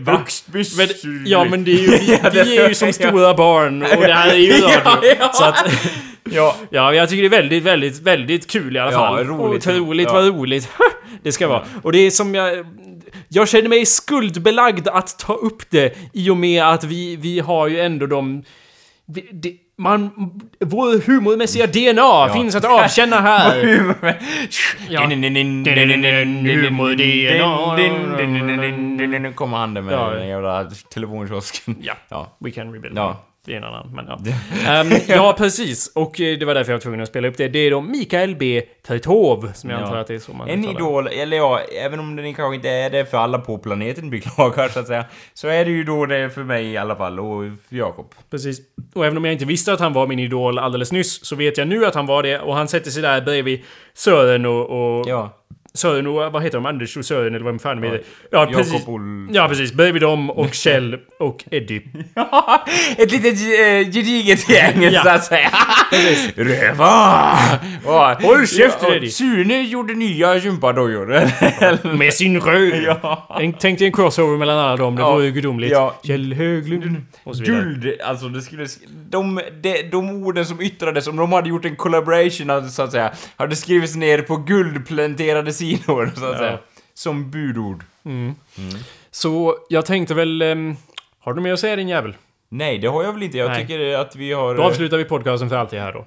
Men, 0.76 0.88
ja 1.26 1.44
men 1.50 1.64
det 1.64 1.70
är 1.70 1.78
ju, 1.78 1.86
vi, 1.88 2.18
Ja, 2.22 2.30
det- 2.30 2.44
vi 2.44 2.58
är 2.58 2.68
ju 2.68 2.74
som 2.74 2.92
stora 2.92 3.34
barn 3.34 3.82
och 3.82 3.88
det 4.06 4.12
här 4.12 4.28
är 4.30 4.34
ju 4.36 4.52
radio. 4.52 4.70
Ja, 5.02 5.16
ja. 5.20 5.30
Så 5.32 5.44
att, 5.44 5.64
Ja. 6.24 6.56
ja 6.70 6.94
jag 6.94 7.08
tycker 7.08 7.22
det 7.22 7.36
är 7.36 7.40
väldigt, 7.40 7.62
väldigt, 7.62 8.02
väldigt 8.02 8.50
kul 8.50 8.76
i 8.76 8.78
alla 8.78 8.92
Ja, 8.92 8.98
fall. 8.98 9.24
roligt. 9.26 9.66
Otroligt 9.66 10.06
Ja. 10.06 10.12
vad 10.14 10.26
roligt. 10.26 10.68
det 11.22 11.32
ska 11.32 11.48
vara. 11.48 11.62
Och 11.82 11.92
det 11.92 11.98
är 11.98 12.10
som 12.10 12.34
jag... 12.34 12.66
Jag 13.28 13.48
känner 13.48 13.68
mig 13.68 13.86
skuldbelagd 13.86 14.88
att 14.88 15.18
ta 15.18 15.34
upp 15.34 15.70
det 15.70 15.96
i 16.12 16.30
och 16.30 16.36
med 16.36 16.62
att 16.64 16.84
vi, 16.84 17.16
vi 17.16 17.40
har 17.40 17.68
ju 17.68 17.80
ändå 17.80 18.06
de... 18.06 18.42
vi- 19.06 19.28
det, 19.32 19.52
man, 19.78 20.10
vår 20.60 21.06
humormässiga 21.06 21.66
DNA 21.66 22.28
finns 22.34 22.54
att 22.54 22.64
avkänna 22.64 23.20
här. 23.20 23.56
Ja. 24.88 25.06
Nu 29.20 29.32
kommer 29.34 29.56
han 29.56 29.74
där 29.74 29.82
med 29.82 29.94
Ja. 29.94 30.10
den 30.10 30.28
jävla 30.28 30.64
telefonkiosken. 30.94 31.76
Ja. 31.80 31.94
Ja. 32.08 32.36
We 32.38 32.50
can 32.50 32.72
rebuild. 32.72 32.98
Ja. 32.98 33.24
Det 33.46 33.52
är 33.52 33.56
en 33.56 33.64
annan, 33.64 33.90
men 33.94 34.06
ja. 34.08 34.18
Ehm, 34.72 34.88
ja, 35.08 35.34
precis. 35.38 35.92
Och 35.94 36.20
eh, 36.20 36.38
det 36.38 36.44
var 36.46 36.54
därför 36.54 36.72
jag 36.72 36.76
var 36.76 36.80
tvungen 36.82 37.00
att 37.00 37.08
spela 37.08 37.28
upp 37.28 37.36
det. 37.36 37.48
Det 37.48 37.58
är 37.58 37.70
då 37.70 37.80
Mikael 37.80 38.36
B. 38.36 38.62
Tertov, 38.86 39.52
som 39.54 39.70
jag 39.70 39.80
Ja. 39.80 39.84
antar 39.84 39.96
att 39.96 40.06
det 40.06 40.14
är 40.14 40.18
så 40.18 40.32
man 40.32 40.48
En 40.48 40.60
uttalar. 40.64 40.80
idol, 40.80 41.06
eller 41.08 41.36
ja, 41.36 41.60
även 41.84 42.00
om 42.00 42.16
den 42.16 42.34
kanske 42.34 42.54
inte 42.54 42.68
är 42.68 42.90
det 42.90 43.04
för 43.10 43.18
alla 43.18 43.38
på 43.38 43.58
planeten 43.58 44.10
beklagar 44.10 44.68
så 44.72 44.80
att 44.80 44.86
säga. 44.86 45.04
Så 45.34 45.48
är 45.48 45.64
det 45.64 45.70
ju 45.70 45.84
då 45.84 46.06
det 46.06 46.30
för 46.30 46.42
mig 46.44 46.66
i 46.66 46.76
alla 46.76 46.96
fall, 46.96 47.20
och 47.20 47.42
för 47.68 47.76
Jakob. 47.76 48.14
Precis. 48.30 48.58
Och 48.94 49.06
även 49.06 49.16
om 49.16 49.24
jag 49.24 49.32
inte 49.34 49.44
visste 49.44 49.72
att 49.72 49.80
han 49.80 49.92
var 49.92 50.06
min 50.06 50.18
idol 50.18 50.58
alldeles 50.58 50.92
nyss, 50.92 51.24
så 51.24 51.36
vet 51.36 51.58
jag 51.58 51.68
nu 51.68 51.86
att 51.86 51.94
han 51.94 52.06
var 52.06 52.22
det. 52.22 52.40
Och 52.40 52.54
han 52.56 52.68
sätter 52.68 52.90
sig 52.90 53.02
där 53.02 53.20
bredvid 53.20 53.62
Sören 53.94 54.46
och... 54.46 54.98
och 54.98 55.08
Ja. 55.08 55.34
Sören 55.78 56.06
och... 56.06 56.32
Vad 56.32 56.42
heter 56.42 56.58
de? 56.58 56.66
Anders 56.66 56.96
och 56.96 57.04
Sören 57.04 57.34
eller 57.34 57.44
vad 57.44 57.60
fan 57.60 57.80
de 57.80 57.86
heter. 57.86 58.02
Ja, 58.30 58.46
precis. 58.52 58.82
Ja, 59.32 59.48
precis. 59.48 59.72
Bredvid 59.72 60.02
dem 60.02 60.30
och 60.30 60.54
Kjell 60.54 60.96
och 61.18 61.44
Eddie. 61.50 61.82
Ett 62.98 63.12
litet 63.12 63.32
eh, 63.34 63.92
gediget 63.92 64.48
gäng 64.50 64.82
Ja. 64.82 65.02
så 65.02 65.08
att 65.08 65.24
säga. 65.24 65.50
Röva! 66.36 67.38
Håll 68.22 68.46
käften, 68.46 68.92
Eddie. 68.92 69.10
Sune 69.10 69.62
gjorde 69.62 69.94
nya 69.94 70.36
gympadojor. 70.36 71.06
Med 71.96 72.14
sin 72.14 72.40
röv! 72.40 72.74
Ja. 72.82 73.36
En- 73.40 73.52
Tänk 73.52 73.78
dig 73.78 73.86
en 73.86 73.92
crossover 73.92 74.36
mellan 74.36 74.58
alla 74.58 74.76
dem. 74.76 74.96
Det 74.96 75.02
Ja. 75.02 75.12
vore 75.12 75.24
ju 75.24 75.32
gudomligt. 75.32 75.72
Ja. 75.72 75.94
Kjell 76.02 76.32
Höglund. 76.34 76.96
Och 77.24 77.36
så 77.36 77.42
vidare. 77.42 77.60
Guld, 77.62 78.00
alltså 78.04 78.28
det 78.28 78.42
skulle... 78.42 78.66
De, 79.10 79.40
de, 79.62 79.82
de 79.82 80.10
orden 80.26 80.46
som 80.46 80.60
yttrades, 80.60 81.06
om 81.06 81.16
de 81.16 81.32
hade 81.32 81.48
gjort 81.48 81.64
en 81.64 81.76
collaboration 81.76 82.50
alltså, 82.50 82.70
så 82.70 82.82
att 82.82 82.92
säga, 82.92 83.12
hade 83.36 83.56
skrivits 83.56 83.94
ner 83.94 84.22
på 84.22 84.36
guldplanterade 84.36 85.52
sidor 85.52 85.67
så 85.76 86.00
att 86.02 86.38
säga. 86.38 86.58
Som 86.94 87.30
budord. 87.30 87.84
Så 89.10 89.56
jag 89.68 89.86
tänkte 89.86 90.14
väl... 90.14 90.42
ehm, 90.42 90.76
har 91.18 91.34
du 91.34 91.40
mer 91.40 91.52
att 91.52 91.60
säga 91.60 91.76
din 91.76 91.88
jävel? 91.88 92.16
Nej, 92.48 92.78
det 92.78 92.86
har 92.86 93.04
jag 93.04 93.12
väl 93.12 93.22
inte. 93.22 93.38
Jag 93.38 93.48
Nej. 93.50 93.60
tycker 93.60 93.98
att 93.98 94.16
vi 94.16 94.32
har... 94.32 94.54
Då 94.54 94.62
avslutar 94.62 94.96
vi 94.96 95.04
podcasten 95.04 95.48
för 95.48 95.56
alltid 95.56 95.78
här 95.78 95.92
då. 95.92 96.06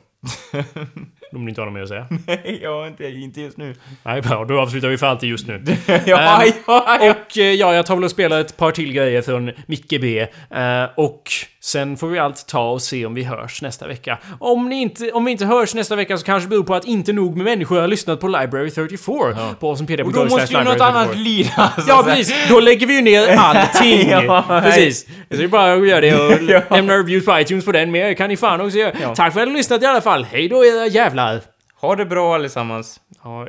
Om 1.38 1.46
ni 1.46 1.50
inte 1.50 1.62
har 1.62 1.66
något 1.66 1.74
mer 1.74 1.82
att 1.82 1.90
säga. 1.90 2.08
Nej, 2.28 2.60
jag 2.64 2.80
har 2.80 2.88
inte, 2.88 3.08
inte 3.08 3.42
just 3.42 3.58
nu. 3.58 3.76
Nej, 4.04 4.22
bra. 4.22 4.46
Då 4.46 4.60
avslutar 4.60 4.88
vi 4.88 4.98
för 4.98 5.08
alltid 5.08 5.30
just 5.30 5.48
nu. 5.48 5.64
ja, 6.06 6.42
Ehm, 6.44 6.52
ja, 6.68 6.98
ja. 7.02 7.12
Och 7.12 7.38
eh, 7.38 7.54
ja, 7.54 7.76
jag 7.76 7.86
tar 7.86 7.96
väl 7.96 8.04
och 8.04 8.12
spelar 8.12 8.40
ett 8.40 8.58
par 8.58 8.72
till 8.72 8.94
grejer 8.94 9.22
från 9.22 9.52
Micke 9.66 10.02
B. 10.02 10.28
Eh, 10.50 10.86
och 10.96 11.24
sen 11.64 11.98
får 11.98 12.08
vi 12.08 12.20
allt 12.20 12.48
ta 12.48 12.70
och 12.72 12.82
se 12.82 13.06
om 13.06 13.14
vi 13.14 13.24
hörs 13.24 13.62
nästa 13.62 13.88
vecka. 13.88 14.18
Om, 14.40 14.70
ni 14.70 14.82
inte, 14.82 15.12
om 15.12 15.26
vi 15.26 15.32
inte 15.32 15.46
hörs 15.46 15.74
nästa 15.76 15.96
vecka 15.96 16.18
så 16.18 16.26
kanske 16.26 16.46
det 16.46 16.50
beror 16.50 16.64
på 16.64 16.76
att 16.76 16.86
inte 16.86 17.14
nog 17.14 17.38
med 17.38 17.46
människor 17.46 17.80
har 17.82 17.88
lyssnat 17.88 18.20
på 18.20 18.28
Library 18.28 18.70
34 18.70 19.56
på 19.60 19.68
Awesomepedia. 19.68 20.06
Och 20.06 20.14
då 20.14 20.26
måste 20.26 20.54
ju 20.54 20.64
något 20.64 20.82
annat 20.82 21.10
att 21.10 21.88
Ja, 21.88 22.04
precis. 22.06 22.50
Då 22.50 22.60
lägger 22.60 22.88
vi 22.88 22.96
ju 22.96 23.02
ner 23.02 23.28
allting. 23.38 24.10
Ja, 24.10 24.46
precis. 24.64 25.06
Så 25.06 25.38
det 25.38 25.44
är 25.44 25.48
bara 25.48 25.74
att 25.74 25.88
göra 25.88 26.02
det 26.02 26.16
och 26.16 26.42
Ja. 26.50 26.62
lämna 26.70 26.94
reviews 26.94 27.26
på 27.26 27.40
iTunes 27.40 27.66
på 27.66 27.72
den. 27.72 27.92
Mer 27.92 28.14
kan 28.14 28.30
ni 28.30 28.38
fan 28.38 28.62
också 28.62 28.78
göra. 28.78 28.94
Ja. 29.02 29.16
Tack 29.16 29.34
för 29.34 29.40
att 29.42 29.48
ni 29.48 29.52
har 29.52 29.58
lyssnat 29.58 29.84
i 29.84 29.86
alla 29.86 30.02
fall. 30.02 30.24
Hej 30.24 30.48
då 30.48 30.66
era 30.66 30.88
jävlar. 30.88 31.42
Ha 31.82 31.96
det 31.96 32.06
bra 32.06 32.36
allesammans. 32.36 33.00
Ja, 33.24 33.48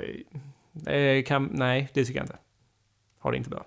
eh, 0.92 1.22
kan, 1.24 1.48
nej, 1.52 1.88
det 1.94 2.04
tycker 2.04 2.18
jag 2.20 2.24
inte. 2.24 2.36
Ha 3.22 3.30
det 3.30 3.36
inte 3.36 3.50
bra. 3.50 3.64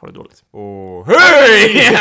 Ha 0.00 0.08
det 0.08 0.14
dåligt. 0.14 0.42
Och 0.52 1.06
hej! 1.06 1.98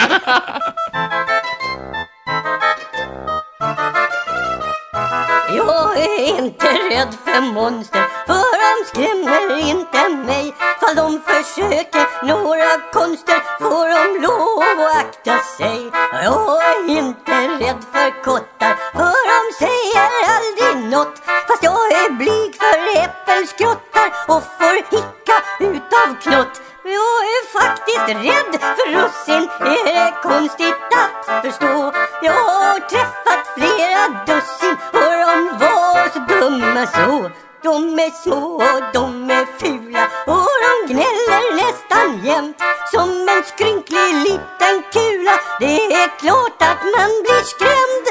Jag 5.55 5.97
är 5.97 6.37
inte 6.39 6.65
rädd 6.65 7.13
för 7.25 7.41
monster 7.53 8.05
för 8.27 8.49
de 8.63 8.85
skrämmer 8.87 9.69
inte 9.69 10.09
mig 10.09 10.53
Fall 10.79 10.95
de 10.95 11.21
försöker 11.21 12.25
några 12.25 12.91
konster 12.93 13.39
får 13.59 13.87
de 13.95 14.21
lov 14.21 14.79
att 14.79 14.95
akta 14.97 15.39
sig 15.39 15.91
Jag 16.23 16.65
är 16.65 16.89
inte 16.97 17.31
rädd 17.31 17.83
för 17.93 18.23
kottar 18.23 18.75
för 18.93 19.19
de 19.31 19.39
säger 19.59 20.09
aldrig 20.35 20.91
nåt 20.91 21.21
Fast 21.47 21.63
jag 21.63 21.91
är 21.91 22.09
blyg 22.11 22.55
för 22.55 22.77
äppelskrottar 23.03 24.09
och 24.27 24.43
får 24.57 24.75
hicka 24.95 25.35
utav 25.59 26.21
knott 26.21 26.61
jag 26.87 27.19
är 27.35 27.43
faktiskt 27.59 28.07
rädd 28.07 28.61
för 28.61 28.87
russin, 28.91 29.49
är 29.59 29.85
det 29.85 30.13
konstigt 30.23 30.73
att 31.01 31.45
förstå? 31.45 31.93
Jag 32.21 32.33
har 32.33 32.79
träffat 32.79 33.43
flera 33.55 34.03
dussin 34.27 34.75
och 34.93 35.11
de 35.27 35.57
var 35.59 36.09
så 36.13 36.19
dumma 36.19 36.85
så. 36.87 37.31
De 37.63 37.99
är 37.99 38.11
små 38.23 38.55
och 38.55 38.83
de 38.93 39.31
är 39.31 39.45
fula 39.59 40.07
och 40.25 40.49
de 40.65 40.93
gnäller 40.93 41.55
nästan 41.55 42.25
jämt 42.25 42.57
som 42.91 43.09
en 43.09 43.43
skrynklig 43.43 44.13
liten 44.23 44.83
kula. 44.93 45.31
Det 45.59 45.93
är 45.93 46.19
klart 46.19 46.61
att 46.61 46.83
man 46.97 47.09
blir 47.23 47.43
skrämd. 47.43 48.05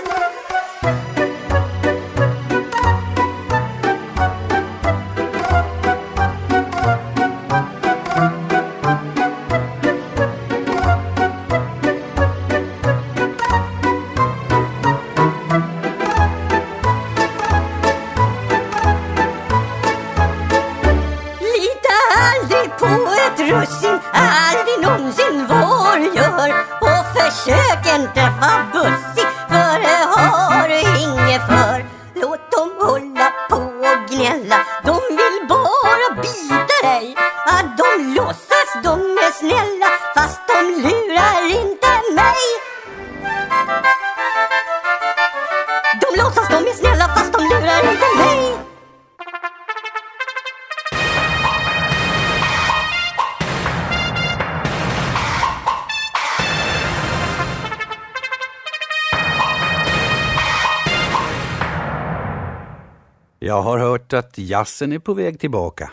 Hört 64.13 64.25
att 64.25 64.39
jazzen 64.39 64.93
är 64.93 64.99
på 64.99 65.15
väg 65.15 65.41
tillbaka. 65.41 65.91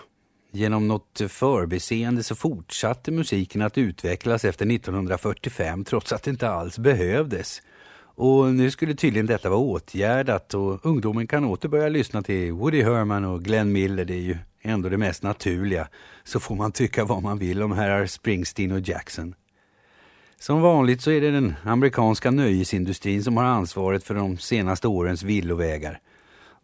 Genom 0.51 0.87
något 0.87 1.21
förbiseende 1.27 2.23
så 2.23 2.35
fortsatte 2.35 3.11
musiken 3.11 3.61
att 3.61 3.77
utvecklas 3.77 4.45
efter 4.45 4.71
1945 4.71 5.85
trots 5.85 6.13
att 6.13 6.23
det 6.23 6.31
inte 6.31 6.49
alls 6.49 6.77
behövdes. 6.77 7.61
Och 8.15 8.53
nu 8.53 8.71
skulle 8.71 8.95
tydligen 8.95 9.25
detta 9.25 9.49
vara 9.49 9.59
åtgärdat 9.59 10.53
och 10.53 10.85
ungdomen 10.85 11.27
kan 11.27 11.45
åter 11.45 11.69
börja 11.69 11.89
lyssna 11.89 12.21
till 12.21 12.51
Woody 12.51 12.83
Herman 12.83 13.25
och 13.25 13.43
Glenn 13.43 13.71
Miller. 13.71 14.05
Det 14.05 14.13
är 14.13 14.21
ju 14.21 14.37
ändå 14.61 14.89
det 14.89 14.97
mest 14.97 15.23
naturliga, 15.23 15.87
så 16.23 16.39
får 16.39 16.55
man 16.55 16.71
tycka 16.71 17.05
vad 17.05 17.23
man 17.23 17.37
vill 17.37 17.61
om 17.61 17.71
herrar 17.71 18.05
Springsteen 18.05 18.71
och 18.71 18.79
Jackson. 18.79 19.35
Som 20.39 20.61
vanligt 20.61 21.01
så 21.01 21.11
är 21.11 21.21
det 21.21 21.31
den 21.31 21.53
amerikanska 21.63 22.31
nöjesindustrin 22.31 23.23
som 23.23 23.37
har 23.37 23.43
ansvaret 23.43 24.03
för 24.03 24.15
de 24.15 24.37
senaste 24.37 24.87
årens 24.87 25.23
villovägar. 25.23 25.99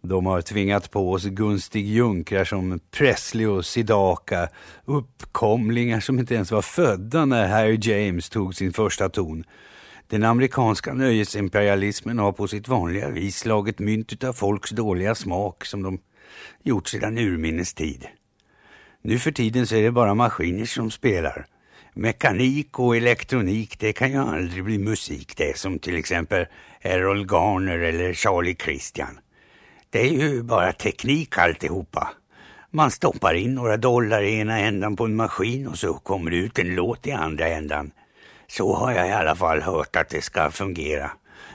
De 0.02 0.26
har 0.26 0.42
tvingat 0.42 0.92
på 0.92 1.12
oss 1.12 1.24
Gunstig 1.24 1.88
Junkrar 1.88 2.46
som 2.46 2.80
Presley 2.92 3.46
och 3.46 3.66
Sidaka, 3.66 4.50
uppkomlingar 4.86 6.00
som 6.00 6.20
inte 6.20 6.36
ens 6.36 6.52
var 6.52 6.62
födda 6.62 7.26
när 7.26 7.48
Harry 7.48 7.80
James 7.82 8.30
tog 8.30 8.56
sin 8.56 8.74
första 8.74 9.10
ton. 9.10 9.44
Den 10.08 10.24
amerikanska 10.24 10.94
nöjesimperialismen 10.94 12.20
har 12.20 12.32
på 12.32 12.48
sitt 12.48 12.68
vanliga 12.68 13.10
vis 13.10 13.38
slagit 13.38 13.80
mynt 13.80 14.14
utav 14.14 14.34
folks 14.34 14.70
dåliga 14.70 15.16
smak 15.16 15.66
som 15.66 15.84
de 15.84 16.00
gjort 16.64 16.88
sedan 16.88 17.18
urminnes 17.18 17.74
tid. 17.74 18.08
Nu 19.02 19.20
för 19.20 19.32
tiden 19.32 19.68
så 19.68 19.76
är 19.76 19.84
det 19.84 19.92
bara 19.92 20.14
maskiner 20.14 20.66
som 20.66 20.92
spelar. 20.92 21.46
Mekanik 21.94 22.80
och 22.80 22.98
elektronik, 22.98 23.80
det 23.80 23.94
kan 23.94 24.12
ju 24.12 24.18
aldrig 24.18 24.64
bli 24.64 24.78
musik 24.78 25.38
det, 25.38 25.58
som 25.58 25.80
till 25.80 25.96
exempel 25.96 26.46
Errol 26.82 27.26
Garner 27.32 27.80
eller 27.80 28.14
Charlie 28.14 28.56
Christian. 28.56 29.20
Det 29.92 30.00
är 30.00 30.12
ju 30.12 30.44
bara 30.44 30.74
teknik 30.74 31.38
alltihopa. 31.38 32.10
Man 32.72 32.92
stoppar 32.92 33.34
in 33.34 33.56
några 33.56 33.78
dollar 33.78 34.22
i 34.22 34.40
ena 34.40 34.60
ändan 34.60 34.96
på 34.96 35.06
en 35.06 35.16
maskin 35.16 35.68
och 35.68 35.78
så 35.78 35.94
kommer 35.94 36.32
det 36.32 36.38
ut 36.38 36.60
en 36.60 36.76
låt 36.76 37.08
i 37.08 37.12
andra 37.12 37.48
ändan. 37.48 37.92
Så 38.48 38.76
har 38.76 38.92
jag 38.92 39.08
i 39.08 39.12
alla 39.12 39.36
fall 39.36 39.62
hört 39.62 39.96
att 39.96 40.10
det 40.10 40.22
ska 40.22 40.52
fungera. 40.52 41.12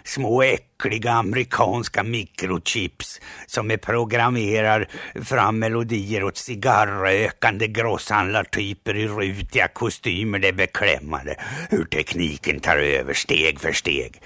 Små 0.07 0.43
äckliga 0.43 1.13
amerikanska 1.13 2.03
mikrochips 2.03 3.21
som 3.47 3.71
är 3.71 3.77
programmerar 3.77 4.89
fram 5.23 5.59
melodier 5.59 6.25
åt 6.25 6.37
cigarrökande 6.37 7.67
grosshandlartyper 7.67 8.97
i 8.97 9.09
rutiga 9.09 9.69
kostymer. 9.69 10.39
Det 10.39 10.49
är 10.49 10.53
beklämmande 10.53 11.37
hur 11.71 11.85
tekniken 11.85 12.61
tar 12.61 12.77
över 12.77 13.15
steg 13.15 13.61
för 13.61 13.73
steg. 13.73 14.21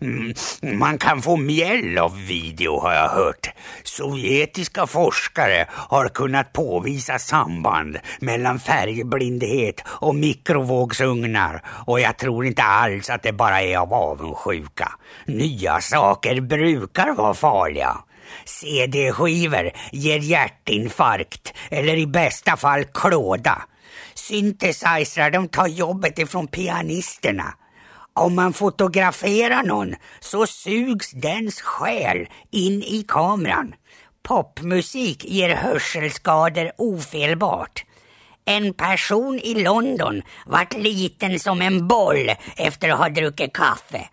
Mm, 0.00 0.34
man 0.78 0.98
kan 0.98 1.22
få 1.22 1.36
mjäll 1.36 1.98
av 1.98 2.26
video 2.26 2.80
har 2.80 2.92
jag 2.94 3.08
hört. 3.08 3.50
Sovjetiska 3.84 4.86
forskare 4.86 5.66
har 5.70 6.08
kunnat 6.08 6.52
påvisa 6.52 7.18
samband 7.18 7.98
mellan 8.20 8.58
färgblindhet 8.58 9.82
och 9.86 10.14
mikrovågsugnar 10.14 11.62
och 11.86 12.00
jag 12.00 12.18
tror 12.18 12.46
inte 12.46 12.62
alls 12.62 13.10
att 13.10 13.22
det 13.22 13.32
bara 13.32 13.62
är 13.62 13.78
av 13.78 13.94
avundsjuka. 13.94 14.92
Nya 15.26 15.80
saker 15.80 16.40
brukar 16.40 17.12
vara 17.14 17.34
farliga. 17.34 17.96
CD-skivor 18.44 19.70
ger 19.92 20.18
hjärtinfarkt 20.18 21.52
eller 21.70 21.96
i 21.96 22.06
bästa 22.06 22.56
fall 22.56 22.84
klåda. 22.84 23.62
Synthesizrar 24.14 25.30
de 25.30 25.48
tar 25.48 25.66
jobbet 25.66 26.18
ifrån 26.18 26.46
pianisterna. 26.46 27.54
Om 28.14 28.34
man 28.34 28.52
fotograferar 28.52 29.62
någon 29.62 29.94
så 30.20 30.46
sugs 30.46 31.10
dens 31.10 31.60
själ 31.60 32.28
in 32.50 32.82
i 32.82 33.04
kameran. 33.08 33.74
Popmusik 34.22 35.24
ger 35.24 35.54
hörselskador 35.54 36.72
ofelbart. 36.78 37.84
En 38.44 38.74
person 38.74 39.38
i 39.38 39.62
London 39.62 40.22
vart 40.46 40.74
liten 40.74 41.40
som 41.40 41.62
en 41.62 41.88
boll 41.88 42.30
efter 42.56 42.88
att 42.88 42.98
ha 42.98 43.08
druckit 43.08 43.52
kaffe. 43.52 44.08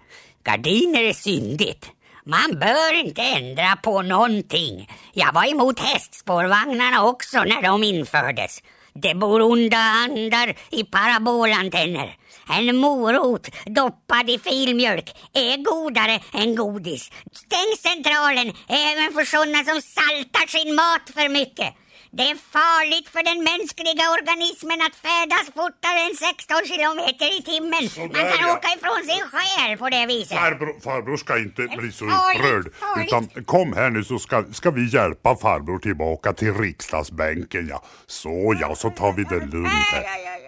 Gardiner 0.47 1.03
är 1.03 1.13
syndigt. 1.13 1.91
Man 2.25 2.59
bör 2.59 2.93
inte 2.93 3.21
ändra 3.21 3.75
på 3.75 4.01
någonting. 4.01 4.89
Jag 5.13 5.33
var 5.33 5.51
emot 5.51 5.79
hästspårvagnarna 5.79 7.05
också 7.05 7.43
när 7.43 7.61
de 7.61 7.83
infördes. 7.83 8.63
Det 8.93 9.15
bor 9.15 9.41
onda 9.41 9.77
andar 9.77 10.55
i 10.69 10.83
parabolantenner. 10.83 12.15
En 12.49 12.77
morot 12.77 13.47
doppad 13.65 14.29
i 14.29 14.39
filmjölk 14.39 15.15
är 15.33 15.57
godare 15.57 16.19
än 16.33 16.55
godis. 16.55 17.11
Stäng 17.31 17.91
centralen 17.91 18.53
även 18.67 19.13
för 19.13 19.25
sådana 19.25 19.63
som 19.63 19.81
saltar 19.81 20.47
sin 20.47 20.75
mat 20.75 21.09
för 21.13 21.29
mycket. 21.29 21.73
Det 22.17 22.29
är 22.31 22.35
farligt 22.35 23.09
för 23.09 23.23
den 23.23 23.39
mänskliga 23.51 24.05
organismen 24.17 24.79
att 24.87 24.95
färdas 25.07 25.45
fortare 25.59 25.99
än 26.07 26.15
16 26.15 26.57
kilometer 26.71 27.27
i 27.39 27.41
timmen. 27.51 27.83
Man 28.15 28.31
kan 28.31 28.47
ja. 28.47 28.53
åka 28.53 28.67
ifrån 28.77 29.01
sin 29.09 29.23
själ 29.31 29.77
på 29.77 29.89
det 29.89 30.05
viset. 30.05 30.37
Farbror, 30.37 30.79
farbror 30.79 31.17
ska 31.17 31.37
inte 31.37 31.61
bli 31.77 31.91
så 31.91 32.05
upprörd. 32.05 32.65
Utan 33.05 33.45
kom 33.45 33.73
här 33.73 33.89
nu 33.89 34.03
så 34.03 34.19
ska, 34.19 34.43
ska 34.51 34.71
vi 34.71 34.89
hjälpa 34.93 35.35
farbror 35.35 35.79
tillbaka 35.79 36.33
till 36.33 36.53
riksdagsbänken 36.53 37.67
ja. 37.67 37.83
Så 38.07 38.55
ja, 38.61 38.75
så 38.75 38.89
tar 38.89 39.13
vi 39.13 39.23
det 39.23 39.39
lugnt 39.39 39.91
här. 39.91 40.47